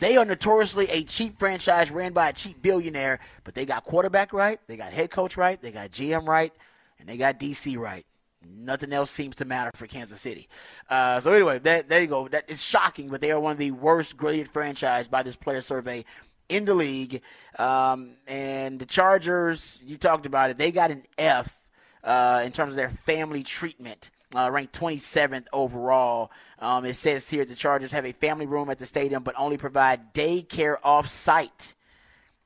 They 0.00 0.16
are 0.16 0.24
notoriously 0.24 0.88
a 0.88 1.04
cheap 1.04 1.38
franchise 1.38 1.90
ran 1.90 2.12
by 2.12 2.30
a 2.30 2.32
cheap 2.32 2.60
billionaire, 2.62 3.20
but 3.44 3.54
they 3.54 3.66
got 3.66 3.84
quarterback 3.84 4.32
right, 4.32 4.58
they 4.66 4.78
got 4.78 4.92
head 4.92 5.10
coach 5.10 5.36
right, 5.36 5.60
they 5.60 5.70
got 5.70 5.90
GM 5.90 6.26
right, 6.26 6.52
and 6.98 7.08
they 7.08 7.18
got 7.18 7.38
DC 7.38 7.76
right. 7.78 8.04
Nothing 8.42 8.94
else 8.94 9.10
seems 9.10 9.36
to 9.36 9.44
matter 9.44 9.70
for 9.74 9.86
Kansas 9.86 10.18
City. 10.18 10.48
Uh, 10.88 11.20
so 11.20 11.30
anyway, 11.32 11.58
that, 11.58 11.90
there 11.90 12.00
you 12.00 12.06
go. 12.06 12.26
That 12.28 12.48
is 12.48 12.64
shocking, 12.64 13.10
but 13.10 13.20
they 13.20 13.30
are 13.30 13.38
one 13.38 13.52
of 13.52 13.58
the 13.58 13.72
worst 13.72 14.16
graded 14.16 14.48
franchise 14.48 15.06
by 15.06 15.22
this 15.22 15.36
player 15.36 15.60
survey 15.60 16.06
in 16.48 16.64
the 16.64 16.74
league. 16.74 17.20
Um, 17.58 18.14
and 18.26 18.80
the 18.80 18.86
Chargers, 18.86 19.78
you 19.84 19.98
talked 19.98 20.24
about 20.24 20.48
it. 20.48 20.56
They 20.56 20.72
got 20.72 20.90
an 20.90 21.04
F 21.18 21.60
uh, 22.02 22.42
in 22.42 22.52
terms 22.52 22.72
of 22.72 22.76
their 22.76 22.88
family 22.88 23.42
treatment 23.42 24.10
uh, 24.34 24.50
ranked 24.50 24.78
27th 24.78 25.46
overall. 25.52 26.30
Um, 26.60 26.84
it 26.84 26.94
says 26.94 27.28
here 27.28 27.44
the 27.44 27.54
Chargers 27.54 27.92
have 27.92 28.04
a 28.04 28.12
family 28.12 28.46
room 28.46 28.68
at 28.70 28.78
the 28.78 28.86
stadium, 28.86 29.22
but 29.22 29.34
only 29.38 29.56
provide 29.56 30.12
daycare 30.14 30.76
off 30.84 31.06
site. 31.08 31.74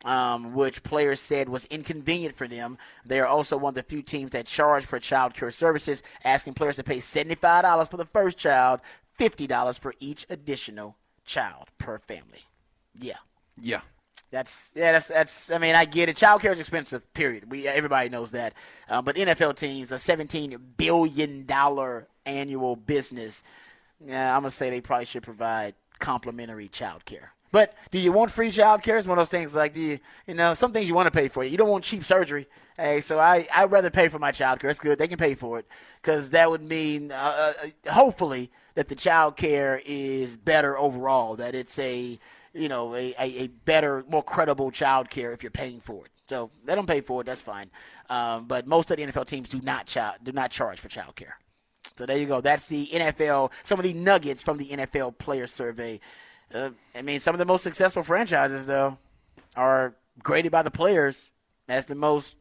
Um, 0.05 0.53
which 0.53 0.83
players 0.83 1.19
said 1.19 1.49
was 1.49 1.65
inconvenient 1.67 2.37
for 2.37 2.47
them. 2.47 2.77
They 3.07 3.21
are 3.21 3.27
also 3.27 3.57
one 3.57 3.71
of 3.71 3.75
the 3.77 3.83
few 3.83 4.03
teams 4.03 4.33
that 4.33 4.45
charge 4.45 4.85
for 4.85 4.99
child 4.99 5.33
care 5.33 5.51
services, 5.51 6.03
asking 6.25 6.53
players 6.53 6.77
to 6.77 6.85
pay 6.85 6.99
$75 6.99 7.91
for 7.91 7.97
the 7.97 8.05
first 8.05 8.37
child, 8.37 8.81
$50 9.19 9.79
for 9.79 9.95
each 10.01 10.27
additional 10.29 10.99
child 11.25 11.69
per 11.79 11.99
family. 11.99 12.43
Yeah. 13.01 13.17
Yeah. 13.59 13.81
That's 14.31 14.73
yeah. 14.75 14.93
That's 14.93 15.09
that's. 15.09 15.51
I 15.53 15.59
mean, 15.59 15.75
I 15.77 15.85
get 15.85 16.09
it. 16.09 16.17
Child 16.17 16.43
care 16.43 16.53
is 16.53 16.59
expensive. 16.61 17.13
Period. 17.15 17.51
We 17.51 17.69
everybody 17.69 18.09
knows 18.09 18.33
that. 18.33 18.55
Um, 18.89 19.05
but 19.05 19.15
NFL 19.15 19.55
teams, 19.57 19.93
a 19.93 19.99
seventeen 19.99 20.57
billion 20.77 21.47
dollar 21.47 22.09
annual 22.27 22.75
business. 22.75 23.45
Yeah, 24.07 24.35
I'm 24.35 24.43
gonna 24.43 24.51
say 24.51 24.71
they 24.71 24.81
probably 24.81 25.07
should 25.07 25.23
provide 25.23 25.75
complimentary 25.99 26.69
child 26.69 27.05
care. 27.05 27.33
But 27.55 27.73
do 27.93 28.01
you 28.01 28.11
want 28.11 28.33
free 28.33 28.51
child 28.51 28.83
care? 28.83 28.99
It's 28.99 29.07
one 29.07 29.17
of 29.17 29.23
those 29.23 29.31
things 29.31 29.55
like, 29.55 29.75
do 29.75 29.81
you, 29.81 30.01
you 30.27 30.35
know, 30.35 30.55
some 30.55 30.73
things 30.73 30.89
you 30.89 30.95
want 30.97 31.07
to 31.07 31.17
pay 31.17 31.29
for. 31.29 31.45
You 31.45 31.57
don't 31.57 31.69
want 31.69 31.85
cheap 31.85 32.05
surgery. 32.05 32.49
Hey, 32.77 33.01
so 33.01 33.21
I, 33.21 33.47
I'd 33.55 33.71
rather 33.71 33.91
pay 33.91 34.09
for 34.09 34.19
my 34.19 34.33
child 34.33 34.59
care. 34.59 34.71
It's 34.71 34.81
good. 34.81 34.99
They 34.99 35.07
can 35.07 35.19
pay 35.19 35.37
for 35.37 35.61
it 35.61 35.69
because 36.03 36.31
that 36.31 36.51
would 36.51 36.69
mean, 36.69 37.13
uh, 37.13 37.53
uh, 37.63 37.93
hopefully, 37.93 38.51
that 38.75 38.89
the 38.89 38.97
child 38.97 39.37
care 39.37 39.81
is 39.87 40.37
better 40.37 40.77
overall, 40.77 41.37
that 41.37 41.55
it's 41.55 41.79
a, 41.79 42.19
you 42.55 42.69
know, 42.69 42.93
a, 42.97 43.15
a, 43.21 43.45
a 43.45 43.47
better, 43.47 44.05
more 44.09 44.25
credible 44.25 44.73
child 44.73 45.09
care 45.09 45.31
if 45.31 45.45
you're 45.45 45.53
paying 45.53 45.79
for 45.79 46.07
it. 46.07 46.11
So 46.29 46.51
let 46.67 46.75
them 46.75 46.87
pay 46.87 47.03
for 47.03 47.21
it. 47.21 47.27
That's 47.27 47.41
fine. 47.41 47.71
Um, 48.11 48.47
but 48.47 48.67
most 48.67 48.91
of 48.91 48.97
the 48.97 49.05
NFL 49.05 49.27
teams 49.27 49.49
do 49.49 49.61
not 49.61 49.87
child, 49.87 50.17
do 50.25 50.33
not 50.33 50.51
charge 50.51 50.81
for 50.81 50.89
child 50.89 51.15
care. 51.15 51.39
So 51.97 52.07
there 52.07 52.19
you 52.19 52.27
go. 52.27 52.41
That's 52.41 52.67
the 52.67 52.87
NFL. 52.87 53.53
Some 53.63 53.79
of 53.79 53.85
the 53.85 53.95
nuggets 53.95 54.43
from 54.43 54.59
the 54.59 54.69
NFL 54.69 55.19
player 55.19 55.47
survey. 55.47 56.01
Uh, 56.55 56.71
I 56.95 57.03
mean, 57.03 57.21
some 57.21 57.35
of 57.35 57.39
the 57.39 57.45
most 57.45 57.63
successful 57.63 58.03
franchises 58.03 58.67
though 58.67 58.99
are 59.57 59.95
graded 60.23 60.53
by 60.53 60.63
the 60.63 60.71
players 60.71 61.33
as 61.69 61.87
the 61.87 61.95
most, 61.95 62.37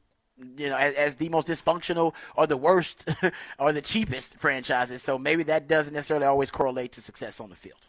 you 0.58 0.70
know, 0.70 0.78
as, 0.78 0.94
as 0.96 1.16
the 1.16 1.30
most 1.30 1.48
dysfunctional 1.48 2.14
or 2.36 2.48
the 2.48 2.58
worst 2.58 3.10
or 3.60 3.72
the 3.72 3.82
cheapest 3.82 4.38
franchises. 4.40 5.02
So 5.02 5.18
maybe 5.18 5.44
that 5.44 5.68
doesn't 5.68 5.94
necessarily 5.94 6.26
always 6.26 6.52
correlate 6.52 6.92
to 6.94 7.02
success 7.02 7.40
on 7.40 7.50
the 7.50 7.56
field. 7.56 7.88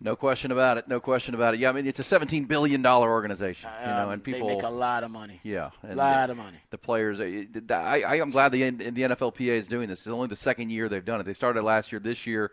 No 0.00 0.14
question 0.14 0.52
about 0.52 0.76
it. 0.76 0.88
No 0.88 1.00
question 1.00 1.34
about 1.34 1.54
it. 1.54 1.60
Yeah, 1.60 1.70
I 1.70 1.72
mean 1.72 1.86
it's 1.86 1.98
a 1.98 2.02
seventeen 2.02 2.44
billion 2.44 2.82
dollar 2.82 3.10
organization, 3.10 3.70
you 3.80 3.86
know, 3.86 4.04
Um, 4.04 4.10
and 4.10 4.22
people 4.22 4.48
they 4.48 4.54
make 4.54 4.62
a 4.62 4.68
lot 4.68 5.04
of 5.04 5.10
money. 5.10 5.40
Yeah, 5.42 5.70
a 5.82 5.94
lot 5.94 6.26
the, 6.26 6.32
of 6.32 6.38
money. 6.38 6.58
The 6.70 6.78
players, 6.78 7.18
uh, 7.18 7.74
I, 7.74 8.02
I 8.06 8.16
am 8.16 8.30
glad 8.30 8.52
the 8.52 8.68
the 8.70 9.02
NFLPA 9.02 9.54
is 9.54 9.66
doing 9.66 9.88
this. 9.88 10.00
It's 10.00 10.08
only 10.08 10.28
the 10.28 10.36
second 10.36 10.70
year 10.70 10.90
they've 10.90 11.04
done 11.04 11.20
it. 11.20 11.24
They 11.24 11.34
started 11.34 11.62
last 11.62 11.92
year, 11.92 11.98
this 11.98 12.26
year, 12.26 12.52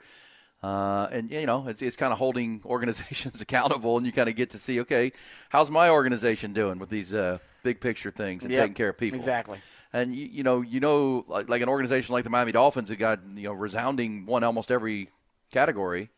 uh, 0.64 1.10
and 1.12 1.30
you 1.30 1.46
know 1.46 1.68
it's 1.68 1.82
it's 1.82 1.98
kind 1.98 2.14
of 2.14 2.20
holding 2.20 2.62
organizations 2.66 3.42
accountable, 3.42 3.98
and 3.98 4.06
you 4.06 4.14
kind 4.14 4.30
of 4.30 4.36
get 4.36 4.52
to 4.52 4.60
see, 4.60 4.80
okay, 4.80 5.12
how's 5.50 5.70
my 5.70 5.90
organization 5.90 6.54
doing 6.54 6.80
with 6.80 6.90
these 6.90 7.14
uh, 7.14 7.40
big 7.64 7.82
picture 7.82 8.12
things 8.12 8.44
and 8.44 8.54
Yep, 8.54 8.62
taking 8.62 8.74
care 8.76 8.90
of 8.90 8.98
people 8.98 9.18
exactly. 9.18 9.60
And 9.92 10.16
you, 10.16 10.26
you 10.26 10.44
know, 10.44 10.62
you 10.62 10.80
know, 10.80 11.24
like, 11.28 11.50
like 11.50 11.62
an 11.62 11.70
organization 11.70 12.14
like 12.14 12.24
the 12.24 12.30
Miami 12.30 12.54
Dolphins 12.54 12.88
that 12.88 12.96
got 12.96 13.20
you 13.36 13.44
know 13.44 13.54
resounding 13.54 14.26
one 14.26 14.46
almost 14.46 14.72
every 14.72 15.10
category. 15.52 16.10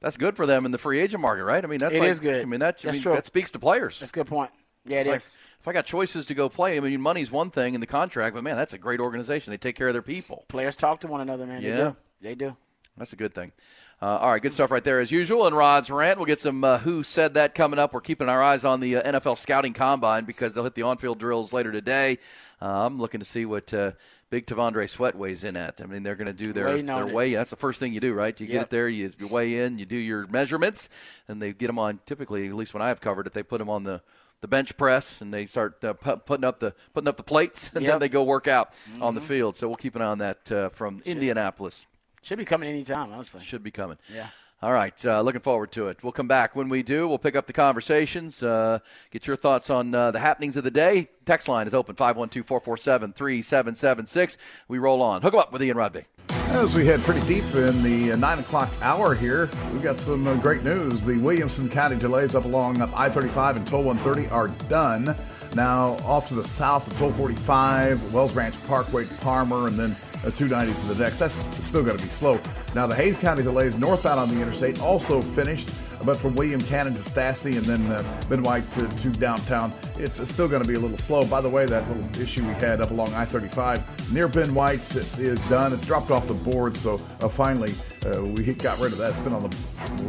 That's 0.00 0.16
good 0.16 0.36
for 0.36 0.46
them 0.46 0.64
in 0.66 0.72
the 0.72 0.78
free 0.78 1.00
agent 1.00 1.20
market, 1.22 1.44
right? 1.44 1.62
I 1.64 1.66
mean, 1.66 1.78
that's 1.78 1.92
Mm-hmm. 1.94 2.02
It 2.02 2.06
like, 2.06 2.10
is 2.12 2.20
good. 2.20 2.42
I 2.42 2.44
mean, 2.44 2.60
that 2.60 2.78
I 2.84 2.92
mean, 2.92 3.02
that 3.02 3.26
speaks 3.26 3.50
to 3.52 3.58
players. 3.58 3.98
That's 3.98 4.12
a 4.12 4.14
good 4.14 4.26
point. 4.26 4.50
Yeah, 4.84 5.00
it 5.00 5.06
It's 5.08 5.26
is. 5.30 5.38
if 5.60 5.68
I 5.68 5.72
got 5.72 5.86
choices 5.86 6.26
to 6.26 6.34
go 6.34 6.48
play, 6.48 6.76
I 6.76 6.80
mean, 6.80 7.00
money's 7.00 7.30
one 7.30 7.50
thing 7.50 7.74
in 7.74 7.80
the 7.80 7.86
contract, 7.86 8.34
but 8.34 8.42
man, 8.44 8.56
that's 8.56 8.72
a 8.72 8.78
great 8.78 9.00
organization. 9.00 9.50
They 9.50 9.56
take 9.58 9.76
care 9.76 9.88
of 9.88 9.94
their 9.94 10.02
people. 10.02 10.44
Players 10.48 10.76
talk 10.76 11.00
to 11.00 11.08
one 11.08 11.20
another, 11.20 11.46
man. 11.46 11.62
They 11.62 11.68
Yeah. 11.68 11.76
do. 11.76 11.96
They 12.20 12.34
do. 12.34 12.56
That's 12.96 13.12
a 13.12 13.16
good 13.16 13.34
thing. 13.34 13.52
Uh, 14.00 14.06
all 14.18 14.30
right, 14.30 14.40
good 14.40 14.54
stuff 14.54 14.70
right 14.70 14.84
there 14.84 15.00
as 15.00 15.10
usual. 15.10 15.46
And 15.46 15.56
Rod's 15.56 15.90
rant, 15.90 16.18
we'll 16.18 16.26
get 16.26 16.40
some 16.40 16.62
uh, 16.62 16.78
who 16.78 17.02
said 17.02 17.34
that 17.34 17.54
coming 17.54 17.78
up. 17.80 17.92
We're 17.92 18.00
keeping 18.00 18.28
our 18.28 18.40
eyes 18.40 18.64
on 18.64 18.78
the 18.80 18.96
uh, 18.96 19.02
NFL 19.12 19.36
scouting 19.38 19.72
combine 19.72 20.24
because 20.24 20.54
they'll 20.54 20.62
hit 20.64 20.74
the 20.74 20.82
on-field 20.82 21.18
drills 21.18 21.52
later 21.52 21.72
today. 21.72 22.18
Uh, 22.62 22.86
I'm 22.86 22.98
looking 23.00 23.18
to 23.20 23.26
see 23.26 23.44
what 23.44 23.74
uh, 23.74 23.92
Big 24.30 24.46
T'Vondre 24.46 24.88
Sweat 24.88 25.14
weighs 25.14 25.42
in 25.44 25.56
at. 25.56 25.80
I 25.80 25.86
mean, 25.86 26.02
they're 26.02 26.14
going 26.16 26.26
to 26.26 26.32
do 26.34 26.52
their 26.52 26.66
Weighing 26.66 26.90
on 26.90 27.06
their 27.06 27.14
weigh. 27.14 27.34
That's 27.34 27.50
the 27.50 27.56
first 27.56 27.80
thing 27.80 27.92
you 27.94 28.00
do, 28.00 28.12
right? 28.12 28.38
You 28.38 28.46
get 28.46 28.62
it 28.62 28.70
there, 28.70 28.88
you, 28.88 29.10
you 29.18 29.26
weigh 29.26 29.60
in, 29.64 29.78
you 29.78 29.86
do 29.86 29.96
your 29.96 30.26
measurements, 30.26 30.90
and 31.28 31.40
they 31.40 31.52
get 31.52 31.68
them 31.68 31.78
on. 31.78 32.00
Typically, 32.04 32.46
at 32.46 32.54
least 32.54 32.74
when 32.74 32.82
I 32.82 32.88
have 32.88 33.00
covered 33.00 33.26
it, 33.26 33.32
they 33.32 33.42
put 33.42 33.58
them 33.58 33.70
on 33.70 33.84
the 33.84 34.02
the 34.40 34.46
bench 34.46 34.76
press 34.76 35.20
and 35.20 35.34
they 35.34 35.46
start 35.46 35.82
uh, 35.82 35.94
pu- 35.94 36.18
putting 36.18 36.44
up 36.44 36.60
the 36.60 36.72
putting 36.94 37.08
up 37.08 37.16
the 37.16 37.22
plates, 37.24 37.68
and 37.68 37.76
then 37.76 37.82
Yep. 37.84 37.92
Mm-hmm. 37.94 37.98
they 38.00 38.08
go 38.08 38.22
work 38.22 38.46
out 38.46 38.72
on 39.00 39.14
the 39.14 39.20
field. 39.20 39.56
So 39.56 39.66
we'll 39.66 39.76
keep 39.76 39.96
an 39.96 40.02
eye 40.02 40.06
on 40.06 40.18
that 40.18 40.52
uh, 40.52 40.68
from 40.68 41.02
Indianapolis. 41.04 41.86
Should 42.22 42.38
be 42.38 42.44
coming 42.44 42.68
anytime, 42.68 43.10
honestly. 43.12 43.42
Should 43.42 43.62
be 43.62 43.70
coming. 43.70 43.96
Yeah. 44.14 44.26
All 44.60 44.72
right, 44.72 45.04
uh, 45.06 45.20
looking 45.20 45.40
forward 45.40 45.70
to 45.72 45.86
it. 45.86 45.98
We'll 46.02 46.10
come 46.10 46.26
back 46.26 46.56
when 46.56 46.68
we 46.68 46.82
do. 46.82 47.06
We'll 47.06 47.18
pick 47.18 47.36
up 47.36 47.46
the 47.46 47.52
conversations, 47.52 48.42
uh, 48.42 48.80
get 49.12 49.24
your 49.24 49.36
thoughts 49.36 49.70
on 49.70 49.94
uh, 49.94 50.10
the 50.10 50.18
happenings 50.18 50.56
of 50.56 50.64
the 50.64 50.70
day. 50.72 51.10
Text 51.24 51.46
line 51.46 51.68
is 51.68 51.74
open 51.74 51.94
512 51.94 52.44
447 52.44 53.12
3776. 53.12 54.36
We 54.66 54.78
roll 54.78 55.00
on. 55.00 55.22
Hook 55.22 55.34
'em 55.34 55.38
up 55.38 55.52
with 55.52 55.62
Ian 55.62 55.76
Rodby. 55.76 56.06
As 56.50 56.74
we 56.74 56.84
head 56.84 57.00
pretty 57.02 57.24
deep 57.28 57.44
in 57.54 57.82
the 57.84 58.12
uh, 58.12 58.16
9 58.16 58.38
o'clock 58.40 58.68
hour 58.82 59.14
here, 59.14 59.48
we've 59.72 59.82
got 59.82 60.00
some 60.00 60.26
uh, 60.26 60.34
great 60.34 60.64
news. 60.64 61.04
The 61.04 61.18
Williamson 61.18 61.68
County 61.68 61.94
delays 61.94 62.34
up 62.34 62.44
along 62.44 62.82
I 62.82 63.08
35 63.08 63.58
and 63.58 63.66
Toll 63.66 63.84
130 63.84 64.28
are 64.30 64.48
done. 64.68 65.16
Now, 65.54 65.98
off 66.04 66.26
to 66.28 66.34
the 66.34 66.44
south, 66.44 66.86
the 66.88 66.94
Toll 66.96 67.12
45, 67.12 68.12
Wells 68.12 68.32
Branch 68.32 68.54
Parkway, 68.66 69.06
Palmer, 69.20 69.68
and 69.68 69.78
then 69.78 69.92
uh, 70.26 70.30
290 70.30 70.72
to 70.80 70.86
the 70.88 70.94
decks. 70.94 71.18
That's 71.18 71.44
still 71.64 71.84
going 71.84 71.96
to 71.96 72.02
be 72.02 72.10
slow. 72.10 72.40
Now, 72.78 72.86
the 72.86 72.94
Hays 72.94 73.18
County 73.18 73.42
delays 73.42 73.76
northbound 73.76 74.20
on 74.20 74.28
the 74.28 74.40
interstate 74.40 74.80
also 74.80 75.20
finished, 75.20 75.68
but 76.04 76.16
from 76.16 76.36
William 76.36 76.60
Cannon 76.60 76.94
to 76.94 77.00
Stassney 77.00 77.56
and 77.56 77.64
then 77.64 77.84
uh, 77.90 78.04
Ben 78.28 78.40
White 78.40 78.72
to, 78.74 78.86
to 78.86 79.10
downtown, 79.10 79.72
it's, 79.96 80.20
still 80.30 80.46
going 80.46 80.62
to 80.62 80.68
be 80.68 80.74
a 80.74 80.78
little 80.78 80.96
slow. 80.96 81.24
By 81.24 81.40
the 81.40 81.48
way, 81.48 81.66
that 81.66 81.88
little 81.88 82.22
issue 82.22 82.46
we 82.46 82.54
had 82.54 82.80
up 82.80 82.92
along 82.92 83.12
I 83.14 83.24
35 83.24 84.12
near 84.12 84.28
Ben 84.28 84.54
White 84.54 84.94
is 84.94 85.42
done. 85.48 85.72
It 85.72 85.80
dropped 85.80 86.12
off 86.12 86.28
the 86.28 86.34
board, 86.34 86.76
so 86.76 87.00
uh, 87.20 87.28
finally 87.28 87.74
uh, 88.06 88.24
we 88.24 88.44
got 88.54 88.78
rid 88.78 88.92
of 88.92 88.98
that. 88.98 89.10
It's 89.10 89.18
been 89.18 89.32
on 89.32 89.50
the 89.50 89.56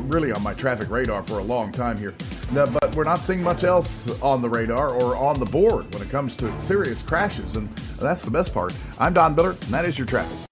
really 0.02 0.32
on 0.32 0.44
my 0.44 0.54
traffic 0.54 0.92
radar 0.92 1.24
for 1.24 1.40
a 1.40 1.44
long 1.44 1.72
time 1.72 1.98
here. 1.98 2.14
No, 2.52 2.68
but 2.68 2.96
we're 2.96 3.04
not 3.04 3.24
seeing 3.24 3.42
much 3.42 3.64
else 3.64 4.08
on 4.22 4.44
the 4.44 4.50
radar 4.50 4.90
or 4.90 5.16
on 5.16 5.40
the 5.40 5.48
board 5.48 5.92
when 5.92 6.04
it 6.04 6.12
comes 6.12 6.36
to 6.36 6.62
serious 6.62 7.02
crashes, 7.02 7.56
and 7.56 7.68
that's 7.98 8.24
the 8.24 8.30
best 8.30 8.54
part. 8.54 8.76
I'm 9.00 9.16
Don 9.16 9.36
Biller, 9.36 9.60
and 9.64 9.74
that 9.74 9.86
is 9.86 9.98
your 9.98 10.06
traffic. 10.06 10.49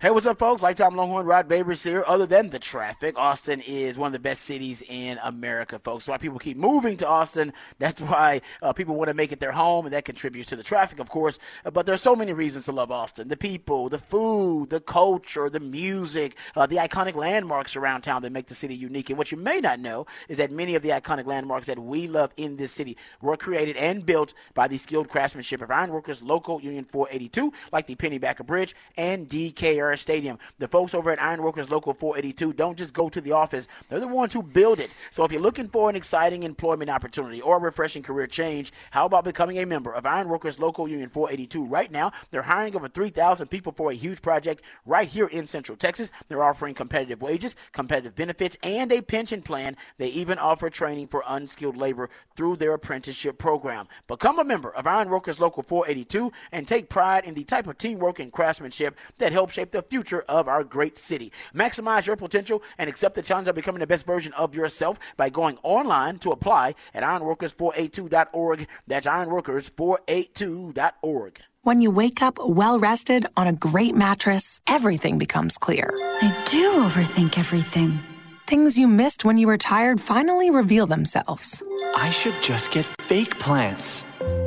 Hey, 0.00 0.12
what's 0.12 0.26
up, 0.26 0.38
folks? 0.38 0.62
Lifetime 0.62 0.94
Longhorn 0.94 1.26
Rod 1.26 1.48
Babers 1.48 1.84
here. 1.84 2.04
Other 2.06 2.24
than 2.24 2.50
the 2.50 2.60
traffic, 2.60 3.18
Austin 3.18 3.60
is 3.66 3.98
one 3.98 4.06
of 4.06 4.12
the 4.12 4.20
best 4.20 4.42
cities 4.42 4.80
in 4.88 5.18
America, 5.24 5.80
folks. 5.80 6.04
So 6.04 6.12
why 6.12 6.18
people 6.18 6.38
keep 6.38 6.56
moving 6.56 6.96
to 6.98 7.08
Austin. 7.08 7.52
That's 7.80 8.00
why 8.00 8.42
uh, 8.62 8.72
people 8.72 8.94
want 8.94 9.08
to 9.08 9.14
make 9.14 9.32
it 9.32 9.40
their 9.40 9.50
home, 9.50 9.86
and 9.86 9.92
that 9.92 10.04
contributes 10.04 10.50
to 10.50 10.56
the 10.56 10.62
traffic, 10.62 11.00
of 11.00 11.10
course. 11.10 11.40
Uh, 11.64 11.72
but 11.72 11.84
there's 11.84 12.00
so 12.00 12.14
many 12.14 12.32
reasons 12.32 12.66
to 12.66 12.72
love 12.72 12.92
Austin: 12.92 13.26
the 13.26 13.36
people, 13.36 13.88
the 13.88 13.98
food, 13.98 14.70
the 14.70 14.78
culture, 14.78 15.50
the 15.50 15.58
music, 15.58 16.36
uh, 16.54 16.64
the 16.64 16.76
iconic 16.76 17.16
landmarks 17.16 17.74
around 17.74 18.02
town 18.02 18.22
that 18.22 18.30
make 18.30 18.46
the 18.46 18.54
city 18.54 18.76
unique. 18.76 19.10
And 19.10 19.18
what 19.18 19.32
you 19.32 19.36
may 19.36 19.58
not 19.58 19.80
know 19.80 20.06
is 20.28 20.38
that 20.38 20.52
many 20.52 20.76
of 20.76 20.82
the 20.82 20.90
iconic 20.90 21.26
landmarks 21.26 21.66
that 21.66 21.76
we 21.80 22.06
love 22.06 22.30
in 22.36 22.56
this 22.56 22.70
city 22.70 22.96
were 23.20 23.36
created 23.36 23.76
and 23.76 24.06
built 24.06 24.32
by 24.54 24.68
the 24.68 24.78
skilled 24.78 25.08
craftsmanship 25.08 25.60
of 25.60 25.72
ironworkers 25.72 26.22
local 26.22 26.60
Union 26.60 26.84
482, 26.84 27.52
like 27.72 27.88
the 27.88 27.96
Pennybacker 27.96 28.46
Bridge 28.46 28.76
and 28.96 29.28
DKR 29.28 29.87
Stadium. 29.96 30.38
The 30.58 30.68
folks 30.68 30.94
over 30.94 31.10
at 31.10 31.22
Ironworkers 31.22 31.70
Local 31.70 31.94
482 31.94 32.52
don't 32.52 32.76
just 32.76 32.94
go 32.94 33.08
to 33.08 33.20
the 33.20 33.32
office, 33.32 33.68
they're 33.88 34.00
the 34.00 34.08
ones 34.08 34.32
who 34.32 34.42
build 34.42 34.80
it. 34.80 34.90
So 35.10 35.24
if 35.24 35.32
you're 35.32 35.40
looking 35.40 35.68
for 35.68 35.88
an 35.88 35.96
exciting 35.96 36.42
employment 36.42 36.90
opportunity 36.90 37.40
or 37.40 37.56
a 37.56 37.60
refreshing 37.60 38.02
career 38.02 38.26
change, 38.26 38.72
how 38.90 39.06
about 39.06 39.24
becoming 39.24 39.58
a 39.58 39.66
member 39.66 39.92
of 39.92 40.06
Ironworkers 40.06 40.58
Local 40.58 40.88
Union 40.88 41.08
482 41.08 41.64
right 41.66 41.90
now? 41.90 42.12
They're 42.30 42.42
hiring 42.42 42.76
over 42.76 42.88
3,000 42.88 43.48
people 43.48 43.72
for 43.72 43.90
a 43.90 43.94
huge 43.94 44.22
project 44.22 44.62
right 44.86 45.08
here 45.08 45.26
in 45.26 45.46
Central 45.46 45.76
Texas. 45.76 46.10
They're 46.28 46.42
offering 46.42 46.74
competitive 46.74 47.22
wages, 47.22 47.56
competitive 47.72 48.14
benefits, 48.14 48.56
and 48.62 48.92
a 48.92 49.02
pension 49.02 49.42
plan. 49.42 49.76
They 49.98 50.08
even 50.08 50.38
offer 50.38 50.70
training 50.70 51.08
for 51.08 51.22
unskilled 51.26 51.76
labor 51.76 52.10
through 52.36 52.56
their 52.56 52.74
apprenticeship 52.74 53.38
program. 53.38 53.88
Become 54.06 54.38
a 54.38 54.44
member 54.44 54.70
of 54.74 54.86
Ironworkers 54.86 55.40
Local 55.40 55.62
482 55.62 56.32
and 56.52 56.66
take 56.66 56.88
pride 56.88 57.24
in 57.24 57.34
the 57.34 57.44
type 57.44 57.66
of 57.66 57.78
teamwork 57.78 58.18
and 58.18 58.32
craftsmanship 58.32 58.96
that 59.18 59.32
help 59.32 59.50
shape 59.50 59.70
the 59.70 59.77
future 59.82 60.24
of 60.28 60.48
our 60.48 60.64
great 60.64 60.96
city. 60.96 61.30
Maximize 61.54 62.06
your 62.06 62.16
potential 62.16 62.62
and 62.78 62.88
accept 62.88 63.14
the 63.14 63.22
challenge 63.22 63.48
of 63.48 63.54
becoming 63.54 63.80
the 63.80 63.86
best 63.86 64.06
version 64.06 64.32
of 64.34 64.54
yourself 64.54 64.98
by 65.16 65.28
going 65.30 65.58
online 65.62 66.18
to 66.18 66.30
apply 66.30 66.74
at 66.94 67.02
ironworkers482.org. 67.02 68.66
That's 68.86 69.06
ironworkers482.org. 69.06 71.40
When 71.62 71.82
you 71.82 71.90
wake 71.90 72.22
up 72.22 72.38
well 72.40 72.78
rested 72.78 73.26
on 73.36 73.46
a 73.46 73.52
great 73.52 73.94
mattress, 73.94 74.58
everything 74.66 75.18
becomes 75.18 75.58
clear. 75.58 75.90
I 76.22 76.44
do 76.48 76.72
overthink 76.84 77.38
everything. 77.38 77.98
Things 78.46 78.78
you 78.78 78.88
missed 78.88 79.26
when 79.26 79.36
you 79.36 79.46
were 79.46 79.58
tired 79.58 80.00
finally 80.00 80.50
reveal 80.50 80.86
themselves. 80.86 81.62
I 81.94 82.08
should 82.08 82.34
just 82.42 82.70
get 82.70 82.86
fake 83.02 83.38
plants. 83.38 84.02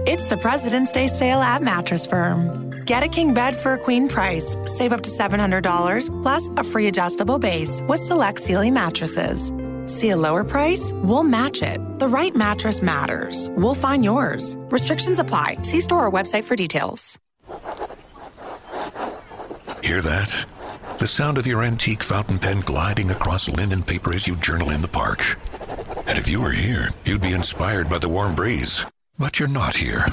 It's 0.08 0.30
the 0.30 0.38
President's 0.38 0.91
Day 0.91 1.06
sale 1.06 1.41
at 1.41 1.62
Mattress 1.62 2.08
Firm. 2.08 2.71
Get 2.86 3.04
a 3.04 3.08
king 3.08 3.34
bed 3.34 3.56
for 3.56 3.74
a 3.74 3.78
queen 3.78 4.08
price. 4.08 4.56
Save 4.65 4.94
up 4.94 5.02
to 5.02 5.10
$700 5.12 6.22
plus 6.24 6.50
a 6.58 6.63
free 6.63 6.88
adjustable 6.88 7.38
base 7.38 7.82
with 7.88 8.00
select 8.00 8.39
Sealy 8.39 8.72
mattresses. 8.72 9.52
See 9.86 10.10
a 10.10 10.17
lower 10.17 10.44
price? 10.44 10.91
We'll 11.04 11.24
match 11.24 11.62
it. 11.62 11.80
The 12.00 12.08
right 12.08 12.36
mattress 12.36 12.82
matters. 12.82 13.50
We'll 13.52 13.76
find 13.76 14.04
yours. 14.04 14.56
Restrictions 14.72 15.20
apply. 15.20 15.58
See 15.62 15.80
store 15.80 16.08
or 16.08 16.12
website 16.12 16.44
for 16.44 16.56
details. 16.56 17.20
Hear 19.84 20.02
that? 20.02 20.46
The 21.00 21.08
sound 21.08 21.38
of 21.38 21.46
your 21.46 21.63
antique 21.63 22.04
fountain 22.04 22.39
pen 22.39 22.62
gliding 22.62 23.12
across 23.12 23.50
linen 23.50 23.84
paper 23.84 24.13
as 24.13 24.28
you 24.28 24.36
journal 24.38 24.72
in 24.72 24.82
the 24.82 24.88
park. 24.88 25.38
And 26.08 26.17
if 26.17 26.28
you 26.28 26.41
were 26.41 26.52
here, 26.52 26.89
you'd 27.06 27.22
be 27.22 27.34
inspired 27.34 27.89
by 27.89 27.98
the 28.00 28.10
warm 28.10 28.34
breeze. 28.34 28.86
But 29.20 29.39
you're 29.39 29.48
not 29.48 29.76
here. 29.76 30.06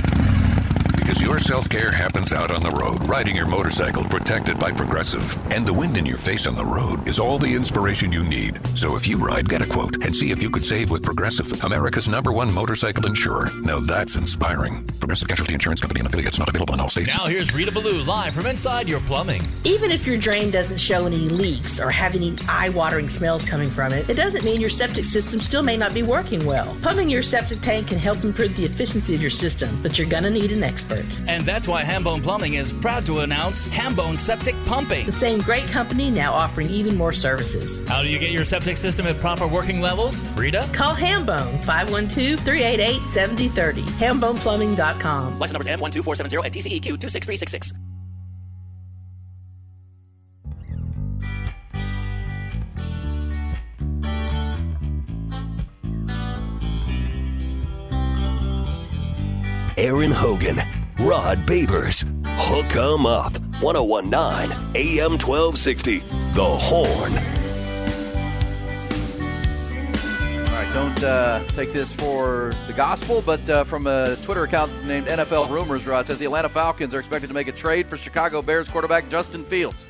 Because 1.08 1.22
your 1.22 1.38
self 1.38 1.70
care 1.70 1.90
happens 1.90 2.34
out 2.34 2.50
on 2.50 2.62
the 2.62 2.70
road, 2.72 3.08
riding 3.08 3.34
your 3.34 3.46
motorcycle 3.46 4.04
protected 4.04 4.58
by 4.58 4.70
Progressive. 4.70 5.38
And 5.50 5.66
the 5.66 5.72
wind 5.72 5.96
in 5.96 6.04
your 6.04 6.18
face 6.18 6.46
on 6.46 6.54
the 6.54 6.66
road 6.66 7.08
is 7.08 7.18
all 7.18 7.38
the 7.38 7.54
inspiration 7.54 8.12
you 8.12 8.22
need. 8.22 8.60
So 8.76 8.94
if 8.94 9.06
you 9.06 9.16
ride, 9.16 9.48
get 9.48 9.62
a 9.62 9.66
quote 9.66 10.04
and 10.04 10.14
see 10.14 10.32
if 10.32 10.42
you 10.42 10.50
could 10.50 10.66
save 10.66 10.90
with 10.90 11.02
Progressive, 11.02 11.64
America's 11.64 12.08
number 12.08 12.30
one 12.30 12.52
motorcycle 12.52 13.06
insurer. 13.06 13.48
Now 13.62 13.80
that's 13.80 14.16
inspiring. 14.16 14.84
Progressive 15.00 15.28
Casualty 15.28 15.54
Insurance 15.54 15.80
Company 15.80 16.00
and 16.00 16.08
affiliates 16.08 16.38
not 16.38 16.50
available 16.50 16.74
in 16.74 16.80
all 16.80 16.90
states. 16.90 17.08
Now 17.16 17.24
here's 17.24 17.54
Rita 17.54 17.72
Ballou 17.72 18.02
live 18.02 18.34
from 18.34 18.44
inside 18.44 18.86
your 18.86 19.00
plumbing. 19.00 19.40
Even 19.64 19.90
if 19.90 20.06
your 20.06 20.18
drain 20.18 20.50
doesn't 20.50 20.76
show 20.76 21.06
any 21.06 21.26
leaks 21.30 21.80
or 21.80 21.90
have 21.90 22.16
any 22.16 22.34
eye-watering 22.50 23.08
smells 23.08 23.48
coming 23.48 23.70
from 23.70 23.94
it, 23.94 24.10
it 24.10 24.14
doesn't 24.14 24.44
mean 24.44 24.60
your 24.60 24.68
septic 24.68 25.06
system 25.06 25.40
still 25.40 25.62
may 25.62 25.78
not 25.78 25.94
be 25.94 26.02
working 26.02 26.44
well. 26.44 26.76
Pumping 26.82 27.08
your 27.08 27.22
septic 27.22 27.62
tank 27.62 27.88
can 27.88 27.98
help 27.98 28.22
improve 28.24 28.54
the 28.56 28.66
efficiency 28.66 29.14
of 29.14 29.22
your 29.22 29.30
system, 29.30 29.80
but 29.82 29.98
you're 29.98 30.06
gonna 30.06 30.28
need 30.28 30.52
an 30.52 30.62
expert. 30.62 30.97
And 31.26 31.44
that's 31.44 31.68
why 31.68 31.82
Hambone 31.82 32.22
Plumbing 32.22 32.54
is 32.54 32.72
proud 32.72 33.04
to 33.06 33.20
announce 33.20 33.66
Hambone 33.68 34.18
Septic 34.18 34.54
Pumping. 34.64 35.06
The 35.06 35.12
same 35.12 35.40
great 35.40 35.64
company 35.64 36.10
now 36.10 36.32
offering 36.32 36.70
even 36.70 36.96
more 36.96 37.12
services. 37.12 37.86
How 37.88 38.02
do 38.02 38.08
you 38.08 38.18
get 38.18 38.30
your 38.30 38.44
septic 38.44 38.76
system 38.76 39.06
at 39.06 39.18
proper 39.20 39.46
working 39.46 39.80
levels? 39.80 40.22
Rita? 40.34 40.68
Call 40.72 40.94
Hambone 40.94 41.62
512-388-7030. 41.64 43.82
HambonePlumbing.com. 43.98 45.38
License 45.38 45.52
numbers 45.52 45.68
M12470 45.94 46.44
and 46.44 46.54
TCEQ 46.54 47.00
26366. 47.00 47.72
Aaron 59.78 60.10
Hogan, 60.10 60.58
Rod 61.00 61.46
Babers, 61.46 62.02
Hook 62.26 62.74
'em 62.74 63.06
Up, 63.06 63.38
1019 63.62 64.50
AM 64.74 65.16
1260, 65.16 65.98
The 66.32 66.44
Horn. 66.44 67.12
All 70.48 70.54
right, 70.54 70.72
don't 70.74 71.04
uh, 71.04 71.44
take 71.50 71.72
this 71.72 71.92
for 71.92 72.52
the 72.66 72.72
gospel, 72.72 73.22
but 73.24 73.48
uh, 73.48 73.62
from 73.62 73.86
a 73.86 74.16
Twitter 74.24 74.42
account 74.42 74.84
named 74.86 75.06
NFL 75.06 75.48
Rumors, 75.50 75.86
Rod 75.86 76.04
says 76.08 76.18
the 76.18 76.24
Atlanta 76.24 76.48
Falcons 76.48 76.92
are 76.92 76.98
expected 76.98 77.28
to 77.28 77.34
make 77.34 77.46
a 77.46 77.52
trade 77.52 77.88
for 77.88 77.96
Chicago 77.96 78.42
Bears 78.42 78.68
quarterback 78.68 79.08
Justin 79.08 79.44
Fields. 79.44 79.86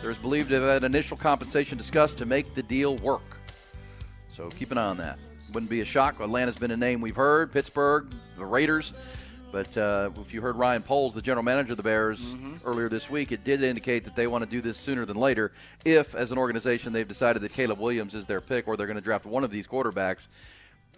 There 0.00 0.12
is 0.12 0.18
believed 0.18 0.50
to 0.50 0.60
have 0.60 0.62
had 0.62 0.84
initial 0.84 1.16
compensation 1.16 1.76
discussed 1.76 2.18
to 2.18 2.24
make 2.26 2.54
the 2.54 2.62
deal 2.62 2.96
work. 2.98 3.40
So 4.32 4.48
keep 4.50 4.70
an 4.70 4.78
eye 4.78 4.86
on 4.86 4.98
that. 4.98 5.18
Wouldn't 5.52 5.70
be 5.70 5.80
a 5.80 5.84
shock. 5.84 6.20
Atlanta's 6.20 6.56
been 6.56 6.70
a 6.70 6.76
name 6.76 7.00
we've 7.00 7.16
heard. 7.16 7.50
Pittsburgh, 7.50 8.06
the 8.36 8.44
Raiders. 8.44 8.94
But 9.54 9.76
uh, 9.78 10.10
if 10.20 10.34
you 10.34 10.40
heard 10.40 10.56
Ryan 10.56 10.82
Poles, 10.82 11.14
the 11.14 11.22
general 11.22 11.44
manager 11.44 11.74
of 11.74 11.76
the 11.76 11.84
Bears, 11.84 12.18
Mm-hmm. 12.20 12.68
earlier 12.68 12.88
this 12.88 13.08
week, 13.08 13.30
it 13.30 13.44
did 13.44 13.62
indicate 13.62 14.02
that 14.02 14.16
they 14.16 14.26
want 14.26 14.42
to 14.42 14.50
do 14.50 14.60
this 14.60 14.78
sooner 14.78 15.04
than 15.04 15.16
later. 15.16 15.52
If, 15.84 16.16
as 16.16 16.32
an 16.32 16.38
organization, 16.38 16.92
they've 16.92 17.06
decided 17.06 17.40
that 17.42 17.52
Caleb 17.52 17.78
Williams 17.78 18.14
is 18.14 18.26
their 18.26 18.40
pick, 18.40 18.66
or 18.66 18.76
they're 18.76 18.88
going 18.88 18.96
to 18.96 19.02
draft 19.02 19.26
one 19.26 19.44
of 19.44 19.52
these 19.52 19.68
quarterbacks, 19.68 20.26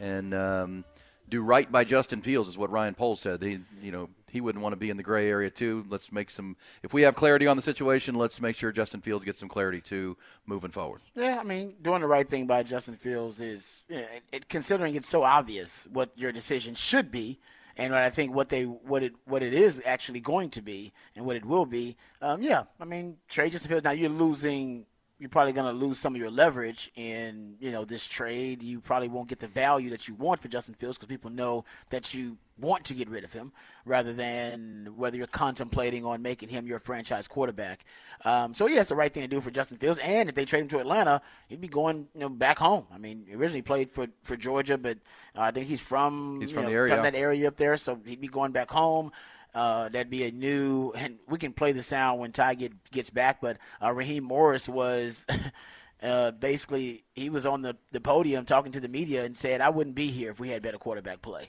and 0.01 0.33
um, 0.33 0.85
do 1.29 1.42
right 1.42 1.71
by 1.71 1.85
Justin 1.85 2.23
Fields, 2.23 2.49
is 2.49 2.57
what 2.57 2.71
Ryan 2.71 2.95
Poles 2.95 3.21
said. 3.21 3.42
He, 3.42 3.59
you 3.83 3.92
know, 3.92 4.09
he 4.31 4.40
wouldn't 4.40 4.62
want 4.62 4.73
to 4.73 4.77
be 4.79 4.88
in 4.88 4.97
the 4.97 5.03
gray 5.03 5.29
area 5.29 5.51
too. 5.51 5.85
Let's 5.90 6.11
make 6.11 6.31
some. 6.31 6.57
If 6.83 6.95
we 6.95 7.03
have 7.03 7.14
clarity 7.14 7.47
on 7.47 7.59
the 7.59 7.62
situation, 7.62 8.14
let's 8.14 8.40
make 8.40 8.57
sure 8.57 8.73
Justin 8.73 9.03
Fields 9.03 9.27
gets 9.27 9.38
some 9.38 9.51
clarity 9.51 9.83
too, 9.83 10.16
moving 10.47 10.71
forward. 10.71 11.03
Yeah, 11.14 11.38
I 11.38 11.42
mean, 11.45 11.75
doing 11.83 12.01
the 12.01 12.09
right 12.09 12.27
thing 12.27 12.47
by 12.47 12.62
Justin 12.62 12.97
Fields 12.97 13.42
is, 13.42 13.83
you 13.90 13.97
know, 13.97 14.03
it, 14.14 14.23
it, 14.33 14.49
considering 14.49 14.95
it's 14.95 15.09
so 15.09 15.25
obvious 15.25 15.87
what 15.92 16.11
your 16.16 16.33
decision 16.33 16.75
should 16.75 17.12
be, 17.12 17.38
and 17.77 17.95
I 17.95 18.11
think 18.11 18.35
what 18.35 18.49
they 18.49 18.65
what 18.65 19.03
it 19.03 19.15
what 19.25 19.43
it 19.43 19.53
is 19.53 19.83
actually 19.85 20.21
going 20.21 20.51
to 20.51 20.62
be, 20.62 20.93
and 21.15 21.27
what 21.27 21.37
it 21.37 21.45
will 21.45 21.67
be. 21.67 21.97
Um, 22.23 22.43
yeah, 22.43 22.65
I 22.81 22.85
mean, 22.85 23.17
trade 23.29 23.53
Justin 23.53 23.69
Fields. 23.69 23.85
Now 23.85 23.93
you're 23.93 24.11
losing. 24.11 24.87
You're 25.18 25.31
probably 25.31 25.55
going 25.55 25.72
to 25.72 25.79
lose 25.79 25.98
some 25.98 26.14
of 26.14 26.20
your 26.20 26.31
leverage 26.31 26.90
in 26.94 27.57
you 27.59 27.72
know 27.72 27.87
this 27.87 28.07
trade. 28.07 28.62
You 28.62 28.81
probably 28.81 29.09
won't 29.09 29.29
get 29.29 29.38
the 29.38 29.48
value 29.48 29.90
that 29.90 30.09
you 30.09 30.14
want 30.14 30.40
for 30.40 30.48
Justin 30.48 30.74
Fields 30.74 30.98
because 30.98 31.09
people 31.09 31.31
know 31.31 31.64
that 31.88 32.12
you 32.12 32.37
want 32.59 32.85
to 32.87 32.94
get 32.94 33.09
rid 33.09 33.24
of 33.24 33.33
him 33.33 33.52
rather 33.85 34.12
than 34.12 34.92
whether 34.96 35.16
you're 35.16 35.26
contemplating 35.26 36.05
on 36.05 36.22
making 36.22 36.48
him 36.48 36.66
your 36.66 36.79
franchise 36.79 37.29
quarterback. 37.29 37.85
Um, 38.24 38.55
so 38.55 38.66
yeah, 38.66 38.81
it's 38.81 38.88
the 38.90 38.96
right 38.96 39.12
thing 39.12 39.22
to 39.22 39.29
do 39.29 39.40
for 39.40 39.50
Justin 39.50 39.79
Fields. 39.79 39.98
And 40.00 40.29
if 40.29 40.35
they 40.35 40.44
trade 40.44 40.61
him 40.61 40.68
to 40.68 40.81
Atlanta, 40.81 41.22
he'd 41.48 41.61
be 41.61 41.68
going 41.68 42.09
you 42.14 42.20
know 42.20 42.29
back 42.29 42.59
home. 42.59 42.87
I 42.92 42.98
mean, 42.98 43.26
originally 43.33 43.62
played 43.62 43.90
for 43.90 44.09
for 44.22 44.37
Georgia, 44.37 44.76
but 44.76 44.98
uh, 45.35 45.42
I 45.42 45.50
think 45.50 45.66
he's 45.66 45.81
from 45.81 46.40
He's 46.42 46.50
from 46.50 46.64
know, 46.64 46.68
the 46.68 46.74
area. 46.74 46.94
from 46.94 47.05
that 47.05 47.14
area 47.14 47.48
up 47.48 47.57
there, 47.57 47.79
so 47.79 47.98
he'd 48.05 48.20
be 48.20 48.29
going 48.29 48.52
back 48.52 48.70
home. 48.70 49.12
Uh, 49.57 49.88
that'd 49.88 50.11
be 50.11 50.25
a 50.25 50.31
new, 50.31 50.92
and 50.95 51.19
we 51.27 51.38
can 51.38 51.55
play 51.55 51.73
the 51.73 51.83
sound 51.83 52.21
when 52.21 52.31
Ty 52.31 52.57
get, 52.57 52.90
gets 52.90 53.09
back. 53.09 53.40
But 53.40 53.57
uh, 53.83 53.90
Raheem 53.90 54.23
Morris 54.23 54.69
was 54.69 55.25
uh, 56.03 56.33
basically 56.33 57.05
he 57.14 57.31
was 57.31 57.47
on 57.47 57.62
the, 57.62 57.75
the 57.90 58.01
podium 58.03 58.45
talking 58.45 58.73
to 58.73 58.81
the 58.81 58.88
media 58.88 59.25
and 59.25 59.35
said, 59.35 59.62
"I 59.62 59.71
wouldn't 59.71 59.97
be 59.97 60.09
here 60.09 60.31
if 60.31 60.38
we 60.38 60.51
had 60.51 60.61
better 60.61 60.77
quarterback 60.77 61.23
play." 61.23 61.47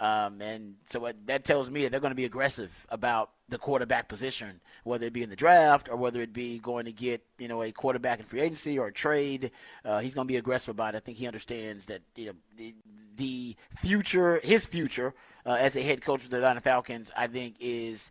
Um, 0.00 0.40
and 0.40 0.76
so 0.86 0.98
what, 1.00 1.26
that 1.26 1.44
tells 1.44 1.70
me 1.70 1.82
that 1.82 1.90
they're 1.92 2.00
going 2.00 2.10
to 2.10 2.16
be 2.16 2.24
aggressive 2.24 2.86
about 2.88 3.30
the 3.50 3.58
quarterback 3.58 4.08
position, 4.08 4.60
whether 4.82 5.06
it 5.06 5.12
be 5.12 5.22
in 5.22 5.28
the 5.28 5.36
draft 5.36 5.90
or 5.90 5.96
whether 5.96 6.22
it 6.22 6.32
be 6.32 6.58
going 6.58 6.86
to 6.86 6.92
get 6.92 7.22
you 7.38 7.48
know 7.48 7.62
a 7.62 7.70
quarterback 7.70 8.18
in 8.18 8.24
free 8.24 8.40
agency 8.40 8.78
or 8.78 8.86
a 8.86 8.92
trade. 8.92 9.50
Uh, 9.84 9.98
he's 9.98 10.14
going 10.14 10.26
to 10.26 10.32
be 10.32 10.38
aggressive 10.38 10.70
about 10.70 10.94
it. 10.94 10.96
I 10.96 11.00
think 11.00 11.18
he 11.18 11.26
understands 11.26 11.84
that 11.86 12.00
you 12.16 12.26
know 12.26 12.32
the, 12.56 12.74
the 13.16 13.24
future, 13.82 14.40
his 14.42 14.66
future 14.66 15.14
uh, 15.44 15.56
as 15.58 15.76
a 15.76 15.82
head 15.82 16.02
coach 16.02 16.24
of 16.24 16.30
the 16.30 16.36
Atlanta 16.38 16.60
Falcons, 16.60 17.10
I 17.16 17.26
think 17.26 17.56
is 17.60 18.10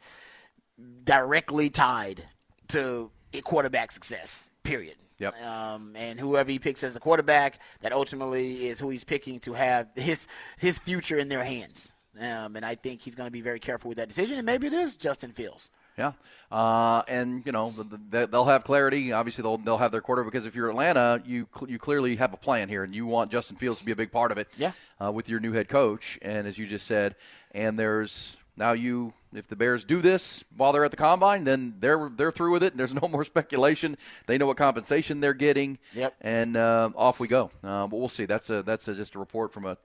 directly 1.03 1.69
tied 1.69 2.23
to 2.69 3.11
a 3.33 3.41
quarterback 3.41 3.91
success. 3.91 4.49
Period. 4.63 4.95
Yep. 5.19 5.41
Um, 5.43 5.95
and 5.95 6.19
whoever 6.19 6.49
he 6.51 6.59
picks 6.59 6.83
as 6.83 6.95
a 6.95 6.99
quarterback, 6.99 7.59
that 7.81 7.93
ultimately 7.93 8.67
is 8.67 8.79
who 8.79 8.89
he's 8.89 9.03
picking 9.03 9.39
to 9.41 9.53
have 9.53 9.87
his 9.95 10.27
his 10.57 10.79
future 10.79 11.19
in 11.19 11.29
their 11.29 11.43
hands. 11.43 11.93
Um, 12.19 12.55
and 12.55 12.65
I 12.65 12.75
think 12.75 13.01
he's 13.01 13.15
going 13.15 13.27
to 13.27 13.31
be 13.31 13.41
very 13.41 13.59
careful 13.59 13.89
with 13.89 13.97
that 13.97 14.09
decision. 14.09 14.37
And 14.37 14.45
maybe 14.45 14.67
it 14.67 14.73
is 14.73 14.97
Justin 14.97 15.31
Fields. 15.31 15.71
Yeah, 16.01 16.13
uh, 16.57 17.03
and 17.07 17.45
you 17.45 17.51
know 17.51 17.71
the, 17.71 17.99
the, 18.09 18.27
they'll 18.27 18.45
have 18.45 18.63
clarity. 18.63 19.11
Obviously, 19.11 19.41
they'll 19.41 19.57
they'll 19.57 19.77
have 19.77 19.91
their 19.91 20.01
quarter 20.01 20.23
because 20.23 20.45
if 20.45 20.55
you're 20.55 20.69
Atlanta, 20.69 21.21
you 21.25 21.47
you 21.67 21.79
clearly 21.79 22.15
have 22.17 22.33
a 22.33 22.37
plan 22.37 22.69
here, 22.69 22.83
and 22.83 22.93
you 22.93 23.05
want 23.05 23.31
Justin 23.31 23.55
Fields 23.55 23.79
to 23.79 23.85
be 23.85 23.91
a 23.91 23.95
big 23.95 24.11
part 24.11 24.31
of 24.31 24.37
it. 24.37 24.47
Yeah. 24.57 24.71
Uh, 25.01 25.11
with 25.11 25.27
your 25.29 25.39
new 25.39 25.51
head 25.51 25.67
coach, 25.67 26.19
and 26.21 26.45
as 26.47 26.57
you 26.57 26.67
just 26.67 26.85
said, 26.85 27.15
and 27.53 27.79
there's 27.79 28.37
now 28.57 28.73
you 28.73 29.13
if 29.33 29.47
the 29.47 29.55
Bears 29.55 29.83
do 29.83 30.01
this 30.01 30.43
while 30.57 30.73
they're 30.73 30.83
at 30.83 30.91
the 30.91 30.97
combine, 30.97 31.43
then 31.43 31.75
they're 31.79 32.11
they're 32.15 32.31
through 32.31 32.51
with 32.51 32.63
it. 32.63 32.73
And 32.73 32.79
there's 32.79 32.93
no 32.93 33.07
more 33.11 33.23
speculation. 33.23 33.97
They 34.27 34.37
know 34.37 34.47
what 34.47 34.57
compensation 34.57 35.21
they're 35.21 35.33
getting. 35.33 35.79
Yep. 35.93 36.15
And 36.21 36.57
uh, 36.57 36.89
off 36.95 37.19
we 37.19 37.27
go. 37.27 37.51
Uh, 37.63 37.87
but 37.87 37.97
we'll 37.97 38.09
see. 38.09 38.25
That's 38.25 38.49
a 38.49 38.63
that's 38.63 38.87
a, 38.87 38.95
just 38.95 39.15
a 39.15 39.19
report 39.19 39.53
from 39.53 39.65
a 39.65 39.77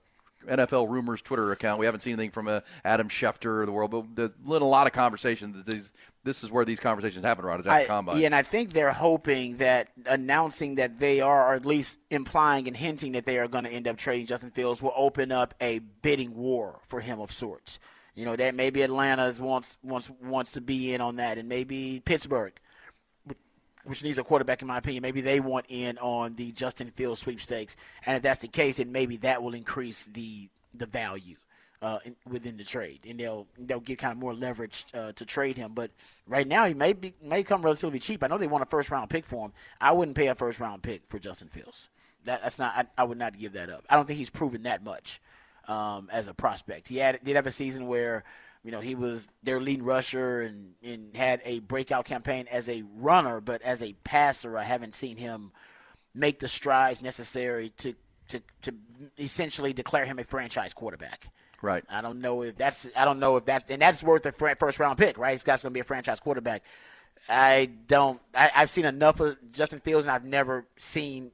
NFL 0.47 0.89
rumors 0.89 1.23
Twitter 1.23 1.53
account. 1.53 1.79
We 1.79 1.87
haven't 1.87 2.01
seen 2.01 2.15
anything 2.15 2.31
from 2.31 2.49
uh, 2.49 2.61
Adam 2.85 3.09
Schefter 3.09 3.63
or 3.63 3.67
the 3.67 3.73
world, 3.73 3.91
but 3.91 4.15
there's 4.15 4.33
been 4.33 4.63
a 4.63 4.69
lot 4.69 4.87
of 4.87 4.93
conversations. 4.93 5.57
that 5.57 5.71
These, 5.71 5.93
this 6.25 6.45
is 6.45 6.51
where 6.51 6.65
these 6.65 6.81
conversations 6.81 7.25
happen, 7.25 7.45
Rod, 7.45 7.61
is 7.61 7.67
at 7.67 7.73
I, 7.73 7.83
the 7.83 7.89
combine. 7.89 8.19
yeah, 8.19 8.27
and 8.27 8.35
I 8.35 8.43
think 8.43 8.73
they're 8.73 8.93
hoping 8.93 9.57
that 9.57 9.89
announcing 10.07 10.77
that 10.77 10.99
they 10.99 11.21
are, 11.21 11.53
or 11.53 11.55
at 11.55 11.67
least 11.67 11.99
implying 12.11 12.69
and 12.69 12.77
hinting 12.77 13.13
that 13.13 13.27
they 13.27 13.39
are 13.39 13.49
going 13.49 13.65
to 13.65 13.71
end 13.71 13.89
up 13.89 13.97
trading 13.97 14.27
Justin 14.27 14.51
Fields, 14.51 14.83
will 14.83 14.95
open 14.97 15.33
up 15.33 15.55
a 15.61 15.79
bidding 15.79 16.35
war 16.35 16.81
for 16.87 17.01
him 17.01 17.21
of 17.21 17.33
sorts. 17.33 17.79
You 18.15 18.25
know 18.25 18.35
that 18.35 18.55
maybe 18.55 18.81
Atlanta 18.83 19.33
wants 19.41 19.77
wants 19.83 20.11
wants 20.23 20.53
to 20.53 20.63
be 20.63 20.95
in 20.95 21.03
on 21.03 21.17
that, 21.17 21.37
and 21.37 21.49
maybe 21.51 22.01
Pittsburgh, 22.03 22.53
which 23.87 24.03
needs 24.05 24.19
a 24.19 24.25
quarterback 24.25 24.63
in 24.63 24.69
my 24.69 24.79
opinion, 24.79 25.03
maybe 25.03 25.21
they 25.21 25.41
want 25.41 25.67
in 25.69 25.99
on 25.99 26.35
the 26.35 26.53
Justin 26.53 26.91
Fields 26.91 27.21
sweepstakes. 27.21 27.77
And 28.05 28.17
if 28.17 28.23
that's 28.23 28.41
the 28.41 28.49
case, 28.49 28.77
then 28.77 28.93
maybe 28.93 29.17
that 29.19 29.43
will 29.43 29.55
increase 29.55 30.07
the 30.07 30.49
the 30.75 30.87
value 30.87 31.37
uh, 31.83 31.99
in, 32.05 32.17
within 32.29 32.57
the 32.57 32.65
trade, 32.65 33.01
and 33.09 33.19
they'll 33.19 33.47
they'll 33.59 33.81
get 33.81 33.99
kind 33.99 34.13
of 34.13 34.19
more 34.19 34.35
leverage 34.35 34.85
uh, 34.95 35.13
to 35.13 35.25
trade 35.25 35.57
him. 35.57 35.73
But 35.75 35.91
right 36.27 36.47
now, 36.47 36.67
he 36.67 36.75
may 36.75 36.93
be 36.93 37.15
may 37.23 37.43
come 37.43 37.63
relatively 37.63 37.99
cheap. 37.99 38.23
I 38.23 38.27
know 38.27 38.39
they 38.39 38.47
want 38.47 38.63
a 38.63 38.67
first 38.67 38.91
round 38.91 39.11
pick 39.11 39.25
for 39.25 39.47
him. 39.47 39.53
I 39.81 39.93
wouldn't 39.93 40.17
pay 40.17 40.29
a 40.29 40.35
first 40.35 40.61
round 40.61 40.83
pick 40.83 41.03
for 41.09 41.19
Justin 41.19 41.49
Fields. 41.49 41.89
That, 42.25 42.43
that's 42.43 42.59
not. 42.59 42.75
I, 42.77 43.03
I 43.03 43.05
would 43.05 43.19
not 43.19 43.39
give 43.39 43.53
that 43.53 43.71
up. 43.71 43.85
I 43.89 43.97
don't 43.97 44.07
think 44.07 44.19
he's 44.19 44.31
proven 44.31 44.65
that 44.65 44.83
much 44.83 45.21
um, 45.69 46.09
as 46.13 46.29
a 46.29 46.35
prospect. 46.35 46.89
He 46.89 46.97
had 46.97 47.23
did 47.23 47.37
have 47.37 47.47
a 47.47 47.51
season 47.51 47.87
where 47.87 48.25
you 48.67 48.73
know 48.73 48.81
he 48.81 48.97
was 48.97 49.29
their 49.45 49.61
leading 49.61 49.85
rusher 49.85 50.41
and, 50.41 50.75
and 50.83 51.15
had 51.15 51.41
a 51.45 51.61
breakout 51.61 52.05
campaign 52.05 52.47
as 52.51 52.69
a 52.69 52.83
runner, 52.97 53.41
but 53.41 53.63
as 53.63 53.81
a 53.81 53.93
passer, 54.05 54.59
I 54.59 54.65
haven't 54.65 54.97
seen 54.97 55.17
him 55.17 55.53
make 56.15 56.41
the 56.41 56.49
strides 56.49 57.01
necessary 57.01 57.71
to 57.79 57.95
to 58.29 58.43
to 58.63 58.75
essentially 59.19 59.73
declare 59.73 60.05
him 60.05 60.19
a 60.19 60.25
franchise 60.25 60.75
quarterback. 60.75 61.29
Right. 61.63 61.85
I 61.89 62.01
don't 62.01 62.21
know 62.21 62.43
if 62.43 62.57
that's. 62.57 62.91
I 62.97 63.05
don't 63.05 63.21
know 63.21 63.37
if 63.37 63.45
that's 63.45 63.71
and 63.71 63.81
that's 63.81 64.03
worth 64.03 64.27
a 64.27 64.33
fr- 64.33 64.57
first 64.59 64.81
round 64.81 64.99
pick, 64.99 65.17
right? 65.17 65.33
This 65.33 65.45
guy's 65.45 65.63
going 65.63 65.71
to 65.71 65.75
be 65.75 65.81
a 65.81 65.85
franchise 65.85 66.19
quarterback. 66.19 66.65
I 67.29 67.71
don't. 67.87 68.21
I, 68.35 68.51
I've 68.57 68.71
seen 68.71 68.85
enough 68.85 69.21
of 69.21 69.37
Justin 69.53 69.79
Fields, 69.79 70.07
and 70.07 70.13
I've 70.13 70.25
never 70.25 70.67
seen 70.77 71.31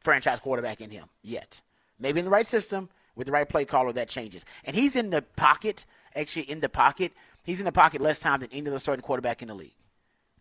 franchise 0.00 0.38
quarterback 0.38 0.80
in 0.80 0.90
him 0.90 1.06
yet. 1.22 1.60
Maybe 1.98 2.20
in 2.20 2.24
the 2.24 2.30
right 2.30 2.46
system 2.46 2.88
with 3.16 3.26
the 3.26 3.32
right 3.32 3.48
play 3.48 3.64
caller, 3.64 3.92
that 3.92 4.08
changes. 4.08 4.44
And 4.64 4.76
he's 4.76 4.94
in 4.94 5.10
the 5.10 5.22
pocket. 5.22 5.84
Actually, 6.16 6.50
in 6.50 6.60
the 6.60 6.68
pocket, 6.68 7.12
he's 7.44 7.60
in 7.60 7.66
the 7.66 7.72
pocket 7.72 8.00
less 8.00 8.18
time 8.20 8.40
than 8.40 8.48
any 8.52 8.68
other 8.68 8.78
starting 8.78 9.02
quarterback 9.02 9.42
in 9.42 9.48
the 9.48 9.54
league. 9.54 9.74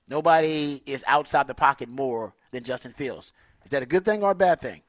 Nobody 0.10 0.82
is 0.86 1.04
outside 1.08 1.48
the 1.48 1.54
pocket 1.54 1.90
more 1.90 2.34
than 2.52 2.64
Justin 2.64 2.94
Fields. 2.94 3.34
Is 3.66 3.72
that 3.72 3.84
a 3.84 3.86
good 3.86 4.06
thing 4.06 4.24
or 4.24 4.32
a 4.32 4.36
bad 4.36 4.62
thing? 4.62 4.82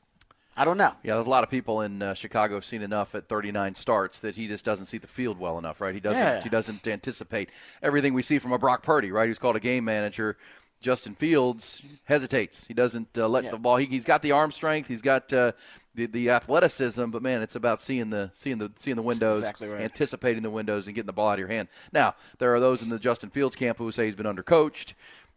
I 0.57 0.65
don't 0.65 0.77
know. 0.77 0.93
Yeah, 1.05 1.15
there's 1.15 1.27
a 1.27 1.31
lot 1.31 1.45
of 1.45 1.51
people 1.51 1.83
in 1.83 2.03
uh, 2.03 2.15
Chicago 2.15 2.55
have 2.55 2.65
seen 2.65 2.83
enough 2.83 3.15
at 3.15 3.29
39 3.29 3.75
starts 3.77 4.21
that 4.21 4.35
he 4.35 4.49
just 4.49 4.65
doesn't 4.65 4.87
see 4.87 4.99
the 4.99 5.07
field 5.07 5.39
well 5.39 5.57
enough, 5.59 5.81
right? 5.81 5.95
He 5.95 6.01
doesn't. 6.01 6.21
Yeah. 6.21 6.43
He 6.43 6.49
doesn't 6.49 6.87
anticipate 6.87 7.51
everything 7.81 8.13
we 8.13 8.23
see 8.23 8.39
from 8.41 8.53
a 8.53 8.59
Brock 8.59 8.83
Purdy, 8.83 9.13
right? 9.13 9.29
Who's 9.29 9.39
called 9.39 9.57
a 9.57 9.61
game 9.61 9.85
manager. 9.85 10.37
Justin 10.81 11.15
Fields 11.17 11.83
hesitates. 12.05 12.67
He 12.67 12.75
doesn't 12.75 13.17
uh, 13.19 13.29
let 13.29 13.45
Yeah. 13.45 13.51
the 13.53 13.59
ball. 13.59 13.77
He, 13.77 13.87
he's 13.87 14.05
got 14.05 14.23
the 14.23 14.33
arm 14.33 14.51
strength. 14.53 14.89
He's 14.89 15.03
got 15.03 15.33
uh, 15.33 15.53
the 15.99 16.07
the 16.07 16.31
athleticism. 16.31 17.07
But 17.11 17.23
man, 17.23 17.43
it's 17.43 17.57
about 17.57 17.81
seeing 17.81 18.11
the 18.11 18.31
seeing 18.35 18.59
the 18.59 18.71
seeing 18.77 18.97
the 18.97 19.03
windows, 19.03 19.41
exactly 19.41 19.69
right. 19.69 19.83
anticipating 19.83 20.43
the 20.43 20.51
windows, 20.51 20.87
and 20.87 20.95
getting 20.95 21.07
the 21.07 21.13
ball 21.13 21.29
out 21.29 21.35
of 21.35 21.41
your 21.41 21.49
hand. 21.49 21.69
Now 21.93 22.15
there 22.39 22.55
are 22.55 22.61
those 22.61 22.83
in 22.83 22.89
the 22.89 22.99
Justin 22.99 23.31
Fields 23.31 23.57
camp 23.57 23.79
who 23.79 23.91
say 23.93 24.07
he's 24.07 24.15
been 24.15 24.27
undercoached. 24.27 24.95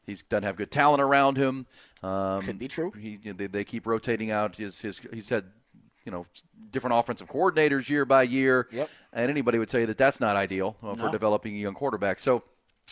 He 0.08 0.16
doesn't 0.30 0.44
have 0.44 0.56
good 0.56 0.72
talent 0.72 1.02
around 1.02 1.38
him. 1.38 1.68
Um, 2.02 2.42
Could 2.42 2.58
be 2.58 2.68
true. 2.68 2.92
He, 2.92 3.18
they, 3.18 3.48
they 3.48 3.64
keep 3.64 3.86
rotating 3.86 4.32
out 4.32 4.56
his 4.56 4.82
his. 4.82 5.02
He's 5.14 5.30
had 5.30 5.46
you 6.06 6.12
know 6.12 6.26
different 6.72 6.98
offensive 6.98 7.28
coordinators 7.28 7.90
year 7.90 8.06
by 8.06 8.24
year. 8.24 8.68
Yep. 8.72 8.90
And 9.14 9.30
anybody 9.30 9.60
would 9.60 9.70
tell 9.70 9.80
you 9.82 9.88
that 9.88 9.98
that's 9.98 10.20
not 10.20 10.36
ideal 10.36 10.78
uh, 10.82 10.96
for 10.96 11.06
No. 11.06 11.12
developing 11.12 11.56
a 11.56 11.60
young 11.60 11.76
quarterback. 11.76 12.20
So. 12.20 12.44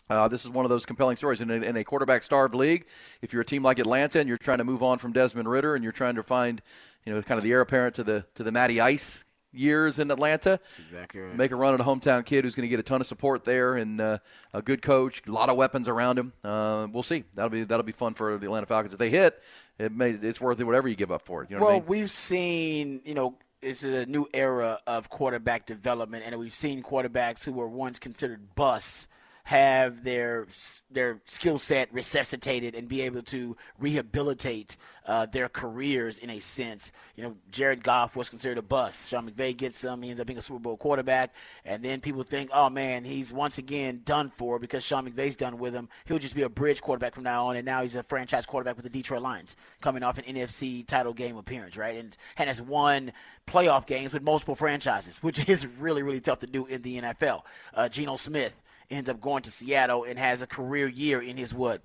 Uh, 0.09 0.27
this 0.27 0.43
is 0.45 0.49
one 0.49 0.65
of 0.65 0.69
those 0.69 0.85
compelling 0.85 1.17
stories 1.17 1.41
in 1.41 1.51
a, 1.51 1.55
in 1.55 1.75
a 1.75 1.83
quarterback-starved 1.83 2.55
league. 2.55 2.85
If 3.21 3.33
you're 3.33 3.41
a 3.41 3.45
team 3.45 3.63
like 3.63 3.79
Atlanta 3.79 4.19
and 4.19 4.29
you're 4.29 4.37
trying 4.37 4.59
to 4.59 4.63
move 4.63 4.81
on 4.81 4.97
from 4.97 5.11
Desmond 5.11 5.49
Ridder 5.49 5.75
and 5.75 5.83
you're 5.83 5.91
trying 5.91 6.15
to 6.15 6.23
find, 6.23 6.61
you 7.05 7.13
know, 7.13 7.21
kind 7.21 7.37
of 7.37 7.43
the 7.43 7.51
heir 7.51 7.61
apparent 7.61 7.95
to 7.95 8.03
the 8.03 8.25
to 8.35 8.43
the 8.43 8.51
Matty 8.51 8.81
Ice 8.81 9.23
years 9.51 9.99
in 9.99 10.11
Atlanta, 10.11 10.59
exactly 10.77 11.21
right. 11.21 11.35
make 11.35 11.51
a 11.51 11.55
run 11.55 11.73
at 11.73 11.79
a 11.79 11.83
hometown 11.83 12.25
kid 12.25 12.43
who's 12.43 12.55
going 12.55 12.65
to 12.65 12.69
get 12.69 12.79
a 12.79 12.83
ton 12.83 13.01
of 13.01 13.07
support 13.07 13.43
there 13.43 13.75
and 13.75 13.99
uh, 13.99 14.17
a 14.53 14.61
good 14.61 14.81
coach, 14.81 15.23
a 15.27 15.31
lot 15.31 15.49
of 15.49 15.55
weapons 15.55 15.87
around 15.87 16.19
him. 16.19 16.33
Uh, 16.43 16.87
we'll 16.91 17.03
see. 17.03 17.23
That'll 17.35 17.49
be 17.49 17.63
that'll 17.63 17.83
be 17.83 17.91
fun 17.91 18.13
for 18.13 18.37
the 18.37 18.45
Atlanta 18.45 18.65
Falcons. 18.65 18.93
If 18.93 18.99
they 18.99 19.09
hit, 19.09 19.41
it 19.77 19.91
may, 19.91 20.11
it's 20.11 20.41
worth 20.41 20.59
it 20.59 20.65
whatever 20.65 20.87
you 20.87 20.95
give 20.95 21.11
up 21.11 21.23
for 21.23 21.43
it. 21.43 21.49
You 21.49 21.57
know 21.57 21.63
well, 21.63 21.73
what 21.73 21.77
I 21.77 21.79
mean? 21.79 21.87
we've 21.87 22.11
seen, 22.11 23.01
you 23.05 23.13
know, 23.13 23.37
it's 23.61 23.83
a 23.83 24.05
new 24.05 24.27
era 24.33 24.79
of 24.87 25.09
quarterback 25.09 25.65
development, 25.65 26.23
and 26.25 26.37
we've 26.37 26.53
seen 26.53 26.83
quarterbacks 26.83 27.43
who 27.43 27.53
were 27.53 27.67
once 27.67 27.99
considered 27.99 28.55
busts 28.55 29.07
have 29.49 30.03
their 30.03 30.45
their 30.91 31.19
skill 31.25 31.57
set 31.57 31.91
resuscitated 31.91 32.75
and 32.75 32.87
be 32.87 33.01
able 33.01 33.23
to 33.23 33.57
rehabilitate 33.79 34.77
uh, 35.07 35.25
their 35.25 35.49
careers 35.49 36.19
in 36.19 36.29
a 36.29 36.37
sense. 36.37 36.91
You 37.15 37.23
know, 37.23 37.35
Jared 37.49 37.83
Goff 37.83 38.15
was 38.15 38.29
considered 38.29 38.59
a 38.59 38.61
bust. 38.61 39.09
Sean 39.09 39.27
McVay 39.27 39.57
gets 39.57 39.83
him. 39.83 40.03
He 40.03 40.09
ends 40.09 40.21
up 40.21 40.27
being 40.27 40.37
a 40.37 40.41
Super 40.43 40.59
Bowl 40.59 40.77
quarterback. 40.77 41.33
And 41.65 41.83
then 41.83 41.99
people 41.99 42.21
think, 42.21 42.51
oh, 42.53 42.69
man, 42.69 43.03
he's 43.03 43.33
once 43.33 43.57
again 43.57 44.01
done 44.05 44.29
for 44.29 44.59
because 44.59 44.85
Sean 44.85 45.09
McVay's 45.09 45.35
done 45.35 45.57
with 45.57 45.73
him. 45.73 45.89
He'll 46.05 46.19
just 46.19 46.35
be 46.35 46.43
a 46.43 46.49
bridge 46.49 46.79
quarterback 46.79 47.15
from 47.15 47.23
now 47.23 47.47
on. 47.47 47.55
And 47.55 47.65
now 47.65 47.81
he's 47.81 47.95
a 47.95 48.03
franchise 48.03 48.45
quarterback 48.45 48.75
with 48.75 48.83
the 48.83 48.91
Detroit 48.91 49.23
Lions 49.23 49.55
coming 49.81 50.03
off 50.03 50.19
an 50.19 50.25
NFC 50.25 50.85
title 50.85 51.13
game 51.13 51.37
appearance, 51.37 51.75
right? 51.75 51.97
And, 51.97 52.15
and 52.37 52.47
has 52.47 52.61
won 52.61 53.13
playoff 53.47 53.87
games 53.87 54.13
with 54.13 54.21
multiple 54.21 54.55
franchises, 54.55 55.23
which 55.23 55.49
is 55.49 55.65
really, 55.65 56.03
really 56.03 56.21
tough 56.21 56.37
to 56.39 56.47
do 56.47 56.67
in 56.67 56.83
the 56.83 57.01
NFL. 57.01 57.41
Uh, 57.73 57.89
Geno 57.89 58.15
Smith 58.15 58.61
ends 58.89 59.09
up 59.09 59.21
going 59.21 59.43
to 59.43 59.51
Seattle 59.51 60.03
and 60.03 60.17
has 60.17 60.41
a 60.41 60.47
career 60.47 60.87
year 60.87 61.21
in 61.21 61.37
his 61.37 61.53
what 61.53 61.81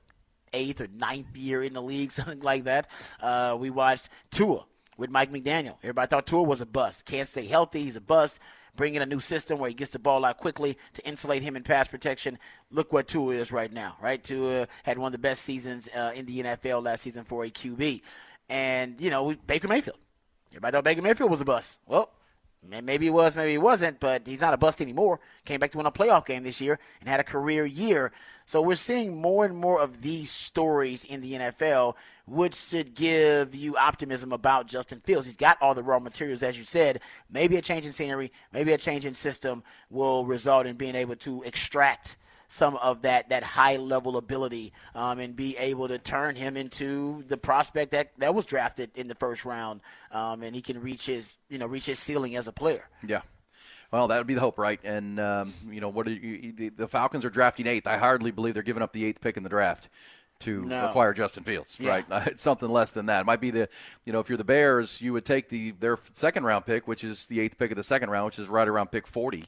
eighth 0.52 0.80
or 0.80 0.88
ninth 0.88 1.36
year 1.36 1.62
in 1.62 1.74
the 1.74 1.82
league, 1.82 2.12
something 2.12 2.40
like 2.40 2.64
that. 2.64 2.88
Uh, 3.20 3.56
we 3.58 3.70
watched 3.70 4.08
Tua 4.30 4.64
with 4.96 5.10
Mike 5.10 5.32
McDaniel. 5.32 5.76
Everybody 5.82 6.08
thought 6.08 6.26
Tua 6.26 6.42
was 6.42 6.60
a 6.60 6.66
bust. 6.66 7.04
Can't 7.04 7.28
stay 7.28 7.46
healthy. 7.46 7.82
He's 7.82 7.96
a 7.96 8.00
bust. 8.00 8.40
Bring 8.76 8.94
in 8.94 9.02
a 9.02 9.06
new 9.06 9.20
system 9.20 9.58
where 9.60 9.68
he 9.68 9.74
gets 9.74 9.92
the 9.92 10.00
ball 10.00 10.24
out 10.24 10.38
quickly 10.38 10.76
to 10.94 11.06
insulate 11.06 11.42
him 11.42 11.54
in 11.54 11.62
pass 11.62 11.86
protection. 11.86 12.38
Look 12.70 12.92
what 12.92 13.06
Tua 13.06 13.34
is 13.34 13.52
right 13.52 13.72
now, 13.72 13.96
right? 14.02 14.22
Tua 14.22 14.66
had 14.82 14.98
one 14.98 15.08
of 15.08 15.12
the 15.12 15.18
best 15.18 15.42
seasons 15.42 15.88
uh, 15.94 16.10
in 16.14 16.26
the 16.26 16.42
NFL 16.42 16.82
last 16.82 17.02
season 17.02 17.24
for 17.24 17.44
a 17.44 17.50
QB. 17.50 18.02
And, 18.48 19.00
you 19.00 19.10
know, 19.10 19.34
Baker 19.46 19.68
Mayfield. 19.68 19.98
Everybody 20.50 20.72
thought 20.72 20.84
Baker 20.84 21.02
Mayfield 21.02 21.30
was 21.30 21.40
a 21.40 21.44
bust. 21.44 21.80
Well, 21.86 22.10
Maybe 22.68 23.06
he 23.06 23.10
was, 23.10 23.36
maybe 23.36 23.52
he 23.52 23.58
wasn't, 23.58 24.00
but 24.00 24.26
he's 24.26 24.40
not 24.40 24.54
a 24.54 24.56
bust 24.56 24.80
anymore. 24.80 25.20
Came 25.44 25.60
back 25.60 25.70
to 25.72 25.78
win 25.78 25.86
a 25.86 25.92
playoff 25.92 26.26
game 26.26 26.42
this 26.42 26.60
year 26.60 26.78
and 27.00 27.08
had 27.08 27.20
a 27.20 27.24
career 27.24 27.66
year. 27.66 28.12
So 28.46 28.60
we're 28.60 28.74
seeing 28.74 29.20
more 29.20 29.44
and 29.44 29.56
more 29.56 29.80
of 29.80 30.02
these 30.02 30.30
stories 30.30 31.04
in 31.04 31.20
the 31.20 31.32
NFL, 31.34 31.94
which 32.26 32.54
should 32.54 32.94
give 32.94 33.54
you 33.54 33.76
optimism 33.76 34.32
about 34.32 34.66
Justin 34.66 35.00
Fields. 35.00 35.26
He's 35.26 35.36
got 35.36 35.60
all 35.62 35.74
the 35.74 35.82
raw 35.82 35.98
materials, 35.98 36.42
as 36.42 36.58
you 36.58 36.64
said. 36.64 37.00
Maybe 37.30 37.56
a 37.56 37.62
change 37.62 37.86
in 37.86 37.92
scenery, 37.92 38.32
maybe 38.52 38.72
a 38.72 38.78
change 38.78 39.06
in 39.06 39.14
system 39.14 39.62
will 39.90 40.26
result 40.26 40.66
in 40.66 40.76
being 40.76 40.94
able 40.94 41.16
to 41.16 41.42
extract 41.42 42.16
some 42.54 42.76
of 42.76 43.02
that 43.02 43.28
that 43.30 43.42
high 43.42 43.76
level 43.76 44.16
ability 44.16 44.72
um, 44.94 45.18
and 45.18 45.34
be 45.34 45.56
able 45.56 45.88
to 45.88 45.98
turn 45.98 46.36
him 46.36 46.56
into 46.56 47.24
the 47.26 47.36
prospect 47.36 47.90
that, 47.90 48.12
that 48.18 48.32
was 48.32 48.46
drafted 48.46 48.90
in 48.94 49.08
the 49.08 49.14
first 49.16 49.44
round, 49.44 49.80
um, 50.12 50.42
and 50.42 50.54
he 50.54 50.62
can 50.62 50.80
reach 50.80 51.06
his 51.06 51.36
you 51.48 51.58
know 51.58 51.66
reach 51.66 51.86
his 51.86 51.98
ceiling 51.98 52.36
as 52.36 52.46
a 52.46 52.52
player. 52.52 52.88
Yeah. 53.06 53.22
Well, 53.90 54.08
that 54.08 54.18
would 54.18 54.26
be 54.26 54.34
the 54.34 54.40
hope, 54.40 54.58
right? 54.58 54.80
And 54.82 55.20
um, 55.20 55.54
you 55.68 55.80
know, 55.80 55.88
what 55.88 56.08
you, 56.08 56.52
the, 56.52 56.68
the, 56.70 56.88
Falcons 56.88 57.24
are 57.24 57.30
drafting 57.30 57.66
eighth. 57.66 57.86
I 57.86 57.96
hardly 57.96 58.30
believe 58.30 58.54
they're 58.54 58.62
giving 58.62 58.82
up 58.82 58.92
the 58.92 59.04
eighth 59.04 59.20
pick 59.20 59.36
in 59.36 59.42
the 59.42 59.48
draft 59.48 59.88
to 60.40 60.64
no. 60.64 60.88
acquire 60.88 61.12
Justin 61.12 61.44
Fields, 61.44 61.76
yeah. 61.78 61.90
right? 61.90 62.04
It's 62.26 62.42
something 62.42 62.68
less 62.68 62.92
than 62.92 63.06
that. 63.06 63.20
It 63.20 63.26
might 63.26 63.40
be 63.40 63.50
the, 63.50 63.68
you 64.04 64.12
know, 64.12 64.18
if 64.18 64.28
you're 64.28 64.38
the 64.38 64.44
Bears, 64.44 65.00
you 65.00 65.12
would 65.12 65.24
take 65.24 65.48
the 65.48 65.72
their 65.72 65.98
second 66.12 66.44
round 66.44 66.66
pick, 66.66 66.88
which 66.88 67.04
is 67.04 67.26
the 67.26 67.40
eighth 67.40 67.56
pick 67.58 67.70
of 67.70 67.76
the 67.76 67.84
second 67.84 68.10
round, 68.10 68.26
which 68.26 68.38
is 68.38 68.48
right 68.48 68.66
around 68.66 68.90
pick 68.90 69.06
forty 69.06 69.46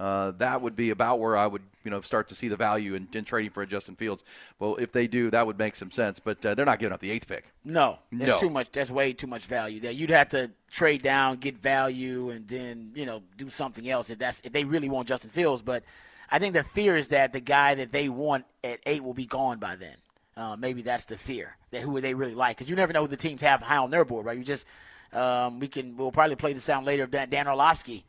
uh, 0.00 0.30
that 0.38 0.62
would 0.62 0.76
be 0.76 0.90
about 0.90 1.18
where 1.18 1.36
I 1.36 1.46
would, 1.46 1.62
you 1.82 1.90
know, 1.90 2.00
start 2.00 2.28
to 2.28 2.34
see 2.36 2.46
the 2.46 2.56
value 2.56 2.94
in, 2.94 3.08
in, 3.12 3.24
trading 3.24 3.50
for 3.50 3.62
a 3.62 3.66
Justin 3.66 3.96
Fields. 3.96 4.22
Well, 4.60 4.76
if 4.76 4.92
they 4.92 5.08
do, 5.08 5.28
that 5.30 5.44
would 5.44 5.58
make 5.58 5.74
some 5.74 5.90
sense. 5.90 6.20
But 6.20 6.44
uh, 6.46 6.54
they're 6.54 6.66
not 6.66 6.78
giving 6.78 6.92
up 6.92 7.00
the 7.00 7.10
eighth 7.10 7.26
pick. 7.26 7.46
No, 7.64 7.98
that's 8.12 8.30
no. 8.30 8.38
too 8.38 8.50
much. 8.50 8.70
That's 8.70 8.92
way 8.92 9.12
too 9.12 9.26
much 9.26 9.46
value 9.46 9.80
there. 9.80 9.90
You'd 9.90 10.10
have 10.10 10.28
to 10.28 10.50
trade 10.70 11.02
down, 11.02 11.38
get 11.38 11.58
value, 11.58 12.30
and 12.30 12.46
then 12.46 12.92
you 12.94 13.06
know 13.06 13.22
do 13.36 13.48
something 13.48 13.88
else 13.88 14.08
if 14.08 14.18
that's 14.18 14.40
if 14.44 14.52
they 14.52 14.64
really 14.64 14.88
want 14.88 15.08
Justin 15.08 15.30
Fields. 15.30 15.62
But 15.62 15.82
I 16.30 16.38
think 16.38 16.54
the 16.54 16.62
fear 16.62 16.96
is 16.96 17.08
that 17.08 17.32
the 17.32 17.40
guy 17.40 17.74
that 17.74 17.90
they 17.90 18.08
want 18.08 18.44
at 18.62 18.78
eight 18.86 19.02
will 19.02 19.14
be 19.14 19.26
gone 19.26 19.58
by 19.58 19.74
then. 19.74 19.96
Uh, 20.36 20.54
maybe 20.56 20.82
that's 20.82 21.04
the 21.06 21.16
fear 21.16 21.56
that 21.72 21.82
who 21.82 21.90
would 21.90 22.04
they 22.04 22.14
really 22.14 22.36
like 22.36 22.56
because 22.56 22.70
you 22.70 22.76
never 22.76 22.92
know 22.92 23.02
who 23.02 23.08
the 23.08 23.16
teams 23.16 23.42
have 23.42 23.60
high 23.62 23.78
on 23.78 23.90
their 23.90 24.04
board, 24.04 24.24
right? 24.24 24.38
You 24.38 24.44
just 24.44 24.64
um, 25.12 25.58
we 25.58 25.66
can 25.66 25.96
we'll 25.96 26.12
probably 26.12 26.36
play 26.36 26.52
the 26.52 26.60
sound 26.60 26.86
later 26.86 27.08
Dan 27.08 27.48
Orlovsky 27.48 28.04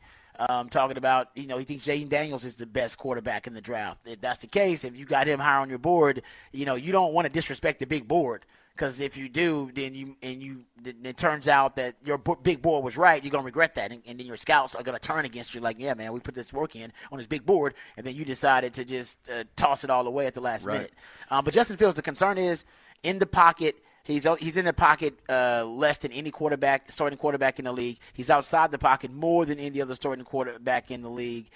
um, 0.48 0.68
talking 0.68 0.96
about, 0.96 1.28
you 1.34 1.46
know, 1.46 1.58
he 1.58 1.64
thinks 1.64 1.86
Jayden 1.86 2.08
Daniels 2.08 2.44
is 2.44 2.56
the 2.56 2.66
best 2.66 2.98
quarterback 2.98 3.46
in 3.46 3.52
the 3.52 3.60
draft. 3.60 4.06
If 4.06 4.20
that's 4.20 4.38
the 4.38 4.46
case, 4.46 4.84
if 4.84 4.96
you 4.96 5.04
got 5.04 5.26
him 5.26 5.38
higher 5.38 5.60
on 5.60 5.68
your 5.68 5.78
board, 5.78 6.22
you 6.52 6.64
know, 6.64 6.74
you 6.74 6.92
don't 6.92 7.12
want 7.12 7.26
to 7.26 7.32
disrespect 7.32 7.78
the 7.78 7.86
big 7.86 8.08
board 8.08 8.46
because 8.80 9.00
if 9.00 9.14
you 9.14 9.28
do, 9.28 9.70
then 9.74 9.94
you 9.94 10.16
and 10.22 10.42
you, 10.42 10.64
it 11.04 11.18
turns 11.18 11.48
out 11.48 11.76
that 11.76 11.96
your 12.02 12.16
big 12.16 12.62
board 12.62 12.82
was 12.82 12.96
right. 12.96 13.22
You're 13.22 13.30
gonna 13.30 13.44
regret 13.44 13.74
that, 13.74 13.92
and, 13.92 14.02
and, 14.06 14.18
then 14.18 14.26
your 14.26 14.38
scouts 14.38 14.74
are 14.74 14.82
gonna 14.82 14.98
turn 14.98 15.26
against 15.26 15.54
you. 15.54 15.60
Like, 15.60 15.76
yeah, 15.78 15.92
man, 15.92 16.14
we 16.14 16.20
put 16.20 16.34
this 16.34 16.50
work 16.50 16.76
in 16.76 16.90
on 17.12 17.18
this 17.18 17.26
big 17.26 17.44
board, 17.44 17.74
and 17.98 18.06
then 18.06 18.14
you 18.14 18.24
decided 18.24 18.72
to 18.74 18.84
just 18.86 19.18
uh, 19.28 19.44
toss 19.54 19.84
it 19.84 19.90
all 19.90 20.06
away 20.06 20.26
at 20.26 20.32
the 20.32 20.40
last 20.40 20.64
right. 20.64 20.74
minute. 20.74 20.92
Um, 21.30 21.44
but 21.44 21.52
Justin 21.52 21.76
Fields, 21.76 21.96
the 21.96 22.02
concern 22.02 22.38
is 22.38 22.64
in 23.02 23.18
the 23.18 23.26
pocket 23.26 23.82
He's 24.04 24.26
he's 24.38 24.56
in 24.56 24.64
the 24.64 24.72
pocket 24.72 25.18
uh, 25.28 25.64
less 25.64 25.98
than 25.98 26.12
any 26.12 26.30
quarterback, 26.30 26.90
starting 26.90 27.18
quarterback 27.18 27.58
in 27.58 27.64
the 27.64 27.72
league. 27.72 27.98
He's 28.12 28.30
outside 28.30 28.70
the 28.70 28.78
pocket 28.78 29.12
more 29.12 29.44
than 29.44 29.58
any 29.58 29.80
other 29.80 29.94
starting 29.94 30.24
quarterback 30.24 30.90
in 30.90 31.02
the 31.02 31.10
league. 31.10 31.48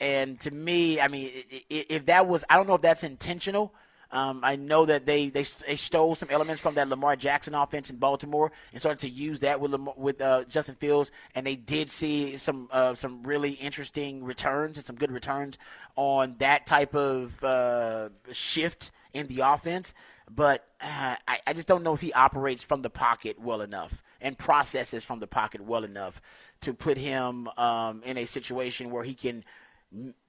And 0.00 0.40
to 0.40 0.50
me, 0.50 1.00
I 1.00 1.08
mean, 1.08 1.30
if 1.68 2.06
that 2.06 2.26
was, 2.26 2.42
I 2.48 2.56
don't 2.56 2.66
know 2.66 2.74
if 2.74 2.82
that's 2.82 3.04
intentional. 3.04 3.74
Um, 4.12 4.40
I 4.42 4.56
know 4.56 4.86
that 4.86 5.06
they, 5.06 5.28
they 5.28 5.42
they 5.42 5.76
stole 5.76 6.16
some 6.16 6.30
elements 6.30 6.60
from 6.60 6.74
that 6.74 6.88
Lamar 6.88 7.14
Jackson 7.14 7.54
offense 7.54 7.90
in 7.90 7.96
Baltimore 7.96 8.50
and 8.72 8.80
started 8.80 8.98
to 9.00 9.08
use 9.08 9.38
that 9.40 9.60
with 9.60 9.70
Lamar, 9.70 9.94
with 9.96 10.20
uh, 10.20 10.44
Justin 10.44 10.74
Fields, 10.74 11.12
and 11.36 11.46
they 11.46 11.54
did 11.54 11.88
see 11.88 12.36
some 12.36 12.68
uh, 12.72 12.94
some 12.94 13.22
really 13.22 13.52
interesting 13.52 14.24
returns 14.24 14.78
and 14.78 14.84
some 14.84 14.96
good 14.96 15.12
returns 15.12 15.58
on 15.94 16.34
that 16.38 16.66
type 16.66 16.94
of 16.94 17.42
uh, 17.44 18.08
shift 18.32 18.90
in 19.12 19.28
the 19.28 19.40
offense 19.40 19.94
but 20.34 20.64
uh, 20.80 21.16
I, 21.26 21.38
I 21.46 21.52
just 21.52 21.66
don't 21.66 21.82
know 21.82 21.94
if 21.94 22.00
he 22.00 22.12
operates 22.12 22.62
from 22.62 22.82
the 22.82 22.90
pocket 22.90 23.38
well 23.40 23.60
enough 23.62 24.02
and 24.20 24.38
processes 24.38 25.04
from 25.04 25.18
the 25.18 25.26
pocket 25.26 25.60
well 25.60 25.84
enough 25.84 26.20
to 26.60 26.74
put 26.74 26.96
him 26.96 27.48
um, 27.56 28.02
in 28.04 28.16
a 28.16 28.26
situation 28.26 28.90
where 28.90 29.02
he 29.02 29.14
can 29.14 29.44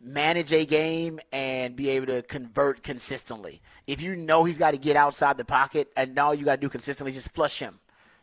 manage 0.02 0.52
a 0.52 0.66
game 0.66 1.20
and 1.32 1.76
be 1.76 1.90
able 1.90 2.08
to 2.08 2.24
convert 2.24 2.82
consistently. 2.82 3.62
If 3.86 4.02
you 4.02 4.16
know 4.16 4.44
he's 4.44 4.58
got 4.58 4.72
to 4.72 4.80
get 4.80 4.96
outside 4.96 5.38
the 5.38 5.46
pocket 5.46 5.92
and 5.96 6.18
all 6.18 6.34
you 6.34 6.46
got 6.46 6.56
to 6.56 6.62
do 6.62 6.70
consistently 6.70 7.10
is 7.10 7.16
just 7.16 7.34
flush 7.34 7.60
him 7.60 7.80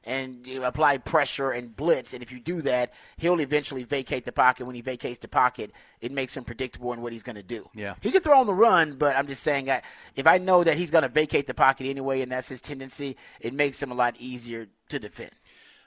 and 0.09 0.47
you 0.47 0.65
apply 0.65 0.99
pressure 0.99 1.51
and 1.51 1.77
blitz. 1.77 2.15
And 2.15 2.23
if 2.23 2.33
you 2.33 2.41
do 2.41 2.63
that, 2.63 2.95
he'll 3.19 3.41
eventually 3.41 3.85
vacate 3.85 4.25
the 4.25 4.33
pocket. 4.33 4.67
When 4.67 4.75
he 4.75 4.81
vacates 4.81 5.19
the 5.19 5.29
pocket, 5.29 5.71
it 6.01 6.11
makes 6.11 6.37
him 6.37 6.45
predictable 6.45 6.93
in 6.95 7.03
what 7.03 7.13
he's 7.13 7.23
going 7.23 7.37
to 7.37 7.43
do. 7.43 7.69
Yeah. 7.75 7.95
He 8.01 8.11
can 8.11 8.23
throw 8.23 8.41
on 8.41 8.47
the 8.47 8.55
run, 8.55 8.95
but 8.95 9.17
I'm 9.17 9.27
just 9.27 9.43
saying, 9.43 9.69
if 10.17 10.27
I 10.27 10.39
know 10.39 10.65
that 10.65 10.77
he's 10.77 10.91
going 10.91 11.03
to 11.03 11.09
vacate 11.09 11.47
the 11.47 11.55
pocket 11.55 11.87
anyway, 11.87 12.23
and 12.23 12.33
that's 12.33 12.49
his 12.49 12.61
tendency, 12.63 13.17
it 13.41 13.53
makes 13.53 13.83
him 13.83 13.93
a 13.93 13.95
lot 13.95 14.17
easier 14.19 14.67
to 14.89 14.99
defend. 14.99 15.33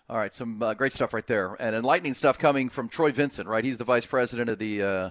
All 0.08 0.18
right, 0.18 0.34
some 0.36 0.62
uh, 0.62 0.74
great 0.74 0.94
stuff 0.94 1.14
right 1.14 1.26
there, 1.26 1.56
and 1.60 1.76
enlightening 1.76 2.14
stuff 2.14 2.38
coming 2.38 2.70
from 2.70 2.90
Troy 2.90 3.12
Vincent. 3.12 3.48
Right, 3.48 3.64
he's 3.64 3.78
the 3.78 3.86
vice 3.86 4.06
president 4.06 4.50
of 4.50 4.60
the 4.60 4.84
uh, 4.84 5.10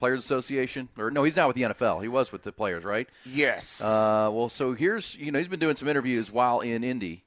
Players 0.00 0.22
Association, 0.22 0.90
or 0.98 1.10
no, 1.10 1.24
he's 1.24 1.34
not 1.34 1.46
with 1.46 1.56
the 1.56 1.62
NFL. 1.62 2.02
He 2.02 2.08
was 2.08 2.30
with 2.30 2.42
the 2.42 2.52
players, 2.52 2.84
right? 2.84 3.08
Yes. 3.24 3.82
Uh, 3.82 4.28
well, 4.30 4.50
so 4.50 4.74
here's 4.74 5.14
you 5.14 5.32
know 5.32 5.38
he's 5.38 5.48
been 5.48 5.60
doing 5.60 5.76
some 5.76 5.88
interviews 5.88 6.30
while 6.30 6.60
in 6.60 6.84
Indy, 6.84 7.24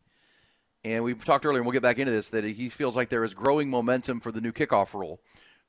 and 0.93 1.03
we 1.03 1.13
talked 1.13 1.45
earlier, 1.45 1.59
and 1.59 1.65
we'll 1.65 1.73
get 1.73 1.81
back 1.81 1.99
into 1.99 2.11
this, 2.11 2.29
that 2.29 2.43
he 2.43 2.69
feels 2.69 2.95
like 2.95 3.09
there 3.09 3.23
is 3.23 3.33
growing 3.33 3.69
momentum 3.69 4.19
for 4.19 4.31
the 4.31 4.41
new 4.41 4.51
kickoff 4.51 4.93
rule. 4.93 5.19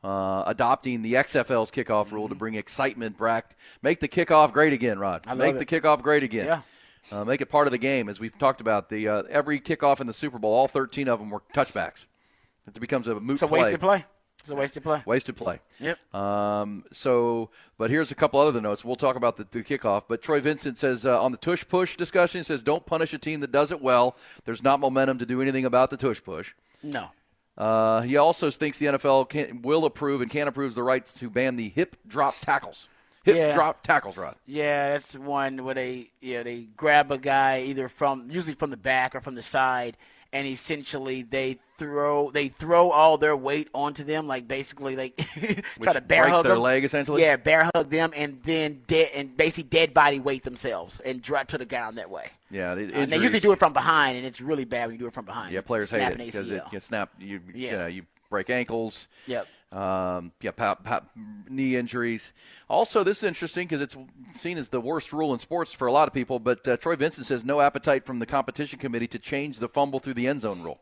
Uh, 0.02 0.44
adopting 0.46 1.02
the 1.02 1.14
XFL's 1.14 1.70
kickoff 1.72 2.06
mm-hmm. 2.06 2.14
rule 2.14 2.28
to 2.28 2.34
bring 2.34 2.54
excitement 2.54 3.18
back, 3.18 3.56
make 3.82 3.98
the 3.98 4.08
kickoff 4.08 4.52
great 4.52 4.72
again, 4.72 4.98
Rod. 4.98 5.26
make 5.36 5.56
it. 5.56 5.58
the 5.58 5.66
kickoff 5.66 6.02
great 6.02 6.22
again. 6.22 6.46
Yeah. 6.46 6.60
Uh, 7.10 7.24
make 7.24 7.40
it 7.40 7.46
part 7.46 7.66
of 7.66 7.72
the 7.72 7.78
game, 7.78 8.08
as 8.08 8.20
we've 8.20 8.36
talked 8.38 8.60
about. 8.60 8.90
The 8.90 9.08
uh, 9.08 9.22
every 9.30 9.60
kickoff 9.60 10.00
in 10.00 10.06
the 10.06 10.12
Super 10.12 10.38
Bowl, 10.38 10.52
all 10.52 10.68
13 10.68 11.08
of 11.08 11.18
them 11.18 11.30
were 11.30 11.42
touchbacks. 11.54 12.06
It 12.66 12.78
becomes 12.80 13.06
a 13.06 13.18
moot 13.18 13.34
it's 13.34 13.42
a 13.42 13.48
play. 13.48 13.60
wasted 13.60 13.80
play. 13.80 14.04
It's 14.48 14.52
a 14.54 14.56
wasted 14.56 14.82
play. 14.82 15.02
Wasted 15.04 15.36
play. 15.36 15.60
Yep. 15.78 16.14
Um, 16.14 16.84
so, 16.90 17.50
but 17.76 17.90
here's 17.90 18.10
a 18.10 18.14
couple 18.14 18.40
other 18.40 18.62
notes. 18.62 18.82
We'll 18.82 18.96
talk 18.96 19.14
about 19.14 19.36
the, 19.36 19.46
the 19.50 19.62
kickoff. 19.62 20.04
But 20.08 20.22
Troy 20.22 20.40
Vincent 20.40 20.78
says 20.78 21.04
uh, 21.04 21.22
on 21.22 21.32
the 21.32 21.38
tush 21.38 21.66
push 21.68 21.96
discussion, 21.96 22.38
he 22.38 22.44
says 22.44 22.62
don't 22.62 22.86
punish 22.86 23.12
a 23.12 23.18
team 23.18 23.40
that 23.40 23.52
does 23.52 23.70
it 23.70 23.82
well. 23.82 24.16
There's 24.46 24.62
not 24.62 24.80
momentum 24.80 25.18
to 25.18 25.26
do 25.26 25.42
anything 25.42 25.66
about 25.66 25.90
the 25.90 25.98
tush 25.98 26.22
push. 26.22 26.54
No. 26.82 27.10
Uh, 27.58 28.00
he 28.00 28.16
also 28.16 28.50
thinks 28.50 28.78
the 28.78 28.86
NFL 28.86 29.28
can, 29.28 29.60
will 29.60 29.84
approve 29.84 30.22
and 30.22 30.30
can 30.30 30.48
approve 30.48 30.74
the 30.74 30.82
rights 30.82 31.12
to 31.12 31.28
ban 31.28 31.56
the 31.56 31.68
hip 31.68 31.96
drop 32.06 32.34
tackles. 32.40 32.88
Hip 33.24 33.36
yeah. 33.36 33.52
drop 33.52 33.82
tackles, 33.82 34.16
Rod. 34.16 34.36
Yeah, 34.46 34.90
that's 34.90 35.14
one 35.14 35.62
where 35.64 35.74
they 35.74 36.12
yeah 36.22 36.42
they 36.42 36.68
grab 36.76 37.12
a 37.12 37.18
guy 37.18 37.60
either 37.66 37.88
from 37.88 38.30
usually 38.30 38.54
from 38.54 38.70
the 38.70 38.78
back 38.78 39.14
or 39.14 39.20
from 39.20 39.34
the 39.34 39.42
side 39.42 39.98
and 40.32 40.46
essentially 40.46 41.22
they 41.22 41.58
throw 41.78 42.30
they 42.30 42.48
throw 42.48 42.90
all 42.90 43.16
their 43.18 43.36
weight 43.36 43.68
onto 43.72 44.04
them, 44.04 44.26
like 44.26 44.46
basically 44.48 44.96
like 44.96 45.16
try 45.80 45.92
to 45.92 46.00
bear 46.00 46.28
hug 46.28 46.44
their 46.44 46.54
them. 46.54 46.62
leg 46.62 46.84
essentially. 46.84 47.22
Yeah, 47.22 47.36
bear 47.36 47.70
hug 47.74 47.90
them, 47.90 48.12
and 48.16 48.42
then 48.42 48.82
dead 48.86 49.10
and 49.14 49.36
basically 49.36 49.68
dead 49.68 49.94
body 49.94 50.20
weight 50.20 50.42
themselves 50.42 51.00
and 51.04 51.22
drop 51.22 51.48
to 51.48 51.58
the 51.58 51.66
ground 51.66 51.98
that 51.98 52.10
way. 52.10 52.26
Yeah, 52.50 52.74
the 52.74 52.86
uh, 52.86 53.00
and 53.00 53.12
they 53.12 53.18
usually 53.18 53.40
do 53.40 53.52
it 53.52 53.58
from 53.58 53.72
behind, 53.72 54.16
and 54.16 54.26
it's 54.26 54.40
really 54.40 54.64
bad 54.64 54.86
when 54.86 54.94
you 54.96 54.98
do 54.98 55.06
it 55.06 55.14
from 55.14 55.24
behind. 55.24 55.52
Yeah, 55.52 55.60
players 55.60 55.90
hate 55.90 56.02
it 56.02 56.18
because 56.18 56.50
it 56.50 56.62
you 56.72 56.80
snap. 56.80 57.10
You 57.18 57.40
yeah, 57.54 57.86
you 57.86 58.02
break 58.30 58.50
ankles. 58.50 59.08
Yep. 59.26 59.46
Um, 59.70 60.32
yeah, 60.40 60.52
pa- 60.52 60.76
pa- 60.76 61.02
knee 61.48 61.76
injuries. 61.76 62.32
Also, 62.70 63.04
this 63.04 63.18
is 63.18 63.24
interesting 63.24 63.68
because 63.68 63.82
it's 63.82 63.96
seen 64.34 64.56
as 64.56 64.70
the 64.70 64.80
worst 64.80 65.12
rule 65.12 65.34
in 65.34 65.38
sports 65.40 65.72
for 65.72 65.86
a 65.86 65.92
lot 65.92 66.08
of 66.08 66.14
people. 66.14 66.38
But 66.38 66.66
uh, 66.66 66.76
Troy 66.78 66.96
Vincent 66.96 67.26
says 67.26 67.44
no 67.44 67.60
appetite 67.60 68.06
from 68.06 68.18
the 68.18 68.26
competition 68.26 68.78
committee 68.78 69.08
to 69.08 69.18
change 69.18 69.58
the 69.58 69.68
fumble 69.68 70.00
through 70.00 70.14
the 70.14 70.26
end 70.26 70.40
zone 70.40 70.62
rule. 70.62 70.80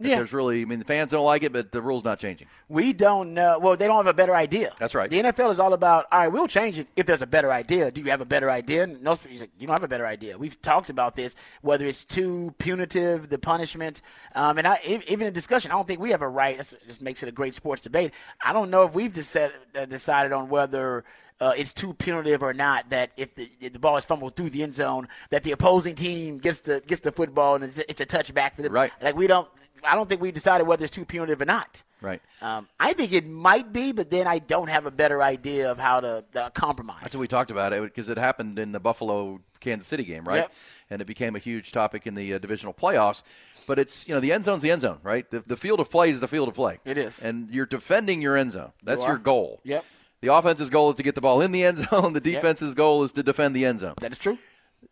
Yeah. 0.00 0.16
There's 0.16 0.32
really, 0.32 0.62
I 0.62 0.64
mean, 0.64 0.80
the 0.80 0.84
fans 0.84 1.10
don't 1.10 1.24
like 1.24 1.44
it, 1.44 1.52
but 1.52 1.70
the 1.70 1.80
rule's 1.80 2.04
not 2.04 2.18
changing. 2.18 2.48
We 2.68 2.92
don't 2.92 3.32
know. 3.32 3.58
Well, 3.60 3.76
they 3.76 3.86
don't 3.86 3.96
have 3.96 4.06
a 4.06 4.14
better 4.14 4.34
idea. 4.34 4.72
That's 4.78 4.94
right. 4.94 5.08
The 5.08 5.22
NFL 5.22 5.50
is 5.52 5.60
all 5.60 5.72
about, 5.72 6.06
all 6.10 6.20
right, 6.20 6.28
we'll 6.28 6.48
change 6.48 6.78
it 6.78 6.88
if 6.96 7.06
there's 7.06 7.22
a 7.22 7.26
better 7.26 7.52
idea. 7.52 7.90
Do 7.90 8.00
you 8.00 8.10
have 8.10 8.20
a 8.20 8.26
better 8.26 8.50
idea? 8.50 8.86
No, 8.86 9.14
he's 9.14 9.40
like, 9.40 9.50
you 9.58 9.66
don't 9.66 9.74
have 9.74 9.84
a 9.84 9.88
better 9.88 10.06
idea. 10.06 10.36
We've 10.36 10.60
talked 10.60 10.90
about 10.90 11.14
this, 11.14 11.36
whether 11.62 11.86
it's 11.86 12.04
too 12.04 12.54
punitive, 12.58 13.28
the 13.28 13.38
punishment, 13.38 14.02
um, 14.34 14.58
and 14.58 14.66
I, 14.66 14.78
even 14.84 15.26
in 15.26 15.32
discussion, 15.32 15.70
I 15.70 15.74
don't 15.74 15.86
think 15.86 16.00
we 16.00 16.10
have 16.10 16.22
a 16.22 16.28
right. 16.28 16.56
This, 16.58 16.74
this 16.86 17.00
makes 17.00 17.22
it 17.22 17.28
a 17.28 17.32
great 17.32 17.54
sports 17.54 17.82
debate. 17.82 18.12
I 18.44 18.52
don't 18.52 18.70
know 18.70 18.84
if 18.86 18.94
we've 18.94 19.12
decided, 19.12 19.54
uh, 19.76 19.86
decided 19.86 20.32
on 20.32 20.48
whether. 20.48 21.04
Uh, 21.40 21.52
it's 21.56 21.74
too 21.74 21.92
punitive 21.92 22.44
or 22.44 22.54
not 22.54 22.88
that 22.90 23.10
if 23.16 23.34
the, 23.34 23.50
if 23.60 23.72
the 23.72 23.78
ball 23.78 23.96
is 23.96 24.04
fumbled 24.04 24.36
through 24.36 24.48
the 24.48 24.62
end 24.62 24.72
zone, 24.72 25.08
that 25.30 25.42
the 25.42 25.50
opposing 25.50 25.96
team 25.96 26.38
gets 26.38 26.60
the 26.60 26.80
gets 26.86 27.00
the 27.00 27.10
football 27.10 27.56
and 27.56 27.64
it's, 27.64 27.78
it's 27.78 28.00
a 28.00 28.06
touchback 28.06 28.54
for 28.54 28.62
them. 28.62 28.72
Right. 28.72 28.92
Like 29.02 29.16
we 29.16 29.26
don't. 29.26 29.48
I 29.86 29.94
don't 29.94 30.08
think 30.08 30.20
we 30.20 30.32
decided 30.32 30.66
whether 30.66 30.84
it's 30.84 30.94
too 30.94 31.04
punitive 31.04 31.40
or 31.40 31.44
not. 31.44 31.82
Right. 32.00 32.20
Um, 32.42 32.68
I 32.78 32.92
think 32.92 33.12
it 33.12 33.26
might 33.26 33.72
be, 33.72 33.92
but 33.92 34.10
then 34.10 34.26
I 34.26 34.38
don't 34.38 34.68
have 34.68 34.84
a 34.84 34.90
better 34.90 35.22
idea 35.22 35.70
of 35.70 35.78
how 35.78 36.00
to 36.00 36.24
uh, 36.34 36.50
compromise. 36.50 36.98
That's 37.00 37.14
what 37.14 37.22
we 37.22 37.28
talked 37.28 37.50
about 37.50 37.72
it 37.72 37.82
because 37.82 38.08
it 38.08 38.18
happened 38.18 38.58
in 38.58 38.72
the 38.72 38.80
Buffalo 38.80 39.40
Kansas 39.60 39.86
City 39.88 40.04
game, 40.04 40.24
right? 40.24 40.36
Yep. 40.36 40.52
And 40.90 41.02
it 41.02 41.06
became 41.06 41.34
a 41.34 41.38
huge 41.38 41.72
topic 41.72 42.06
in 42.06 42.14
the 42.14 42.34
uh, 42.34 42.38
divisional 42.38 42.74
playoffs. 42.74 43.22
But 43.66 43.78
it's 43.78 44.06
you 44.06 44.14
know 44.14 44.20
the 44.20 44.32
end 44.32 44.44
zone's 44.44 44.60
the 44.60 44.70
end 44.70 44.82
zone, 44.82 44.98
right? 45.02 45.28
The, 45.30 45.40
the 45.40 45.56
field 45.56 45.80
of 45.80 45.90
play 45.90 46.10
is 46.10 46.20
the 46.20 46.28
field 46.28 46.48
of 46.48 46.54
play. 46.54 46.80
It 46.84 46.98
is. 46.98 47.22
and 47.22 47.48
you're 47.50 47.64
defending 47.64 48.20
your 48.20 48.36
end 48.36 48.52
zone. 48.52 48.72
That's 48.82 49.02
are. 49.02 49.08
your 49.08 49.18
goal. 49.18 49.60
Yep. 49.64 49.84
The 50.20 50.32
offense's 50.34 50.70
goal 50.70 50.90
is 50.90 50.96
to 50.96 51.02
get 51.02 51.14
the 51.14 51.20
ball 51.20 51.40
in 51.40 51.52
the 51.52 51.64
end 51.64 51.78
zone. 51.90 52.12
The 52.12 52.20
defense's 52.20 52.74
goal 52.74 53.04
is 53.04 53.12
to 53.12 53.22
defend 53.22 53.56
the 53.56 53.64
end 53.64 53.80
zone. 53.80 53.94
That 54.00 54.12
is 54.12 54.18
true. 54.18 54.38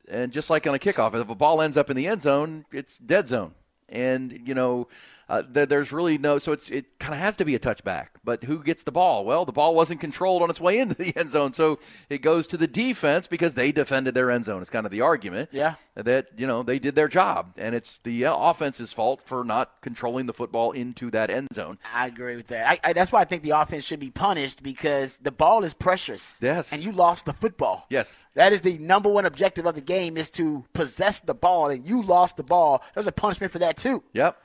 And 0.08 0.32
just 0.32 0.50
like 0.50 0.66
on 0.66 0.74
a 0.74 0.78
kickoff, 0.78 1.14
if 1.14 1.28
a 1.28 1.34
ball 1.34 1.60
ends 1.60 1.76
up 1.76 1.90
in 1.90 1.96
the 1.96 2.06
end 2.06 2.22
zone, 2.22 2.64
it's 2.72 2.98
dead 2.98 3.28
zone. 3.28 3.54
And 3.92 4.40
you 4.46 4.54
know, 4.54 4.88
uh, 5.28 5.42
there, 5.48 5.66
there's 5.66 5.92
really 5.92 6.18
no. 6.18 6.38
So 6.38 6.52
it's 6.52 6.68
it 6.70 6.98
kind 6.98 7.14
of 7.14 7.20
has 7.20 7.36
to 7.36 7.44
be 7.44 7.54
a 7.54 7.58
touchback. 7.58 8.08
But 8.24 8.44
who 8.44 8.62
gets 8.62 8.82
the 8.82 8.92
ball? 8.92 9.24
Well, 9.24 9.44
the 9.44 9.52
ball 9.52 9.74
wasn't 9.74 10.00
controlled 10.00 10.42
on 10.42 10.50
its 10.50 10.60
way 10.60 10.78
into 10.78 10.94
the 10.94 11.12
end 11.16 11.30
zone, 11.30 11.52
so 11.52 11.78
it 12.08 12.18
goes 12.18 12.46
to 12.48 12.56
the 12.56 12.66
defense 12.66 13.26
because 13.26 13.54
they 13.54 13.72
defended 13.72 14.14
their 14.14 14.30
end 14.30 14.44
zone. 14.44 14.60
It's 14.60 14.70
kind 14.70 14.86
of 14.86 14.92
the 14.92 15.00
argument. 15.00 15.50
Yeah. 15.52 15.74
That 15.94 16.30
you 16.36 16.46
know 16.46 16.62
they 16.62 16.78
did 16.78 16.94
their 16.94 17.08
job, 17.08 17.54
and 17.58 17.74
it's 17.74 17.98
the 17.98 18.26
uh, 18.26 18.34
offense's 18.34 18.92
fault 18.92 19.20
for 19.24 19.44
not 19.44 19.72
controlling 19.82 20.26
the 20.26 20.32
football 20.32 20.72
into 20.72 21.10
that 21.10 21.30
end 21.30 21.48
zone. 21.52 21.78
I 21.94 22.06
agree 22.06 22.36
with 22.36 22.46
that. 22.48 22.68
I, 22.68 22.90
I, 22.90 22.92
that's 22.94 23.12
why 23.12 23.20
I 23.20 23.24
think 23.24 23.42
the 23.42 23.50
offense 23.50 23.84
should 23.84 24.00
be 24.00 24.10
punished 24.10 24.62
because 24.62 25.18
the 25.18 25.32
ball 25.32 25.64
is 25.64 25.74
precious. 25.74 26.38
Yes. 26.40 26.72
And 26.72 26.82
you 26.82 26.92
lost 26.92 27.26
the 27.26 27.34
football. 27.34 27.86
Yes. 27.90 28.24
That 28.34 28.52
is 28.52 28.62
the 28.62 28.78
number 28.78 29.10
one 29.10 29.26
objective 29.26 29.66
of 29.66 29.74
the 29.74 29.82
game 29.82 30.16
is 30.16 30.30
to 30.30 30.64
possess 30.72 31.20
the 31.20 31.34
ball, 31.34 31.68
and 31.68 31.86
you 31.86 32.02
lost 32.02 32.36
the 32.38 32.42
ball. 32.42 32.82
There's 32.94 33.06
a 33.06 33.12
punishment 33.12 33.52
for 33.52 33.58
that 33.58 33.76
too. 33.76 34.02
Yep. 34.14 34.38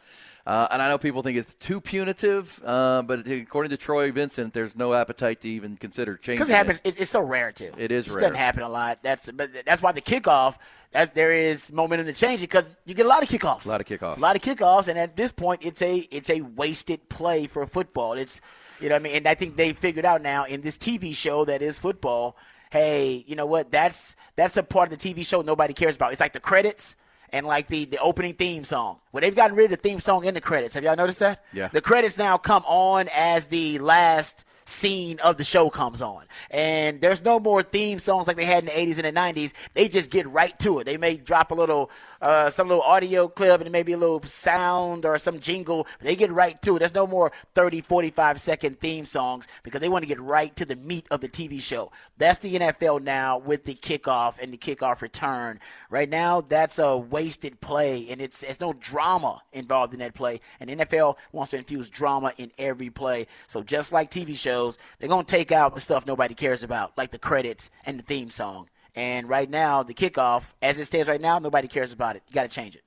Uh, 0.47 0.65
and 0.71 0.81
I 0.81 0.87
know 0.87 0.97
people 0.97 1.23
think 1.23 1.37
it's 1.37 1.55
too 1.55 1.81
punitive, 1.81 2.61
uh, 2.63 3.01
but 3.01 3.27
according 3.27 3.69
to 3.71 3.75
Troy 3.75 4.13
Vincent, 4.13 4.53
there's 4.53 4.77
no 4.77 4.93
appetite 4.93 5.41
to 5.41 5.49
even 5.49 5.75
consider 5.75 6.15
changing. 6.15 6.35
Because 6.35 6.49
it 6.49 6.55
happens, 6.55 6.81
it, 6.85 7.01
it's 7.01 7.11
so 7.11 7.19
rare 7.19 7.51
too. 7.51 7.73
It 7.77 7.91
is 7.91 8.07
It 8.07 8.11
doesn't 8.11 8.35
happen 8.35 8.63
a 8.63 8.69
lot. 8.69 9.03
That's 9.03 9.29
but 9.29 9.49
that's 9.65 9.81
why 9.81 9.91
the 9.91 9.99
kickoff. 9.99 10.55
That 10.91 11.13
there 11.13 11.33
is 11.33 11.73
momentum 11.73 12.07
to 12.07 12.13
change 12.13 12.41
it 12.41 12.49
because 12.49 12.71
you 12.85 12.93
get 12.93 13.05
a 13.05 13.09
lot 13.09 13.21
of 13.21 13.27
kickoffs. 13.27 13.65
A 13.65 13.69
lot 13.69 13.81
of 13.81 13.87
kickoffs. 13.87 14.11
It's 14.11 14.17
a 14.19 14.21
lot 14.21 14.37
of 14.37 14.41
kickoffs, 14.41 14.87
and 14.87 14.97
at 14.97 15.17
this 15.17 15.33
point, 15.33 15.65
it's 15.65 15.81
a 15.81 15.97
it's 16.11 16.29
a 16.29 16.39
wasted 16.39 17.09
play 17.09 17.45
for 17.47 17.65
football. 17.65 18.13
It's 18.13 18.39
you 18.79 18.87
know 18.87 18.95
I 18.95 18.99
mean, 18.99 19.17
and 19.17 19.27
I 19.27 19.35
think 19.35 19.57
they 19.57 19.73
figured 19.73 20.05
out 20.05 20.21
now 20.21 20.45
in 20.45 20.61
this 20.61 20.77
TV 20.77 21.13
show 21.13 21.43
that 21.43 21.61
is 21.61 21.77
football. 21.77 22.37
Hey, 22.71 23.25
you 23.27 23.35
know 23.35 23.45
what? 23.45 23.69
That's 23.69 24.15
that's 24.37 24.55
a 24.55 24.63
part 24.63 24.93
of 24.93 24.97
the 24.97 25.13
TV 25.13 25.25
show 25.25 25.41
nobody 25.41 25.73
cares 25.73 25.97
about. 25.97 26.13
It's 26.13 26.21
like 26.21 26.31
the 26.31 26.39
credits 26.39 26.95
and 27.31 27.45
like 27.45 27.67
the 27.67 27.85
the 27.85 27.99
opening 27.99 28.33
theme 28.33 28.63
song. 28.63 28.99
Well, 29.11 29.21
they've 29.21 29.35
gotten 29.35 29.55
rid 29.55 29.65
of 29.65 29.71
the 29.71 29.77
theme 29.77 29.99
song 29.99 30.25
in 30.25 30.33
the 30.33 30.41
credits. 30.41 30.75
Have 30.75 30.83
y'all 30.83 30.95
noticed 30.95 31.19
that? 31.19 31.43
Yeah. 31.53 31.69
The 31.69 31.81
credits 31.81 32.17
now 32.17 32.37
come 32.37 32.63
on 32.65 33.09
as 33.13 33.47
the 33.47 33.79
last 33.79 34.45
scene 34.67 35.17
of 35.23 35.37
the 35.37 35.43
show 35.43 35.69
comes 35.69 36.01
on. 36.01 36.25
And 36.51 36.99
there's 36.99 37.23
no 37.23 37.39
more 37.39 37.63
theme 37.63 37.99
songs 37.99 38.27
like 38.27 38.35
they 38.35 38.45
had 38.45 38.63
in 38.63 38.65
the 38.65 38.71
80s 38.71 39.03
and 39.03 39.15
the 39.15 39.19
90s. 39.19 39.53
They 39.73 39.87
just 39.87 40.11
get 40.11 40.27
right 40.27 40.57
to 40.59 40.79
it. 40.79 40.83
They 40.83 40.97
may 40.97 41.15
drop 41.15 41.51
a 41.51 41.55
little, 41.55 41.89
uh, 42.21 42.49
some 42.49 42.67
little 42.67 42.83
audio 42.83 43.27
clip 43.27 43.61
and 43.61 43.71
maybe 43.71 43.93
a 43.93 43.97
little 43.97 44.21
sound 44.23 45.05
or 45.05 45.17
some 45.17 45.39
jingle. 45.39 45.87
They 46.01 46.15
get 46.15 46.31
right 46.31 46.61
to 46.63 46.75
it. 46.75 46.79
There's 46.79 46.93
no 46.93 47.07
more 47.07 47.31
30, 47.55 47.81
45 47.81 48.39
second 48.39 48.79
theme 48.79 49.05
songs 49.05 49.47
because 49.63 49.79
they 49.79 49.89
want 49.89 50.03
to 50.03 50.07
get 50.07 50.19
right 50.19 50.53
to 50.57 50.65
the 50.65 50.75
meat 50.75 51.07
of 51.11 51.21
the 51.21 51.29
TV 51.29 51.61
show. 51.61 51.91
That's 52.17 52.39
the 52.39 52.55
NFL 52.55 53.01
now 53.03 53.37
with 53.37 53.63
the 53.63 53.75
kickoff 53.75 54.37
and 54.39 54.51
the 54.51 54.57
kickoff 54.57 55.01
return. 55.01 55.59
Right 55.89 56.09
now, 56.09 56.41
that's 56.41 56.77
a 56.77 56.97
wasted 56.97 57.61
play 57.61 58.09
and 58.09 58.21
it's, 58.21 58.43
it's 58.43 58.59
no 58.59 58.73
drama 58.73 59.06
involved 59.53 59.93
in 59.93 59.99
that 59.99 60.13
play. 60.13 60.39
And 60.59 60.69
NFL 60.69 61.17
wants 61.31 61.51
to 61.51 61.57
infuse 61.57 61.89
drama 61.89 62.33
in 62.37 62.51
every 62.57 62.89
play. 62.89 63.27
So 63.47 63.63
just 63.63 63.91
like 63.91 64.11
TV 64.11 64.35
shows, 64.35 64.77
they're 64.99 65.09
going 65.09 65.25
to 65.25 65.35
take 65.35 65.51
out 65.51 65.75
the 65.75 65.81
stuff 65.81 66.05
nobody 66.05 66.33
cares 66.33 66.63
about, 66.63 66.97
like 66.97 67.11
the 67.11 67.19
credits 67.19 67.69
and 67.85 67.97
the 67.97 68.03
theme 68.03 68.29
song. 68.29 68.69
And 68.95 69.29
right 69.29 69.49
now, 69.49 69.83
the 69.83 69.93
kickoff, 69.93 70.45
as 70.61 70.79
it 70.79 70.85
stands 70.85 71.07
right 71.07 71.21
now, 71.21 71.39
nobody 71.39 71.67
cares 71.67 71.93
about 71.93 72.15
it. 72.15 72.23
You 72.27 72.33
got 72.33 72.43
to 72.43 72.55
change 72.55 72.75
it. 72.75 72.83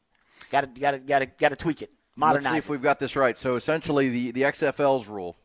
Got 0.50 0.62
to, 0.62 0.80
got 0.80 0.90
to, 0.90 0.98
got 0.98 1.18
to, 1.20 1.26
got 1.26 1.48
to 1.50 1.56
tweak 1.56 1.82
it. 1.82 1.90
Let's 2.16 2.44
see 2.44 2.56
if 2.56 2.68
we've 2.68 2.82
got 2.82 2.98
this 2.98 3.16
right. 3.16 3.36
So 3.36 3.56
essentially, 3.56 4.08
the 4.08 4.30
the 4.32 4.42
XFL's 4.42 5.08
rule: 5.08 5.36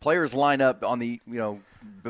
players 0.00 0.34
line 0.34 0.60
up 0.60 0.82
on 0.82 0.98
the 0.98 1.20
you 1.26 1.34
know, 1.34 1.60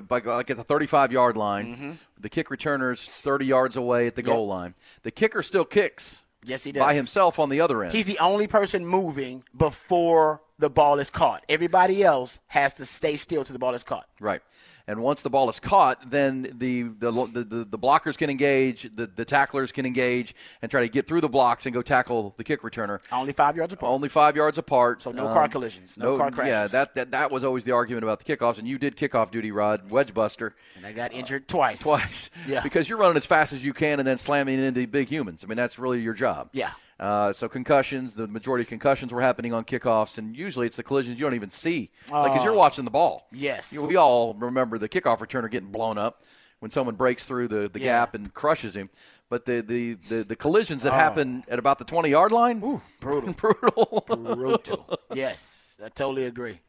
like 0.08 0.50
at 0.50 0.56
the 0.56 0.64
35 0.64 1.12
yard 1.12 1.36
line. 1.36 1.74
Mm-hmm. 1.74 1.90
The 2.20 2.28
kick 2.28 2.48
returner's 2.48 3.04
30 3.04 3.46
yards 3.46 3.76
away 3.76 4.06
at 4.06 4.14
the 4.14 4.22
goal 4.22 4.46
line. 4.46 4.74
The 5.02 5.10
kicker 5.10 5.42
still 5.42 5.64
kicks. 5.64 6.22
Yes, 6.48 6.64
he 6.64 6.72
does. 6.72 6.82
by 6.82 6.94
himself 6.94 7.38
on 7.38 7.48
the 7.48 7.60
other 7.60 7.82
end. 7.82 7.92
He's 7.92 8.06
the 8.06 8.18
only 8.18 8.46
person 8.46 8.86
moving 8.86 9.44
before 9.56 10.40
the 10.58 10.70
ball 10.70 10.98
is 10.98 11.10
caught. 11.10 11.44
Everybody 11.48 12.02
else 12.02 12.40
has 12.48 12.74
to 12.74 12.86
stay 12.86 13.16
still 13.16 13.44
till 13.44 13.52
the 13.52 13.58
ball 13.58 13.74
is 13.74 13.84
caught. 13.84 14.06
Right. 14.20 14.40
And 14.88 15.00
once 15.00 15.20
the 15.20 15.28
ball 15.28 15.50
is 15.50 15.60
caught, 15.60 16.10
then 16.10 16.54
the 16.56 16.84
the, 16.84 17.12
the, 17.12 17.44
the, 17.44 17.64
the 17.64 17.78
blockers 17.78 18.16
can 18.16 18.30
engage, 18.30 18.90
the, 18.96 19.06
the 19.06 19.26
tacklers 19.26 19.70
can 19.70 19.84
engage, 19.84 20.34
and 20.62 20.70
try 20.70 20.80
to 20.80 20.88
get 20.88 21.06
through 21.06 21.20
the 21.20 21.28
blocks 21.28 21.66
and 21.66 21.74
go 21.74 21.82
tackle 21.82 22.34
the 22.38 22.42
kick 22.42 22.62
returner. 22.62 22.98
Only 23.12 23.34
five 23.34 23.54
yards 23.54 23.74
apart. 23.74 23.92
Only 23.92 24.08
five 24.08 24.34
yards 24.34 24.56
apart. 24.56 25.02
So 25.02 25.12
no 25.12 25.28
car 25.28 25.44
um, 25.44 25.50
collisions, 25.50 25.98
no 25.98 26.16
car 26.16 26.30
crashes. 26.30 26.50
Yeah, 26.50 26.66
that, 26.68 26.94
that 26.94 27.10
that 27.10 27.30
was 27.30 27.44
always 27.44 27.64
the 27.64 27.72
argument 27.72 28.02
about 28.02 28.24
the 28.24 28.36
kickoffs, 28.36 28.58
and 28.58 28.66
you 28.66 28.78
did 28.78 28.96
kickoff 28.96 29.30
duty, 29.30 29.52
Rod, 29.52 29.90
wedge 29.90 30.14
buster. 30.14 30.56
And 30.74 30.86
I 30.86 30.92
got 30.92 31.12
injured 31.12 31.46
twice. 31.46 31.82
Twice. 31.82 32.30
Yeah. 32.46 32.62
Because 32.62 32.88
you're 32.88 32.96
running 32.96 33.16
as 33.16 33.26
fast 33.26 33.52
as 33.52 33.62
you 33.62 33.74
can 33.74 33.98
and 33.98 34.08
then 34.08 34.16
slamming 34.16 34.58
into 34.58 34.86
big 34.86 35.08
humans. 35.08 35.44
I 35.44 35.48
mean, 35.48 35.56
that's 35.58 35.78
really 35.78 36.00
your 36.00 36.14
job. 36.14 36.48
Yeah. 36.52 36.70
Uh, 37.00 37.32
so 37.32 37.48
concussions, 37.48 38.14
the 38.16 38.26
majority 38.26 38.62
of 38.62 38.68
concussions 38.68 39.12
were 39.12 39.20
happening 39.20 39.52
on 39.54 39.64
kickoffs, 39.64 40.18
and 40.18 40.36
usually 40.36 40.66
it's 40.66 40.76
the 40.76 40.82
collisions 40.82 41.18
you 41.18 41.24
don't 41.24 41.34
even 41.34 41.50
see, 41.50 41.90
like 42.10 42.32
because 42.32 42.44
you're 42.44 42.54
Oh. 42.54 42.58
watching 42.58 42.84
the 42.84 42.90
ball. 42.90 43.28
Yes. 43.32 43.72
You- 43.72 43.84
we 43.84 43.94
all 43.96 44.34
remember 44.34 44.78
the 44.78 44.88
kickoff 44.88 45.18
returner 45.18 45.48
getting 45.50 45.70
blown 45.70 45.96
up 45.96 46.24
when 46.58 46.72
someone 46.72 46.96
breaks 46.96 47.24
through 47.24 47.46
the, 47.48 47.68
the 47.68 47.78
Yeah. 47.78 48.00
gap 48.00 48.14
and 48.14 48.34
crushes 48.34 48.74
him. 48.74 48.90
But 49.30 49.44
the, 49.44 49.60
the, 49.60 49.94
the, 50.08 50.24
the 50.24 50.34
collisions 50.36 50.82
that 50.82 50.92
Oh. 50.92 50.96
happen 50.96 51.44
at 51.48 51.58
about 51.60 51.78
the 51.78 51.84
20 51.84 52.10
yard 52.10 52.32
line, 52.32 52.58
brutal, 52.98 53.32
brutal, 53.36 54.04
brutal. 54.06 54.98
Yes, 55.12 55.76
I 55.84 55.90
totally 55.90 56.24
agree. 56.24 56.60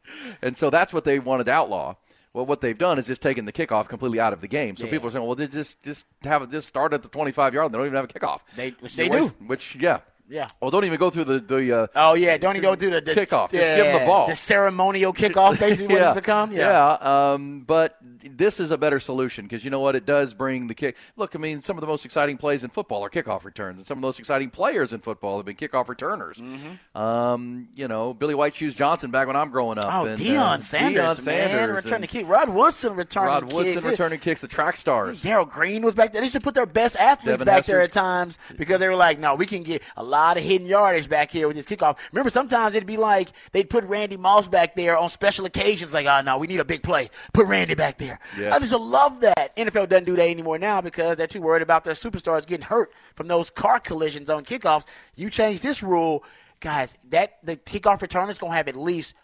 and 0.42 0.56
so 0.56 0.70
that's 0.70 0.92
what 0.92 1.04
they 1.04 1.18
wanted 1.18 1.44
to 1.44 1.52
outlaw. 1.52 1.96
Well, 2.32 2.46
what 2.46 2.60
they've 2.60 2.78
done 2.78 3.00
is 3.00 3.08
just 3.08 3.22
taken 3.22 3.44
the 3.46 3.52
kickoff 3.52 3.88
completely 3.88 4.20
out 4.20 4.32
of 4.32 4.40
the 4.40 4.46
game. 4.46 4.76
So 4.76 4.84
Yeah. 4.84 4.90
people 4.92 5.08
are 5.08 5.10
saying, 5.10 5.26
well, 5.26 5.34
they 5.34 5.48
just 5.48 5.82
just 5.82 6.04
have 6.22 6.42
it 6.42 6.50
just 6.52 6.68
start 6.68 6.92
at 6.92 7.02
the 7.02 7.08
25 7.08 7.52
yard. 7.54 7.64
line. 7.64 7.72
They 7.72 7.78
don't 7.78 7.86
even 7.88 7.96
have 7.96 8.04
a 8.04 8.08
kickoff. 8.08 8.40
They, 8.54 8.70
which 8.78 8.94
they 8.94 9.08
Which- 9.08 9.18
do. 9.18 9.26
Which 9.44 9.74
yeah. 9.80 9.98
Yeah. 10.30 10.46
Well, 10.60 10.70
don't 10.70 10.84
even 10.84 10.98
go 10.98 11.10
through 11.10 11.24
the 11.24 11.40
the. 11.40 11.72
Uh, 11.72 11.86
Oh 11.96 12.14
yeah, 12.14 12.38
don't 12.38 12.56
even 12.56 12.62
go 12.62 12.76
through 12.76 12.90
the, 12.90 13.00
the 13.00 13.12
kickoff. 13.12 13.50
Just 13.50 13.54
yeah, 13.54 13.76
give 13.76 13.86
them 13.86 14.00
the 14.00 14.06
ball. 14.06 14.26
The 14.28 14.36
ceremonial 14.36 15.12
kickoff, 15.12 15.58
basically, 15.60 15.94
what 15.94 16.02
it's 16.02 16.14
become. 16.14 16.52
Yeah. 16.52 16.98
Yeah. 17.00 17.32
Um, 17.32 17.60
but 17.66 17.96
this 18.22 18.60
is 18.60 18.70
a 18.70 18.78
better 18.78 19.00
solution 19.00 19.44
because 19.44 19.64
you 19.64 19.70
know 19.70 19.80
what? 19.80 19.96
It 19.96 20.06
does 20.06 20.32
bring 20.32 20.68
the 20.68 20.74
kick. 20.74 20.96
Look, 21.16 21.34
I 21.34 21.38
mean, 21.38 21.60
some 21.62 21.76
of 21.76 21.80
the 21.80 21.86
most 21.86 22.04
exciting 22.04 22.36
plays 22.36 22.62
in 22.62 22.70
football 22.70 23.04
are 23.04 23.10
kickoff 23.10 23.44
returns, 23.44 23.78
and 23.78 23.86
some 23.86 23.98
of 23.98 24.02
the 24.02 24.06
most 24.06 24.20
exciting 24.20 24.50
players 24.50 24.92
in 24.92 25.00
football 25.00 25.36
have 25.36 25.46
been 25.46 25.56
kickoff 25.56 25.88
returners. 25.88 26.36
Mm-hmm. 26.36 26.98
Um, 26.98 27.68
you 27.74 27.88
know, 27.88 28.14
Billy 28.14 28.34
White 28.34 28.54
Shoes 28.54 28.74
Johnson 28.74 29.10
back 29.10 29.26
when 29.26 29.36
I'm 29.36 29.50
growing 29.50 29.78
up. 29.78 29.92
Oh, 29.92 30.06
and, 30.06 30.18
Deion 30.18 30.38
uh, 30.38 30.60
Sanders, 30.60 31.18
Deion 31.18 31.26
man, 31.26 31.48
Sanders 31.48 31.84
returning 31.84 32.02
and 32.02 32.10
kick. 32.10 32.28
Rod 32.28 32.48
Woodson 32.50 32.94
returning 32.94 33.28
Rod 33.28 33.52
Woodson 33.52 33.74
kicks. 33.74 33.84
returning 33.84 34.20
kicks. 34.20 34.40
The 34.40 34.48
track 34.48 34.76
stars. 34.76 35.22
Darrell 35.22 35.44
Green 35.44 35.82
was 35.82 35.94
back 35.94 36.12
there. 36.12 36.22
They 36.22 36.28
should 36.28 36.44
put 36.44 36.54
their 36.54 36.66
best 36.66 36.96
athletes 36.96 37.38
Devin 37.38 37.46
back 37.46 37.64
there 37.64 37.80
at 37.80 37.90
times 37.90 38.38
because 38.56 38.78
they 38.78 38.88
were 38.88 38.96
like, 38.96 39.18
no, 39.18 39.34
we 39.34 39.46
can 39.46 39.62
get 39.62 39.82
a 39.96 40.04
lot 40.04 40.19
of 40.36 40.42
hidden 40.42 40.66
yardage 40.66 41.08
back 41.08 41.30
here 41.30 41.46
with 41.46 41.56
this 41.56 41.66
kickoff. 41.66 41.98
Remember, 42.12 42.30
sometimes 42.30 42.74
it'd 42.74 42.86
be 42.86 42.96
like 42.96 43.28
they'd 43.52 43.68
put 43.68 43.84
Randy 43.84 44.16
Moss 44.16 44.48
back 44.48 44.74
there 44.76 44.96
on 44.96 45.08
special 45.08 45.44
occasions, 45.46 45.92
like, 45.94 46.06
oh, 46.06 46.20
no, 46.22 46.38
we 46.38 46.46
need 46.46 46.60
a 46.60 46.64
big 46.64 46.82
play. 46.82 47.08
Put 47.32 47.46
Randy 47.46 47.74
back 47.74 47.98
there. 47.98 48.18
Yeah. 48.38 48.54
I 48.54 48.58
just 48.58 48.72
love 48.72 49.20
that. 49.20 49.56
NFL 49.56 49.88
doesn't 49.88 50.04
do 50.04 50.16
that 50.16 50.28
anymore 50.28 50.58
now 50.58 50.80
because 50.80 51.16
they're 51.16 51.26
too 51.26 51.42
worried 51.42 51.62
about 51.62 51.84
their 51.84 51.94
superstars 51.94 52.46
getting 52.46 52.66
hurt 52.66 52.92
from 53.14 53.28
those 53.28 53.50
car 53.50 53.80
collisions 53.80 54.30
on 54.30 54.44
kickoffs. 54.44 54.86
You 55.16 55.30
change 55.30 55.60
this 55.60 55.82
rule, 55.82 56.24
guys, 56.60 56.96
that 57.10 57.38
the 57.42 57.56
kickoff 57.56 58.00
returner 58.00 58.30
is 58.30 58.38
going 58.38 58.52
to 58.52 58.56
have 58.56 58.68
at 58.68 58.76
least 58.76 59.14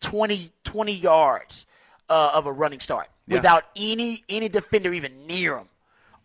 20, 0.00 0.50
20 0.64 0.92
yards 0.92 1.66
uh, 2.08 2.32
of 2.34 2.46
a 2.46 2.52
running 2.52 2.80
start 2.80 3.08
Yeah. 3.26 3.36
without 3.36 3.64
any 3.76 4.24
any 4.28 4.48
defender 4.48 4.92
even 4.92 5.26
near 5.26 5.58
him. 5.58 5.68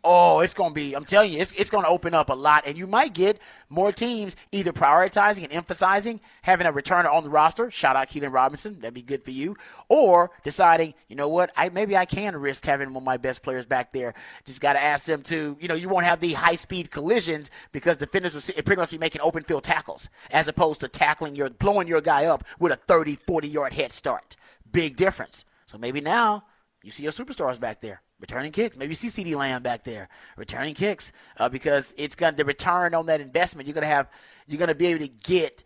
Oh, 0.07 0.41
it's 0.41 0.53
going 0.53 0.69
to 0.69 0.75
be, 0.75 0.93
I'm 0.93 1.03
telling 1.03 1.33
you, 1.33 1.39
it's, 1.39 1.51
it's 1.53 1.71
going 1.71 1.83
to 1.83 1.89
open 1.89 2.13
up 2.13 2.29
a 2.29 2.33
lot. 2.33 2.67
And 2.67 2.77
you 2.77 2.85
might 2.85 3.13
get 3.13 3.39
more 3.69 3.91
teams 3.91 4.35
either 4.51 4.71
prioritizing 4.71 5.43
and 5.43 5.51
emphasizing 5.51 6.19
having 6.43 6.67
a 6.67 6.71
returner 6.71 7.11
on 7.11 7.23
the 7.23 7.29
roster. 7.31 7.71
Shout 7.71 7.95
out 7.95 8.07
Keilan 8.07 8.31
Robinson. 8.31 8.79
That'd 8.79 8.93
be 8.93 9.01
good 9.01 9.23
for 9.23 9.31
you. 9.31 9.57
Or 9.89 10.29
deciding, 10.43 10.93
you 11.07 11.15
know 11.15 11.27
what, 11.27 11.51
I 11.57 11.69
maybe 11.69 11.97
I 11.97 12.05
can 12.05 12.37
risk 12.37 12.65
having 12.65 12.89
one 12.89 13.01
of 13.01 13.03
my 13.03 13.17
best 13.17 13.41
players 13.41 13.65
back 13.65 13.93
there. 13.93 14.13
Just 14.45 14.61
got 14.61 14.73
to 14.73 14.83
ask 14.83 15.05
them 15.05 15.23
to, 15.23 15.57
you 15.59 15.67
know, 15.67 15.75
you 15.75 15.89
won't 15.89 16.05
have 16.05 16.19
the 16.19 16.33
high 16.33 16.55
speed 16.55 16.91
collisions 16.91 17.49
because 17.71 17.97
defenders 17.97 18.35
will 18.35 18.63
pretty 18.63 18.79
much 18.79 18.91
be 18.91 18.99
making 18.99 19.21
open 19.21 19.41
field 19.43 19.63
tackles 19.63 20.07
as 20.29 20.47
opposed 20.47 20.81
to 20.81 20.87
tackling 20.87 21.35
your, 21.35 21.49
blowing 21.49 21.87
your 21.87 22.01
guy 22.01 22.25
up 22.25 22.43
with 22.59 22.71
a 22.71 22.75
30, 22.75 23.15
40 23.15 23.47
yard 23.47 23.73
head 23.73 23.91
start. 23.91 24.35
Big 24.71 24.95
difference. 24.95 25.45
So 25.65 25.79
maybe 25.79 25.99
now 25.99 26.43
you 26.83 26.91
see 26.91 27.01
your 27.01 27.11
superstars 27.11 27.59
back 27.59 27.81
there 27.81 28.01
returning 28.19 28.51
kicks. 28.51 28.77
Maybe 28.77 28.91
you 28.91 28.95
see 28.95 29.07
CeeDee 29.07 29.35
Lamb 29.35 29.63
back 29.63 29.83
there 29.83 30.09
returning 30.37 30.73
kicks 30.73 31.11
uh, 31.37 31.49
because 31.49 31.93
it's 31.97 32.15
going 32.15 32.35
the 32.35 32.45
return 32.45 32.93
on 32.93 33.05
that 33.07 33.21
investment. 33.21 33.67
You're 33.67 33.73
going 33.73 33.83
to 33.83 33.87
have 33.87 34.09
you're 34.47 34.59
going 34.59 34.69
to 34.69 34.75
be 34.75 34.87
able 34.87 35.05
to 35.05 35.11
get 35.11 35.63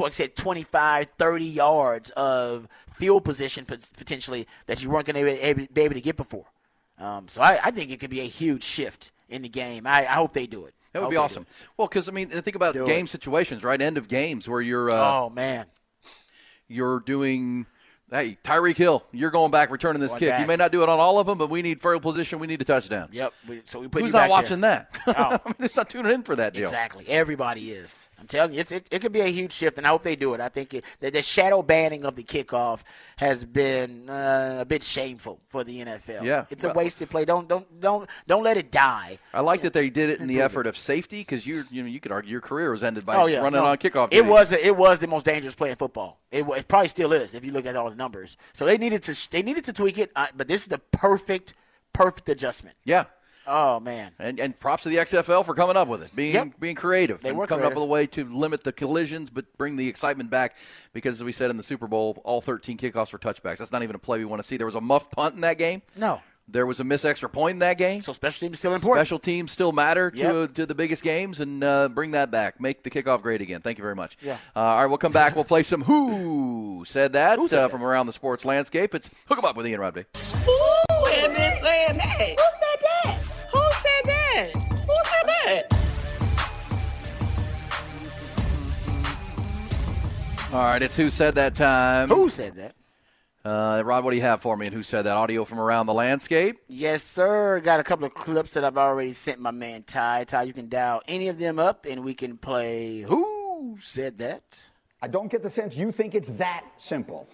like 0.00 0.08
I 0.08 0.10
said 0.10 0.36
25, 0.36 1.06
30 1.16 1.44
yards 1.44 2.10
of 2.10 2.66
field 2.90 3.24
position 3.24 3.64
potentially 3.64 4.46
that 4.66 4.82
you 4.82 4.90
weren't 4.90 5.06
going 5.06 5.16
to 5.16 5.32
be 5.32 5.40
able, 5.40 5.66
be 5.72 5.82
able 5.82 5.94
to 5.94 6.00
get 6.00 6.16
before. 6.16 6.46
Um, 6.98 7.28
so 7.28 7.42
I, 7.42 7.60
I 7.62 7.70
think 7.70 7.90
it 7.90 8.00
could 8.00 8.10
be 8.10 8.20
a 8.20 8.24
huge 8.24 8.64
shift 8.64 9.12
in 9.28 9.42
the 9.42 9.48
game. 9.48 9.86
I, 9.86 10.00
I 10.00 10.14
hope 10.14 10.32
they 10.32 10.46
do 10.46 10.66
it. 10.66 10.74
That 10.92 11.02
would 11.02 11.10
be 11.10 11.16
awesome. 11.16 11.46
Well, 11.76 11.88
because 11.88 12.08
I 12.08 12.12
mean, 12.12 12.30
think 12.30 12.56
about 12.56 12.72
Do 12.72 12.86
game 12.86 13.04
it. 13.04 13.10
situations, 13.10 13.62
right? 13.62 13.80
End 13.80 13.98
of 13.98 14.08
games 14.08 14.48
where 14.48 14.62
you're. 14.62 14.90
Uh, 14.90 14.94
oh 15.24 15.30
man, 15.30 15.66
you're 16.68 17.00
doing. 17.00 17.66
Hey, 18.08 18.38
Tyreek 18.44 18.76
Hill, 18.76 19.02
you're 19.10 19.32
going 19.32 19.50
back 19.50 19.68
returning 19.72 20.00
this 20.00 20.12
Going 20.12 20.20
kick. 20.20 20.28
back. 20.30 20.40
You 20.40 20.46
may 20.46 20.54
not 20.54 20.70
do 20.70 20.84
it 20.84 20.88
on 20.88 21.00
all 21.00 21.18
of 21.18 21.26
them, 21.26 21.38
but 21.38 21.50
we 21.50 21.60
need 21.60 21.82
field 21.82 22.02
position. 22.02 22.38
We 22.38 22.46
need 22.46 22.60
a 22.60 22.64
touchdown. 22.64 23.08
Yep. 23.10 23.32
We, 23.48 23.62
so 23.64 23.80
we 23.80 23.88
put 23.88 24.02
Who's 24.02 24.12
not 24.12 24.30
watching 24.30 24.60
there. 24.60 24.86
that? 25.06 25.18
Oh. 25.18 25.40
I 25.44 25.48
mean, 25.48 25.56
it's 25.58 25.76
not 25.76 25.90
tuning 25.90 26.12
in 26.12 26.22
for 26.22 26.36
that 26.36 26.54
deal. 26.54 26.62
Exactly. 26.62 27.04
Everybody 27.08 27.72
is. 27.72 28.08
I'm 28.20 28.28
telling 28.28 28.54
you, 28.54 28.60
it's, 28.60 28.70
it, 28.70 28.88
it 28.92 29.02
could 29.02 29.12
be 29.12 29.20
a 29.20 29.26
huge 29.26 29.52
shift, 29.52 29.76
and 29.76 29.86
I 29.86 29.90
hope 29.90 30.04
they 30.04 30.14
do 30.16 30.34
it. 30.34 30.40
I 30.40 30.48
think 30.48 30.72
it, 30.72 30.84
the, 31.00 31.10
the 31.10 31.20
shadow 31.20 31.62
banning 31.62 32.04
of 32.04 32.14
the 32.14 32.22
kickoff 32.22 32.82
has 33.16 33.44
been 33.44 34.08
uh, 34.08 34.58
a 34.60 34.64
bit 34.64 34.84
shameful 34.84 35.40
for 35.48 35.64
the 35.64 35.84
NFL. 35.84 36.22
Yeah. 36.22 36.44
it's 36.48 36.62
a 36.62 36.68
Well- 36.68 36.76
wasted 36.76 37.10
play. 37.10 37.24
Don't 37.24 37.48
don't 37.48 37.80
don't 37.80 38.08
don't 38.28 38.44
let 38.44 38.56
it 38.56 38.70
die. 38.70 39.18
I 39.34 39.40
like 39.40 39.62
that 39.62 39.72
they 39.72 39.90
did 39.90 40.10
it 40.10 40.20
in 40.20 40.28
the 40.28 40.40
effort 40.42 40.66
of 40.68 40.78
safety 40.78 41.20
because 41.20 41.44
you 41.44 41.64
you 41.72 41.82
know 41.82 41.88
you 41.88 41.98
could 41.98 42.12
argue 42.12 42.30
your 42.30 42.40
career 42.40 42.70
was 42.70 42.84
ended 42.84 43.04
by 43.04 43.16
oh 43.16 43.26
yeah, 43.26 43.40
running 43.40 43.60
no. 43.60 43.66
on 43.66 43.76
kickoff. 43.78 44.08
It 44.12 44.24
was 44.24 44.52
it 44.52 44.76
was 44.76 45.00
the 45.00 45.08
most 45.08 45.26
dangerous 45.26 45.56
play 45.56 45.70
in 45.70 45.76
football. 45.76 46.20
It, 46.30 46.46
it 46.48 46.68
probably 46.68 46.88
still 46.88 47.12
is 47.12 47.34
if 47.34 47.44
you 47.44 47.52
look 47.52 47.66
at 47.66 47.74
all 47.76 47.95
numbers. 47.96 48.36
So 48.52 48.64
they 48.66 48.78
needed 48.78 49.02
to 49.04 49.30
they 49.30 49.42
needed 49.42 49.64
to 49.64 49.72
tweak 49.72 49.98
it, 49.98 50.10
uh, 50.16 50.26
but 50.36 50.48
this 50.48 50.62
is 50.62 50.68
the 50.68 50.78
perfect 50.78 51.54
perfect 51.92 52.28
adjustment. 52.28 52.76
Yeah. 52.84 53.04
Oh 53.48 53.78
man. 53.78 54.10
And, 54.18 54.40
and 54.40 54.58
props 54.58 54.82
to 54.82 54.88
the 54.88 54.96
XFL 54.96 55.44
for 55.46 55.54
coming 55.54 55.76
up 55.76 55.86
with 55.86 56.02
it, 56.02 56.14
being 56.16 56.34
Yep. 56.34 56.48
being 56.58 56.74
creative, 56.74 57.20
They 57.20 57.30
were 57.30 57.46
coming 57.46 57.64
up 57.64 57.70
creative. 57.72 57.82
with 57.82 57.88
a 57.88 57.92
way 57.92 58.06
to 58.08 58.24
limit 58.24 58.64
the 58.64 58.72
collisions 58.72 59.30
but 59.30 59.44
bring 59.56 59.76
the 59.76 59.86
excitement 59.86 60.30
back. 60.30 60.56
Because 60.92 61.14
as 61.14 61.22
we 61.24 61.30
said 61.30 61.50
in 61.50 61.56
the 61.56 61.62
Super 61.62 61.86
Bowl, 61.86 62.20
all 62.24 62.40
13 62.40 62.76
kickoffs 62.76 63.12
were 63.12 63.20
touchbacks. 63.20 63.58
That's 63.58 63.70
not 63.70 63.84
even 63.84 63.94
a 63.94 64.00
play 64.00 64.18
we 64.18 64.24
want 64.24 64.42
to 64.42 64.46
see. 64.48 64.56
There 64.56 64.66
was 64.66 64.74
a 64.74 64.80
muff 64.80 65.10
punt 65.12 65.36
in 65.36 65.42
that 65.42 65.58
game. 65.58 65.82
No. 65.96 66.20
There 66.48 66.64
was 66.64 66.78
a 66.78 66.84
miss 66.84 67.04
extra 67.04 67.28
point 67.28 67.54
in 67.54 67.58
that 67.58 67.76
game. 67.76 68.02
So 68.02 68.12
special 68.12 68.46
teams 68.46 68.60
still 68.60 68.72
important. 68.74 69.04
Special 69.04 69.18
teams 69.18 69.50
still 69.50 69.72
matter 69.72 70.12
to 70.12 70.16
Yep. 70.42 70.54
to 70.54 70.64
the 70.66 70.76
biggest 70.76 71.02
games, 71.02 71.40
and 71.40 71.62
uh, 71.64 71.88
bring 71.88 72.12
that 72.12 72.30
back. 72.30 72.60
Make 72.60 72.84
the 72.84 72.90
kickoff 72.90 73.22
great 73.22 73.40
again. 73.40 73.62
Thank 73.62 73.78
you 73.78 73.82
very 73.82 73.96
much. 73.96 74.16
Yeah. 74.22 74.34
Uh, 74.54 74.60
all 74.60 74.76
right, 74.82 74.86
we'll 74.86 74.96
come 74.98 75.10
back. 75.10 75.34
We'll 75.34 75.42
play 75.44 75.64
some 75.64 75.82
Who 75.82 76.84
Said 76.86 77.14
That, 77.14 77.40
Who 77.40 77.48
Said 77.48 77.58
uh, 77.58 77.62
That? 77.62 77.70
from 77.72 77.82
around 77.82 78.06
the 78.06 78.12
sports 78.12 78.44
landscape. 78.44 78.94
It's 78.94 79.10
Hook 79.28 79.38
'em 79.38 79.44
Up 79.44 79.56
with 79.56 79.66
Ian 79.66 79.80
Rodby. 79.80 80.04
Who 80.44 81.06
had 81.10 81.34
been 81.34 81.62
saying 81.62 81.98
that? 81.98 82.36
Who 82.38 82.44
said 82.62 82.80
that? 82.82 83.18
Who 83.52 83.60
said 83.82 84.04
that? 84.04 84.52
Who 84.86 84.96
said 85.02 85.26
that? 85.28 85.72
All 90.52 90.62
right, 90.62 90.80
it's 90.80 90.94
Who 90.96 91.10
Said 91.10 91.34
That 91.34 91.54
time. 91.56 92.08
Who 92.08 92.28
said 92.28 92.54
that? 92.54 92.76
Uh, 93.46 93.80
Rod, 93.84 94.02
what 94.02 94.10
do 94.10 94.16
you 94.16 94.24
have 94.24 94.42
for 94.42 94.56
me 94.56 94.66
and 94.66 94.74
Who 94.74 94.82
Said 94.82 95.02
That? 95.02 95.16
Audio 95.16 95.44
from 95.44 95.60
around 95.60 95.86
the 95.86 95.94
landscape? 95.94 96.58
Yes, 96.66 97.04
sir. 97.04 97.60
Got 97.60 97.78
a 97.78 97.84
couple 97.84 98.04
of 98.04 98.12
clips 98.12 98.54
that 98.54 98.64
I've 98.64 98.76
already 98.76 99.12
sent 99.12 99.38
my 99.38 99.52
man 99.52 99.84
Ty. 99.84 100.24
Ty, 100.24 100.42
you 100.42 100.52
can 100.52 100.68
dial 100.68 101.00
any 101.06 101.28
of 101.28 101.38
them 101.38 101.60
up 101.60 101.86
and 101.88 102.04
we 102.04 102.12
can 102.12 102.38
play 102.38 103.02
Who 103.02 103.76
Said 103.78 104.18
That? 104.18 104.68
I 105.00 105.06
don't 105.06 105.30
get 105.30 105.44
the 105.44 105.50
sense 105.50 105.76
you 105.76 105.92
think 105.92 106.16
it's 106.16 106.26
that 106.30 106.64
simple. 106.76 107.28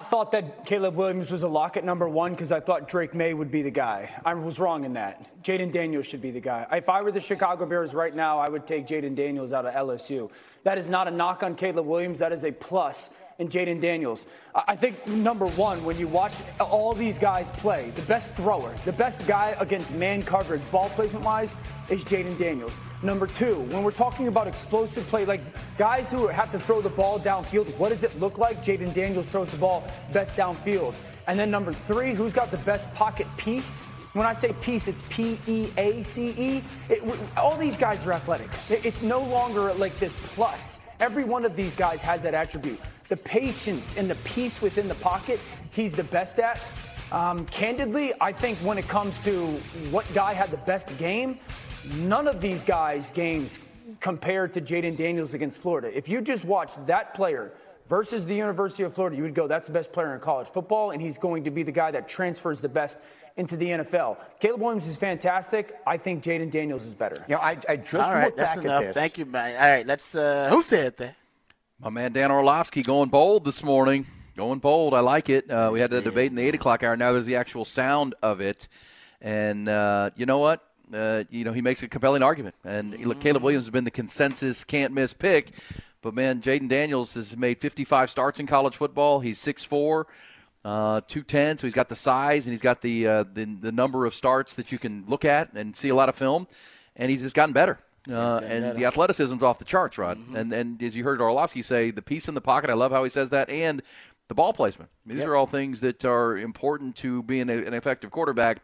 I 0.00 0.04
thought 0.04 0.32
that 0.32 0.64
Caleb 0.64 0.94
Williams 0.94 1.30
was 1.30 1.42
a 1.42 1.48
lock 1.48 1.76
at 1.76 1.84
number 1.84 2.08
one 2.08 2.32
because 2.32 2.52
I 2.52 2.60
thought 2.60 2.88
Drake 2.88 3.14
Maye 3.14 3.34
would 3.34 3.50
be 3.50 3.60
the 3.60 3.70
guy. 3.70 4.08
I 4.24 4.32
was 4.32 4.58
wrong 4.58 4.84
in 4.84 4.94
that. 4.94 5.42
Jayden 5.44 5.70
Daniels 5.70 6.06
should 6.06 6.22
be 6.22 6.30
the 6.30 6.40
guy. 6.40 6.66
If 6.72 6.88
I 6.88 7.02
were 7.02 7.12
the 7.12 7.20
Chicago 7.20 7.66
Bears 7.66 7.92
right 7.92 8.16
now, 8.16 8.38
I 8.38 8.48
would 8.48 8.66
take 8.66 8.86
Jayden 8.86 9.14
Daniels 9.14 9.52
out 9.52 9.66
of 9.66 9.74
LSU. 9.74 10.30
That 10.64 10.78
is 10.78 10.88
not 10.88 11.06
a 11.06 11.10
knock 11.10 11.42
on 11.42 11.54
Caleb 11.54 11.84
Williams. 11.84 12.18
That 12.18 12.32
is 12.32 12.44
a 12.44 12.50
plus 12.50 13.10
in 13.40 13.48
Jayden 13.48 13.80
Daniels. 13.80 14.26
I 14.54 14.62
I 14.68 14.76
think 14.76 15.04
number 15.08 15.46
one, 15.48 15.82
when 15.84 15.98
you 15.98 16.06
watch 16.06 16.32
all 16.60 16.92
these 16.92 17.18
guys 17.18 17.50
play, 17.50 17.90
the 17.96 18.02
best 18.02 18.30
thrower, 18.34 18.72
the 18.84 18.92
best 18.92 19.26
guy 19.26 19.56
against 19.58 19.90
man 19.92 20.22
coverage, 20.22 20.62
ball 20.70 20.88
placement 20.90 21.24
wise, 21.24 21.56
is 21.88 22.04
Jayden 22.04 22.38
Daniels. 22.38 22.72
Number 23.02 23.26
two, 23.26 23.56
when 23.72 23.82
we're 23.82 23.90
talking 24.06 24.28
about 24.28 24.46
explosive 24.46 25.04
play, 25.08 25.24
like 25.24 25.40
guys 25.76 26.10
who 26.10 26.28
have 26.28 26.52
to 26.52 26.58
throw 26.60 26.80
the 26.80 26.88
ball 26.90 27.18
downfield, 27.18 27.66
what 27.78 27.88
does 27.88 28.04
it 28.04 28.18
look 28.20 28.38
like? 28.38 28.62
Jaden 28.62 28.94
Daniels 28.94 29.28
throws 29.28 29.50
the 29.50 29.56
ball 29.56 29.82
best 30.12 30.36
downfield. 30.36 30.94
And 31.26 31.38
then 31.38 31.50
number 31.50 31.72
three, 31.72 32.14
who's 32.14 32.32
got 32.32 32.50
the 32.50 32.58
best 32.58 32.92
pocket 32.94 33.26
piece? 33.36 33.80
When 34.12 34.26
I 34.26 34.32
say 34.32 34.52
piece, 34.60 34.86
it's 34.88 35.02
P 35.08 35.38
E 35.46 35.68
A 35.78 36.02
C 36.02 36.30
E. 36.46 36.62
All 37.36 37.56
these 37.56 37.76
guys 37.76 38.06
are 38.06 38.12
athletic. 38.12 38.50
It- 38.68 38.84
It's 38.84 39.02
no 39.02 39.20
longer 39.20 39.72
like 39.74 39.98
this 39.98 40.14
plus. 40.34 40.80
Every 41.00 41.24
one 41.24 41.44
of 41.46 41.54
these 41.56 41.74
guys 41.76 42.02
has 42.02 42.20
that 42.22 42.34
attribute. 42.34 42.78
The 43.10 43.16
patience 43.18 43.94
and 43.96 44.08
the 44.08 44.14
peace 44.24 44.62
within 44.62 44.86
the 44.88 44.94
pocket, 44.94 45.40
he's 45.72 45.94
the 45.94 46.04
best 46.04 46.38
at. 46.38 46.60
Um, 47.10 47.44
candidly, 47.46 48.12
I 48.20 48.32
think 48.32 48.56
when 48.58 48.78
it 48.78 48.86
comes 48.86 49.18
to 49.20 49.46
what 49.90 50.06
guy 50.14 50.32
had 50.32 50.50
the 50.52 50.58
best 50.58 50.96
game, 50.96 51.36
none 51.96 52.28
of 52.28 52.40
these 52.40 52.62
guys' 52.62 53.10
games 53.10 53.58
compared 53.98 54.52
to 54.52 54.60
Jayden 54.60 54.96
Daniels 54.96 55.34
against 55.34 55.58
Florida. 55.60 55.90
If 55.92 56.08
you 56.08 56.20
just 56.20 56.44
watch 56.44 56.74
that 56.86 57.12
player 57.14 57.52
versus 57.88 58.24
the 58.24 58.34
University 58.34 58.84
of 58.84 58.94
Florida, 58.94 59.16
you 59.16 59.24
would 59.24 59.34
go, 59.34 59.48
that's 59.48 59.66
the 59.66 59.72
best 59.72 59.92
player 59.92 60.14
in 60.14 60.20
college 60.20 60.46
football, 60.46 60.92
and 60.92 61.02
he's 61.02 61.18
going 61.18 61.42
to 61.42 61.50
be 61.50 61.64
the 61.64 61.72
guy 61.72 61.90
that 61.90 62.08
transfers 62.08 62.60
the 62.60 62.68
best 62.68 62.98
into 63.36 63.56
the 63.56 63.66
NFL. 63.66 64.18
Caleb 64.38 64.60
Williams 64.60 64.86
is 64.86 64.94
fantastic. 64.94 65.76
I 65.84 65.96
think 65.96 66.22
Jayden 66.22 66.50
Daniels 66.50 66.86
is 66.86 66.94
better. 66.94 67.24
You 67.28 67.34
know, 67.34 67.40
I, 67.40 67.58
I 67.68 67.76
just 67.76 67.94
All 67.94 68.14
right, 68.14 68.26
looked 68.26 68.36
that's 68.36 68.54
back 68.54 68.64
enough. 68.64 68.82
at 68.82 68.86
this. 68.88 68.94
Thank 68.94 69.18
you, 69.18 69.24
man. 69.26 69.56
All 69.60 69.68
right, 69.68 69.86
let's. 69.86 70.14
Uh, 70.14 70.48
who 70.48 70.62
said 70.62 70.96
that? 70.98 71.16
My 71.82 71.88
man 71.88 72.12
Dan 72.12 72.30
Orlovsky 72.30 72.82
going 72.82 73.08
bold 73.08 73.46
this 73.46 73.64
morning. 73.64 74.04
Going 74.36 74.58
bold. 74.58 74.92
I 74.92 75.00
like 75.00 75.30
it. 75.30 75.50
Uh, 75.50 75.70
we 75.72 75.80
had 75.80 75.90
that 75.92 76.04
debate 76.04 76.28
in 76.28 76.36
the 76.36 76.42
8 76.42 76.56
o'clock 76.56 76.82
hour. 76.82 76.94
Now 76.94 77.14
there's 77.14 77.24
the 77.24 77.36
actual 77.36 77.64
sound 77.64 78.14
of 78.22 78.42
it. 78.42 78.68
And 79.22 79.66
uh, 79.66 80.10
you 80.14 80.26
know 80.26 80.36
what? 80.36 80.62
Uh, 80.92 81.24
you 81.30 81.42
know, 81.42 81.54
he 81.54 81.62
makes 81.62 81.82
a 81.82 81.88
compelling 81.88 82.22
argument. 82.22 82.54
And 82.64 83.02
look, 83.06 83.20
Caleb 83.20 83.42
Williams 83.42 83.64
has 83.64 83.70
been 83.70 83.84
the 83.84 83.90
consensus 83.90 84.62
can't 84.62 84.92
miss 84.92 85.14
pick. 85.14 85.52
But 86.02 86.12
man, 86.12 86.42
Jayden 86.42 86.68
Daniels 86.68 87.14
has 87.14 87.34
made 87.34 87.62
55 87.62 88.10
starts 88.10 88.40
in 88.40 88.46
college 88.46 88.76
football. 88.76 89.20
He's 89.20 89.42
6'4, 89.42 90.04
uh, 90.66 91.00
210, 91.08 91.56
so 91.56 91.66
he's 91.66 91.72
got 91.72 91.88
the 91.88 91.96
size 91.96 92.44
and 92.44 92.52
he's 92.52 92.60
got 92.60 92.82
the, 92.82 93.06
uh, 93.06 93.24
the 93.32 93.46
the 93.58 93.72
number 93.72 94.04
of 94.04 94.14
starts 94.14 94.54
that 94.56 94.70
you 94.70 94.78
can 94.78 95.04
look 95.08 95.24
at 95.24 95.54
and 95.54 95.74
see 95.74 95.88
a 95.88 95.94
lot 95.94 96.10
of 96.10 96.14
film. 96.14 96.46
And 96.94 97.10
he's 97.10 97.22
just 97.22 97.34
gotten 97.34 97.54
better. 97.54 97.78
Uh, 98.10 98.40
and 98.44 98.76
the 98.78 98.84
athleticism's 98.84 99.42
off 99.42 99.58
the 99.58 99.64
charts, 99.64 99.98
Rod. 99.98 100.18
And 100.34 100.52
and 100.52 100.82
as 100.82 100.96
you 100.96 101.04
heard 101.04 101.20
Orlovsky 101.20 101.62
say, 101.62 101.90
the 101.90 102.02
piece 102.02 102.28
in 102.28 102.34
the 102.34 102.40
pocket. 102.40 102.70
I 102.70 102.74
love 102.74 102.92
how 102.92 103.04
he 103.04 103.10
says 103.10 103.30
that, 103.30 103.48
and 103.50 103.82
the 104.28 104.34
ball 104.34 104.52
placement. 104.52 104.90
These 105.06 105.18
Yep. 105.18 105.28
are 105.28 105.36
all 105.36 105.46
things 105.46 105.80
that 105.80 106.04
are 106.04 106.36
important 106.38 106.96
to 106.96 107.22
being 107.24 107.50
a, 107.50 107.56
an 107.56 107.74
effective 107.74 108.10
quarterback. 108.10 108.62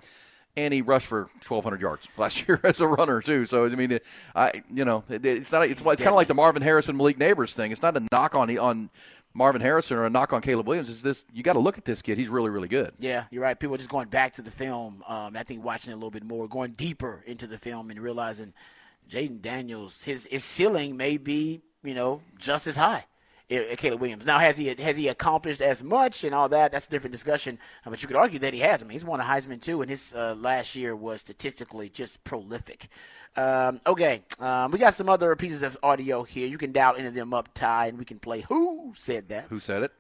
And 0.59 0.73
he 0.73 0.81
rushed 0.81 1.07
for 1.09 1.25
1,200 1.47 1.83
yards 1.83 2.09
last 2.17 2.49
year 2.49 2.59
as 2.65 2.81
a 2.81 2.87
runner 2.89 3.21
too. 3.21 3.45
So 3.47 3.67
I 3.67 3.69
mean, 3.71 3.93
it- 3.93 4.05
I 4.35 4.63
you 4.73 4.85
know 4.85 5.05
it, 5.09 5.25
it's 5.27 5.53
not 5.53 5.63
it's, 5.69 5.81
it's 5.81 6.03
kind 6.03 6.09
of 6.09 6.15
like 6.15 6.29
the 6.29 6.35
Marvin 6.35 6.63
Harrison 6.63 6.97
Malik 6.97 7.19
Nabers 7.19 7.53
thing. 7.53 7.73
It's 7.73 7.83
not 7.83 7.97
a 7.97 8.03
knock 8.13 8.35
on 8.35 8.57
on 8.59 8.89
Marvin 9.35 9.61
Harrison 9.61 9.99
or 9.99 10.07
a 10.07 10.11
knock 10.11 10.33
on 10.33 10.41
Caleb 10.41 10.67
Williams. 10.67 10.89
It's 10.89 11.03
this 11.03 11.27
you 11.35 11.43
got 11.43 11.53
to 11.55 11.59
look 11.59 11.77
at 11.77 11.85
this 11.85 12.01
kid. 12.01 12.17
He's 12.17 12.29
really 12.29 12.49
really 12.49 12.69
good. 12.69 12.93
Yeah, 12.99 13.25
you're 13.31 13.43
right. 13.43 13.59
People 13.61 13.75
are 13.75 13.79
just 13.79 13.91
going 13.91 14.09
back 14.09 14.33
to 14.35 14.43
the 14.43 14.51
film. 14.51 15.03
Um, 15.07 15.37
I 15.37 15.43
think 15.43 15.63
watching 15.63 15.91
it 15.91 15.95
a 15.95 15.97
little 15.97 16.11
bit 16.11 16.25
more, 16.25 16.49
going 16.49 16.73
deeper 16.73 17.23
into 17.27 17.47
the 17.47 17.59
film, 17.59 17.91
and 17.91 18.01
realizing 18.01 18.55
Jayden 19.09 19.41
Daniels, 19.41 20.03
his 20.03 20.27
his 20.27 20.45
ceiling 20.45 20.97
may 20.97 21.17
be, 21.17 21.63
you 21.83 21.95
know, 21.95 22.21
just 22.39 22.67
as 22.67 22.77
high. 22.77 23.05
eh, 23.49 23.63
eh, 23.71 23.75
Caleb 23.77 24.01
Williams. 24.01 24.27
Now, 24.27 24.39
has 24.39 24.57
he 24.59 24.67
has 24.75 24.97
he 24.97 25.09
accomplished 25.09 25.61
as 25.61 25.83
much 25.85 26.25
and 26.25 26.35
all 26.35 26.49
that? 26.49 26.73
That's 26.73 26.87
a 26.89 26.91
different 26.91 27.13
discussion. 27.13 27.59
Uh, 27.85 27.91
But 27.91 28.03
you 28.03 28.09
could 28.09 28.17
argue 28.17 28.39
that 28.41 28.53
he 28.53 28.61
has. 28.61 28.83
I 28.83 28.87
mean, 28.87 28.93
he's 28.93 29.05
won 29.05 29.21
a 29.21 29.25
Heisman 29.25 29.61
too, 29.61 29.81
and 29.83 29.89
his 29.91 30.13
uh, 30.15 30.35
last 30.37 30.75
year 30.75 30.97
was 30.97 31.21
statistically 31.21 31.89
just 31.89 32.25
prolific. 32.25 32.89
Um, 33.37 33.81
okay, 33.87 34.23
um, 34.41 34.71
we 34.73 34.79
got 34.79 34.95
some 34.95 35.09
other 35.09 35.37
pieces 35.37 35.63
of 35.63 35.77
audio 35.83 36.23
here. 36.25 36.49
You 36.49 36.59
can 36.59 36.73
dial 36.73 36.95
any 36.97 37.07
of 37.07 37.15
them 37.15 37.33
up, 37.35 37.49
Ty, 37.55 37.87
and 37.89 37.99
we 37.99 38.05
can 38.05 38.19
play. 38.19 38.41
Who 38.41 38.93
said 38.97 39.29
that? 39.29 39.45
Who 39.51 39.59
said 39.59 39.83
it? 39.85 39.93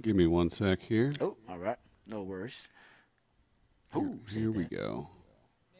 Give 0.00 0.14
me 0.16 0.26
one 0.26 0.48
sec 0.48 0.80
here. 0.82 1.12
Oh, 1.20 1.36
all 1.48 1.58
right. 1.58 1.76
No 2.06 2.22
worries. 2.22 2.68
Who? 3.92 4.18
Here 4.30 4.50
we 4.50 4.64
go. 4.64 5.08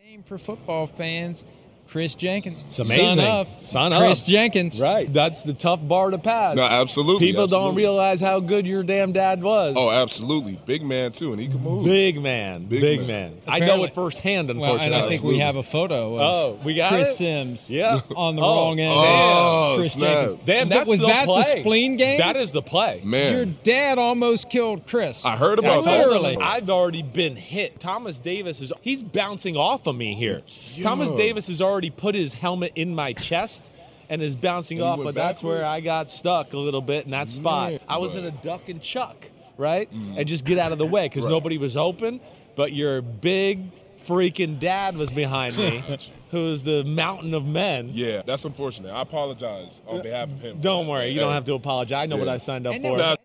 Name 0.03 0.23
for 0.23 0.39
football 0.39 0.87
fans, 0.87 1.45
Chris 1.89 2.15
Jenkins. 2.15 2.63
It's 2.67 2.79
amazing. 2.79 3.17
Son 3.17 3.19
of 3.21 3.49
Son 3.63 3.93
Chris. 3.93 4.23
Jenkins. 4.23 4.81
Right. 4.81 5.11
That's 5.13 5.43
the 5.43 5.55
tough 5.55 5.81
bar 5.83 6.11
to 6.11 6.19
pass. 6.19 6.55
No, 6.55 6.63
absolutely. 6.65 7.27
People 7.27 7.47
don't 7.47 7.75
realize 7.75 8.21
how 8.21 8.41
good 8.41 8.67
your 8.67 8.83
damn 8.83 9.13
dad 9.13 9.43
was. 9.43 9.75
Oh, 9.77 9.91
absolutely. 9.91 10.61
Big 10.67 10.83
man 10.85 11.13
too, 11.13 11.33
and 11.33 11.41
he 11.41 11.49
can 11.49 11.63
move. 11.63 11.85
Big 11.87 12.21
man. 12.21 12.67
Big 12.67 12.81
Big, 12.83 13.01
man. 13.01 13.09
man. 13.09 13.43
I 13.47 13.59
know 13.61 13.85
it 13.85 13.95
firsthand, 13.95 14.49
Well, 14.49 14.57
unfortunately. 14.75 14.87
and 14.87 14.95
I 14.95 15.09
think 15.09 15.23
we 15.23 15.39
have 15.39 15.57
a 15.57 15.63
photo 15.63 16.17
of 16.17 16.21
Oh, 16.21 16.59
we 16.65 16.75
got 16.75 16.91
Chris 16.91 17.13
it? 17.13 17.15
Sims 17.17 17.71
Yeah. 17.71 18.01
on 18.15 18.37
the 18.37 18.43
Oh. 18.43 18.45
wrong 18.55 18.81
end. 18.81 18.93
Oh, 18.95 19.75
Chris 19.77 19.93
snap. 19.93 20.19
Jenkins. 20.29 20.41
Damn, 20.45 20.69
That- 20.69 20.75
that's 20.75 20.89
was 20.89 21.01
the 21.01 21.07
that 21.07 21.25
play. 21.27 21.43
the 21.43 21.61
spleen 21.61 21.97
game? 21.97 22.19
That 22.19 22.37
is 22.37 22.51
the 22.51 22.63
play. 22.63 23.01
Man. 23.03 23.33
Your 23.33 23.45
dad 23.47 23.97
almost 23.99 24.51
killed 24.51 24.87
Chris. 24.87 25.25
I 25.25 25.37
heard 25.37 25.59
Yeah, 25.63 25.71
about 25.71 25.85
that. 25.85 26.07
literally. 26.07 26.37
I've 26.37 26.69
already 26.69 27.03
been 27.03 27.35
hit. 27.35 27.81
Thomas 27.81 28.19
Davis 28.19 28.61
is 28.61 28.73
he's 28.83 29.03
bouncing 29.03 29.57
off 29.57 29.87
of 29.87 29.97
me 29.97 30.15
here. 30.15 30.43
Thomas 30.83 31.11
Davis 31.13 31.49
is 31.49 31.63
already 31.63 31.78
put 31.91 32.15
his 32.15 32.35
helmet 32.35 32.73
in 32.75 32.95
my 32.95 33.13
chest 33.13 33.71
and 34.11 34.21
is 34.23 34.37
bouncing 34.37 34.79
And 34.79 34.87
off, 34.87 34.99
went 34.99 35.09
but 35.09 35.15
that's 35.15 35.43
where? 35.43 35.65
I 35.65 35.81
got 35.81 36.11
stuck 36.11 36.53
a 36.53 36.59
little 36.59 36.81
bit 36.83 37.05
in 37.05 37.11
that 37.13 37.31
spot. 37.31 37.71
Man, 37.73 37.81
I 37.89 37.99
was 37.99 38.13
but- 38.15 38.21
in 38.21 38.25
a 38.27 38.31
duck 38.43 38.69
and 38.69 38.81
chuck, 38.83 39.17
right? 39.57 39.93
Mm. 39.93 40.19
And 40.19 40.29
just 40.29 40.45
get 40.45 40.59
out 40.59 40.73
of 40.73 40.79
the 40.79 40.87
way 40.87 41.07
because 41.09 41.25
Right. 41.27 41.31
nobody 41.31 41.59
was 41.59 41.77
open, 41.77 42.21
but 42.57 42.73
your 42.73 43.01
big 43.03 43.71
freaking 44.07 44.59
dad 44.59 44.97
was 44.97 45.11
behind 45.13 45.57
me, 45.59 45.85
who's 46.31 46.65
the 46.65 46.83
mountain 46.85 47.35
of 47.35 47.45
men. 47.45 47.91
Yeah, 47.93 48.23
that's 48.25 48.45
unfortunate. 48.47 48.91
I 48.91 49.03
apologize 49.03 49.81
on 49.87 50.03
behalf 50.03 50.31
of 50.31 50.41
him. 50.41 50.61
Don't 50.61 50.87
worry, 50.87 51.11
you 51.11 51.21
don't 51.21 51.33
have 51.35 51.45
to 51.47 51.55
apologize. 51.55 52.03
I 52.03 52.07
know 52.07 52.17
what 52.17 52.29
I 52.29 52.39
signed 52.39 52.67
up 52.67 52.75
And 52.75 52.83
for. 52.85 52.93
was- 52.93 53.19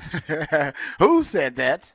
Who 0.98 1.22
said 1.22 1.56
that? 1.56 1.92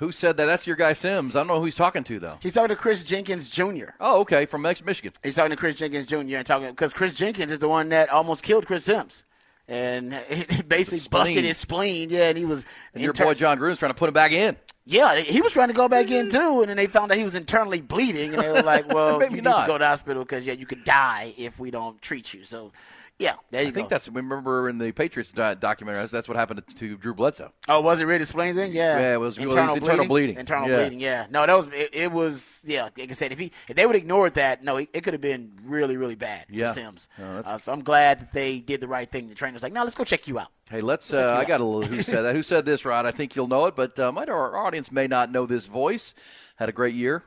Who 0.00 0.12
said 0.12 0.38
that? 0.38 0.46
That's 0.46 0.66
your 0.66 0.76
guy 0.76 0.94
Sims. 0.94 1.36
I 1.36 1.40
don't 1.40 1.48
know 1.48 1.58
who 1.58 1.66
he's 1.66 1.76
talking 1.76 2.02
to 2.04 2.18
though. 2.18 2.38
He's 2.40 2.54
talking 2.54 2.70
to 2.70 2.76
Chris 2.76 3.04
Jenkins 3.04 3.50
Jr. 3.50 3.90
Oh, 4.00 4.22
okay, 4.22 4.46
from 4.46 4.62
Mich- 4.62 4.82
Michigan. 4.82 5.12
He's 5.22 5.34
talking 5.34 5.50
to 5.50 5.56
Chris 5.56 5.76
Jenkins 5.76 6.06
Jr. 6.06 6.36
and 6.36 6.46
talking 6.46 6.70
because 6.70 6.94
Chris 6.94 7.14
Jenkins 7.14 7.52
is 7.52 7.58
the 7.58 7.68
one 7.68 7.90
that 7.90 8.08
almost 8.08 8.42
killed 8.42 8.66
Chris 8.66 8.84
Sims. 8.84 9.24
And 9.68 10.14
he 10.30 10.62
basically 10.62 11.06
busted 11.10 11.44
his 11.44 11.58
spleen. 11.58 12.08
Yeah, 12.08 12.30
and 12.30 12.38
he 12.38 12.46
was. 12.46 12.64
And 12.94 13.02
your 13.02 13.10
inter- 13.10 13.24
boy 13.24 13.34
Jon 13.34 13.58
Gruden's 13.58 13.76
trying 13.76 13.90
to 13.90 13.94
put 13.94 14.08
him 14.08 14.14
back 14.14 14.32
in. 14.32 14.56
Yeah, 14.86 15.18
he 15.18 15.42
was 15.42 15.52
trying 15.52 15.68
to 15.68 15.74
go 15.74 15.86
back 15.86 16.10
in 16.10 16.28
mm-hmm. 16.28 16.38
too, 16.38 16.60
and 16.62 16.70
then 16.70 16.78
they 16.78 16.86
found 16.86 17.12
out 17.12 17.18
he 17.18 17.24
was 17.24 17.34
internally 17.34 17.82
bleeding, 17.82 18.32
and 18.32 18.42
they 18.42 18.48
were 18.48 18.62
like, 18.62 18.88
"Well, 18.92 19.18
Maybe 19.18 19.34
you 19.34 19.42
need 19.42 19.44
not. 19.44 19.62
to 19.62 19.66
go 19.66 19.74
to 19.74 19.80
the 19.80 19.86
hospital 19.86 20.24
because 20.24 20.46
yeah, 20.46 20.54
you 20.54 20.64
could 20.64 20.82
die 20.82 21.34
if 21.36 21.58
we 21.58 21.70
don't 21.70 22.00
treat 22.00 22.32
you." 22.32 22.42
So, 22.42 22.72
yeah, 23.20 23.34
there 23.50 23.62
you 23.62 23.68
I 23.68 23.70
go. 23.70 23.74
think 23.74 23.88
that's 23.90 24.08
remember 24.08 24.68
in 24.68 24.78
the 24.78 24.90
Patriots 24.92 25.30
documentary. 25.32 26.06
That's 26.06 26.26
what 26.26 26.36
happened 26.36 26.62
to 26.76 26.96
Drew 26.96 27.14
Bledsoe. 27.14 27.52
Oh, 27.68 27.80
was 27.82 28.00
it 28.00 28.04
really 28.06 28.24
spleen 28.24 28.54
thing? 28.54 28.72
Yeah, 28.72 28.98
Yeah, 28.98 29.14
it 29.14 29.20
was- 29.20 29.38
it 29.38 29.46
was 29.46 29.54
internal 29.54 30.06
bleeding. 30.06 30.36
Internal 30.38 30.68
Yeah. 30.68 30.76
bleeding. 30.78 31.00
Yeah, 31.00 31.26
no, 31.30 31.46
that 31.46 31.56
was 31.56 31.68
it, 31.68 31.90
it. 31.94 32.10
Was 32.10 32.58
yeah, 32.64 32.84
like 32.84 33.10
I 33.10 33.12
said, 33.12 33.30
if 33.30 33.38
he 33.38 33.52
if 33.68 33.76
they 33.76 33.86
would 33.86 33.94
ignored 33.94 34.34
that, 34.34 34.64
no, 34.64 34.78
it, 34.78 34.88
it 34.92 35.02
could 35.02 35.12
have 35.14 35.20
been 35.20 35.52
really 35.64 35.96
really 35.96 36.16
bad 36.16 36.46
Yeah. 36.48 36.68
for 36.68 36.74
Sims. 36.74 37.08
No, 37.18 37.42
uh, 37.44 37.58
so 37.58 37.72
I'm 37.72 37.82
glad 37.84 38.20
that 38.20 38.32
they 38.32 38.58
did 38.58 38.80
the 38.80 38.88
right 38.88 39.08
thing. 39.10 39.28
The 39.28 39.34
trainer's 39.34 39.62
like, 39.62 39.72
now 39.72 39.84
let's 39.84 39.94
go 39.94 40.02
check 40.04 40.26
you 40.26 40.38
out." 40.38 40.48
Hey, 40.70 40.80
let's. 40.80 41.12
Uh, 41.12 41.36
I 41.38 41.44
got 41.44 41.60
a 41.60 41.64
little. 41.64 41.82
Who 41.82 42.02
said 42.02 42.22
that? 42.22 42.34
Who 42.36 42.42
said 42.42 42.64
this, 42.64 42.84
Rod? 42.84 43.04
I 43.04 43.10
think 43.10 43.36
you'll 43.36 43.48
know 43.48 43.66
it, 43.66 43.76
but 43.76 43.98
uh, 43.98 44.10
might 44.12 44.28
our 44.28 44.56
audience 44.56 44.90
may 44.90 45.06
not 45.06 45.30
know 45.30 45.44
this 45.46 45.66
voice. 45.66 46.14
Had 46.56 46.68
a 46.68 46.72
great 46.72 46.94
year. 46.94 47.22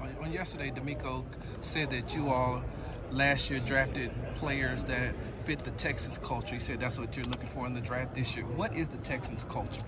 On, 0.00 0.08
on 0.22 0.32
yesterday, 0.32 0.70
DeMeco 0.70 1.24
said 1.60 1.90
that 1.90 2.14
you 2.16 2.28
all 2.30 2.64
last 3.12 3.50
year 3.50 3.60
drafted 3.66 4.10
players 4.34 4.84
that 4.86 5.14
fit 5.38 5.64
the 5.64 5.70
Texas 5.72 6.18
culture. 6.18 6.54
He 6.54 6.60
said 6.60 6.80
that's 6.80 6.98
what 6.98 7.16
you're 7.16 7.26
looking 7.26 7.46
for 7.46 7.66
in 7.66 7.74
the 7.74 7.80
draft 7.80 8.14
this 8.14 8.36
year. 8.36 8.46
What 8.46 8.74
is 8.74 8.88
the 8.88 8.98
Texans 8.98 9.44
culture? 9.44 9.82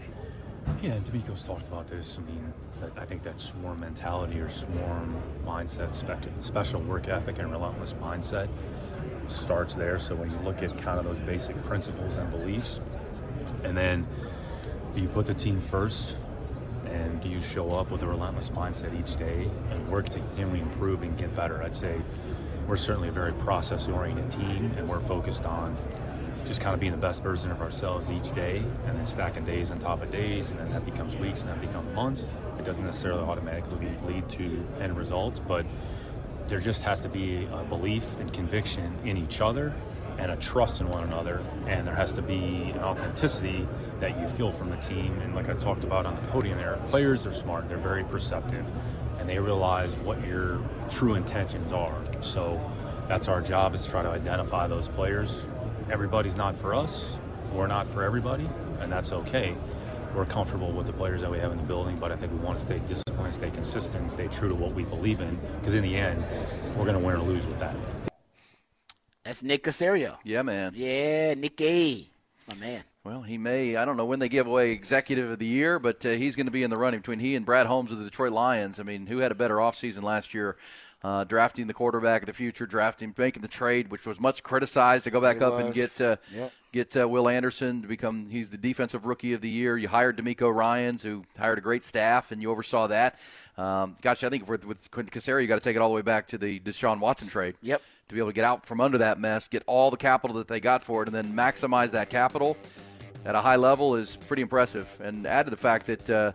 Yeah, 0.83 0.97
DeMeco's 0.97 1.45
talked 1.45 1.67
about 1.67 1.89
this. 1.89 2.19
I 2.19 2.23
mean, 2.23 2.53
I 2.97 3.05
think 3.05 3.23
that 3.23 3.39
swarm 3.39 3.81
mentality 3.81 4.41
or 4.41 4.49
swarm 4.49 5.23
mindset, 5.45 5.95
special 6.43 6.81
work 6.81 7.09
ethic, 7.09 7.39
and 7.39 7.51
relentless 7.51 7.95
mindset 7.95 8.49
starts 9.29 9.75
there. 9.75 9.99
So 9.99 10.15
when 10.15 10.31
you 10.31 10.39
look 10.39 10.63
at 10.63 10.77
kind 10.79 10.99
of 10.99 11.05
those 11.05 11.19
basic 11.21 11.57
principles 11.65 12.17
and 12.17 12.31
beliefs, 12.31 12.81
and 13.63 13.77
then 13.77 14.07
you 14.95 15.09
put 15.09 15.27
the 15.27 15.35
team 15.35 15.61
first, 15.61 16.17
and 16.87 17.21
do 17.21 17.29
you 17.29 17.43
show 17.43 17.71
up 17.73 17.91
with 17.91 18.03
a 18.03 18.07
relentless 18.07 18.51
mindset 18.51 18.99
each 18.99 19.17
day 19.17 19.51
and 19.71 19.89
work 19.89 20.09
to 20.09 20.19
continually 20.19 20.61
improve 20.61 21.03
and 21.03 21.17
get 21.19 21.35
better? 21.35 21.63
I'd 21.63 21.75
say 21.75 22.01
we're 22.67 22.77
certainly 22.77 23.09
a 23.09 23.13
very 23.13 23.33
process-oriented 23.33 24.31
team, 24.31 24.73
and 24.77 24.89
we're 24.89 25.01
focused 25.01 25.45
on 25.45 25.77
just 26.47 26.61
kind 26.61 26.75
of 26.75 26.81
being 26.81 26.93
the 26.93 26.99
best 26.99 27.23
version 27.23 27.51
of 27.51 27.61
ourselves 27.63 28.11
each 28.11 28.35
day 28.35 28.57
and 28.87 28.99
then 28.99 29.07
stacking 29.07 29.45
days 29.45 29.71
on 29.71 29.79
top 29.79 30.03
of 30.03 30.13
days 30.13 30.51
and 30.51 30.59
then 30.59 30.71
that 30.71 30.85
becomes 30.85 31.17
weeks 31.17 31.43
and 31.43 31.51
that 31.51 31.61
becomes 31.61 31.87
months. 31.95 32.27
It 32.59 32.65
doesn't 32.65 32.85
necessarily 32.85 33.23
automatically 33.23 33.97
lead 34.07 34.29
to 34.31 34.67
end 34.81 34.97
results 34.97 35.41
but 35.41 35.65
there 36.49 36.61
just 36.61 36.83
has 36.83 37.01
to 37.01 37.09
be 37.09 37.49
a 37.51 37.65
belief 37.65 38.19
and 38.19 38.33
conviction 38.33 38.95
in 39.05 39.17
each 39.17 39.41
other 39.41 39.75
and 40.19 40.31
a 40.31 40.37
trust 40.37 40.81
in 40.81 40.91
one 40.91 41.05
another 41.05 41.43
and 41.67 41.87
there 41.87 41.95
has 41.95 42.13
to 42.13 42.23
be 42.23 42.71
an 42.75 42.81
authenticity 42.81 43.67
that 44.01 44.19
you 44.21 44.29
feel 44.29 44.53
from 44.53 44.69
the 44.69 44.77
team. 44.77 45.19
And 45.23 45.35
like 45.35 45.49
i 45.49 45.55
talked 45.55 45.85
about 45.85 46.05
on 46.05 46.15
the 46.15 46.23
podium 46.29 46.59
there 46.59 46.79
players 46.89 47.27
are 47.27 47.33
smart 47.33 47.69
they're 47.69 47.79
very 47.79 48.05
perceptive 48.05 48.67
and 49.19 49.29
they 49.29 49.39
realize 49.39 49.95
what 49.97 50.25
your 50.27 50.61
true 50.91 51.15
intentions 51.15 51.73
are 51.73 51.97
so 52.21 52.61
that's 53.09 53.29
our 53.29 53.41
job 53.41 53.75
is 53.75 53.85
to 53.85 53.91
try 53.91 54.03
to 54.03 54.09
identify 54.09 54.67
those 54.67 54.89
players 54.89 55.47
everybody's 55.91 56.37
not 56.37 56.57
for 56.57 56.75
us. 56.75 57.13
We're 57.53 57.67
not 57.67 57.87
for 57.87 58.03
everybody, 58.03 58.49
and 58.81 58.91
that's 58.91 59.13
okay. 59.13 59.55
We're 60.15 60.25
comfortable 60.25 60.73
with 60.73 60.87
the 60.87 60.93
players 60.93 61.21
that 61.21 61.31
we 61.31 61.39
have 61.39 61.53
in 61.53 61.59
the 61.59 61.65
building, 61.65 61.97
but 61.97 62.13
I 62.13 62.17
think 62.17 62.33
we 62.33 62.39
want 62.39 62.59
to 62.59 62.65
stay 62.65 62.81
disciplined, 62.87 63.35
stay 63.35 63.51
consistent, 63.51 64.11
stay 64.11 64.29
true 64.29 64.49
to 64.49 64.55
what 64.55 64.73
we 64.73 64.85
believe 64.85 65.21
in, 65.21 65.39
because 65.59 65.75
in 65.75 65.83
the 65.83 65.97
end, 65.97 66.25
we're 66.77 66.85
going 66.85 66.95
to 66.95 67.05
win 67.05 67.17
or 67.17 67.23
lose 67.23 67.45
with 67.47 67.59
that. 67.61 67.75
That's 69.25 69.43
Nick 69.43 69.65
Caserio. 69.65 70.17
Yeah, 70.25 70.43
man. 70.43 70.73
Yeah, 70.75 71.35
Nicky, 71.35 72.11
my 72.49 72.55
man. 72.55 72.83
Well, 73.05 73.21
he 73.21 73.37
may. 73.37 73.77
I 73.77 73.85
don't 73.85 73.99
know 73.99 74.07
when 74.07 74.19
they 74.19 74.31
give 74.31 74.47
away 74.47 74.71
Executive 74.71 75.31
of 75.31 75.39
the 75.39 75.47
Year, 75.47 75.79
but 75.79 76.05
uh, 76.07 76.11
he's 76.11 76.37
going 76.37 76.47
to 76.47 76.53
be 76.53 76.63
in 76.63 76.71
the 76.71 76.79
running 76.79 77.01
between 77.01 77.19
he 77.19 77.35
and 77.37 77.45
Brad 77.45 77.67
Holmes 77.67 77.93
of 77.93 77.99
the 77.99 78.05
Detroit 78.05 78.33
Lions. 78.33 78.81
I 78.81 78.83
mean, 78.83 79.07
who 79.07 79.19
had 79.19 79.31
a 79.31 79.35
better 79.35 79.57
offseason 79.57 80.03
last 80.03 80.33
year? 80.33 80.57
Uh, 81.03 81.23
drafting 81.23 81.67
the 81.67 81.75
quarterback 81.75 82.23
of 82.23 82.27
the 82.29 82.33
future, 82.33 82.65
drafting, 82.65 83.13
making 83.19 83.43
the 83.43 83.49
trade, 83.49 83.91
which 83.91 84.07
was 84.07 84.19
much 84.19 84.43
criticized 84.43 85.05
to 85.05 85.11
go 85.11 85.21
back 85.21 85.37
It 85.37 85.43
up 85.43 85.61
and 85.61 85.75
get 85.75 86.01
uh, 86.01 86.17
Yep. 86.33 86.53
get 86.73 86.97
uh, 86.97 87.07
Will 87.07 87.29
Anderson 87.29 87.83
to 87.83 87.89
become 87.89 88.31
he's 88.31 88.49
the 88.49 88.57
defensive 88.57 89.05
rookie 89.05 89.35
of 89.35 89.43
the 89.43 89.51
year. 89.51 89.77
You 89.77 89.87
hired 89.89 90.17
DeMeco 90.17 90.51
Ryans, 90.51 91.03
who 91.03 91.27
hired 91.39 91.59
a 91.59 91.61
great 91.61 91.85
staff, 91.85 92.33
and 92.33 92.41
you 92.41 92.51
oversaw 92.51 92.87
that. 92.87 93.19
Um, 93.59 93.97
gosh, 94.01 94.25
I 94.25 94.31
think 94.31 94.49
with 94.49 94.65
with 94.65 94.91
Caserio, 94.91 95.43
you 95.43 95.47
got 95.47 95.57
to 95.57 95.61
take 95.61 95.77
it 95.77 95.83
all 95.83 95.91
the 95.91 95.95
way 95.95 96.01
back 96.01 96.27
to 96.29 96.39
the 96.39 96.59
Deshaun 96.61 97.01
Watson 97.01 97.29
trade. 97.29 97.57
Yep. 97.61 97.83
To 98.09 98.15
be 98.15 98.19
able 98.19 98.31
to 98.31 98.35
get 98.35 98.45
out 98.45 98.65
from 98.65 98.81
under 98.81 98.97
that 98.97 99.21
mess, 99.21 99.47
get 99.47 99.63
all 99.67 99.91
the 99.91 99.99
capital 99.99 100.37
that 100.39 100.49
they 100.49 100.61
got 100.61 100.83
for 100.83 101.03
it, 101.03 101.09
and 101.09 101.15
then 101.15 101.35
maximize 101.37 101.91
that 101.91 102.09
capital 102.09 102.57
at 103.25 103.35
a 103.35 103.41
high 103.41 103.57
level 103.57 103.97
is 103.97 104.17
pretty 104.29 104.43
impressive. 104.43 104.89
And 105.03 105.27
add 105.27 105.47
to 105.47 105.51
the 105.51 105.57
fact 105.57 105.87
that 105.87 106.11
uh, 106.11 106.33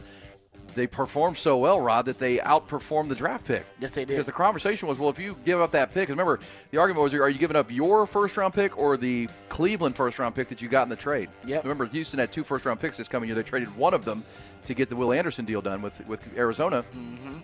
they 0.75 0.87
performed 0.87 1.37
so 1.37 1.57
well, 1.57 1.79
Rod, 1.79 2.05
that 2.05 2.19
they 2.19 2.37
outperformed 2.37 3.09
the 3.09 3.15
draft 3.15 3.45
pick. 3.45 3.65
Yes, 3.79 3.91
they 3.91 4.01
did. 4.01 4.09
Because 4.09 4.25
the 4.25 4.31
conversation 4.31 4.87
was, 4.87 4.97
well, 4.97 5.09
if 5.09 5.19
you 5.19 5.35
give 5.45 5.59
up 5.59 5.71
that 5.71 5.93
pick, 5.93 6.09
remember 6.09 6.39
the 6.71 6.77
argument 6.77 7.03
was, 7.03 7.13
are 7.13 7.29
you 7.29 7.39
giving 7.39 7.57
up 7.57 7.71
your 7.71 8.05
first 8.07 8.37
round 8.37 8.53
pick 8.53 8.77
or 8.77 8.97
the 8.97 9.27
Cleveland 9.49 9.95
first 9.95 10.19
round 10.19 10.35
pick 10.35 10.49
that 10.49 10.61
you 10.61 10.69
got 10.69 10.83
in 10.83 10.89
the 10.89 10.95
trade? 10.95 11.29
Yep. 11.45 11.63
Remember, 11.63 11.85
Houston 11.85 12.19
had 12.19 12.31
two 12.31 12.43
first 12.43 12.65
round 12.65 12.79
picks 12.79 12.97
this 12.97 13.07
coming 13.07 13.27
year. 13.29 13.35
They 13.35 13.43
traded 13.43 13.75
one 13.75 13.93
of 13.93 14.05
them 14.05 14.23
to 14.65 14.73
get 14.73 14.89
the 14.89 14.95
Will 14.95 15.13
Anderson 15.13 15.45
deal 15.45 15.61
done 15.61 15.81
with 15.81 16.05
with 16.07 16.21
Arizona. 16.37 16.83
Mm-hmm. 16.95 17.37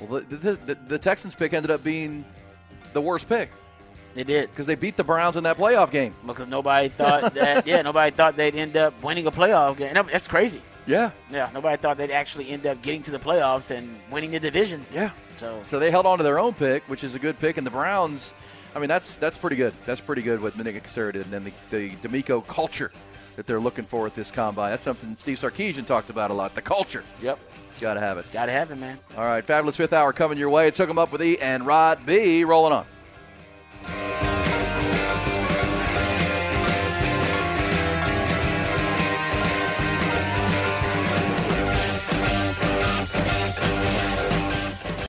Well, 0.00 0.22
the, 0.28 0.36
the, 0.36 0.52
the, 0.56 0.74
the 0.74 0.98
Texans 0.98 1.34
pick 1.34 1.52
ended 1.52 1.70
up 1.70 1.84
being 1.84 2.24
the 2.92 3.00
worst 3.00 3.28
pick. 3.28 3.50
They 4.14 4.24
did 4.24 4.50
because 4.50 4.66
they 4.66 4.74
beat 4.74 4.96
the 4.96 5.04
Browns 5.04 5.36
in 5.36 5.44
that 5.44 5.56
playoff 5.56 5.90
game. 5.90 6.14
Because 6.26 6.48
nobody 6.48 6.88
thought 6.88 7.34
that. 7.34 7.66
yeah, 7.66 7.82
nobody 7.82 8.10
thought 8.14 8.36
they'd 8.36 8.54
end 8.54 8.76
up 8.76 9.00
winning 9.02 9.26
a 9.26 9.30
playoff 9.30 9.76
game. 9.76 9.94
That's 9.94 10.26
crazy. 10.28 10.62
Yeah. 10.86 11.10
Yeah, 11.30 11.50
nobody 11.54 11.76
thought 11.76 11.96
they'd 11.96 12.10
actually 12.10 12.48
end 12.50 12.66
up 12.66 12.82
getting 12.82 13.02
to 13.02 13.10
the 13.12 13.18
playoffs 13.18 13.70
and 13.70 13.98
winning 14.10 14.30
the 14.32 14.40
division. 14.40 14.84
Yeah. 14.92 15.10
So 15.36 15.60
So 15.62 15.78
they 15.78 15.90
held 15.90 16.06
on 16.06 16.18
to 16.18 16.24
their 16.24 16.38
own 16.38 16.54
pick, 16.54 16.82
which 16.88 17.04
is 17.04 17.14
a 17.14 17.18
good 17.18 17.38
pick, 17.38 17.56
and 17.56 17.66
the 17.66 17.70
Browns. 17.70 18.32
I 18.74 18.78
mean, 18.78 18.88
that's 18.88 19.16
that's 19.16 19.36
pretty 19.38 19.56
good. 19.56 19.74
That's 19.86 20.00
pretty 20.00 20.22
good 20.22 20.40
what 20.40 20.56
Nick 20.56 20.82
Caserio 20.84 21.12
did, 21.12 21.22
and 21.26 21.32
then 21.32 21.44
the, 21.44 21.52
the 21.70 22.08
DeMeco 22.08 22.46
culture 22.46 22.90
that 23.36 23.46
they're 23.46 23.60
looking 23.60 23.84
for 23.84 24.06
at 24.06 24.14
this 24.14 24.30
combine. 24.30 24.70
That's 24.70 24.82
something 24.82 25.16
Steve 25.16 25.38
Sarkisian 25.38 25.86
talked 25.86 26.10
about 26.10 26.30
a 26.30 26.34
lot. 26.34 26.54
The 26.54 26.62
culture. 26.62 27.04
Yep. 27.22 27.38
Got 27.80 27.94
to 27.94 28.00
have 28.00 28.18
it. 28.18 28.26
Got 28.32 28.46
to 28.46 28.52
have 28.52 28.70
it, 28.70 28.76
man. 28.76 28.98
All 29.16 29.24
right, 29.24 29.44
fabulous 29.44 29.76
fifth 29.76 29.92
hour 29.92 30.12
coming 30.12 30.36
your 30.36 30.50
way. 30.50 30.68
It's 30.68 30.76
Hook 30.76 30.90
'em 30.90 30.98
Up 30.98 31.12
with 31.12 31.22
E 31.22 31.38
and 31.38 31.66
Rod 31.66 32.04
B. 32.04 32.44
Rolling 32.44 32.72
on. 32.72 32.84
Bye. 33.86 34.39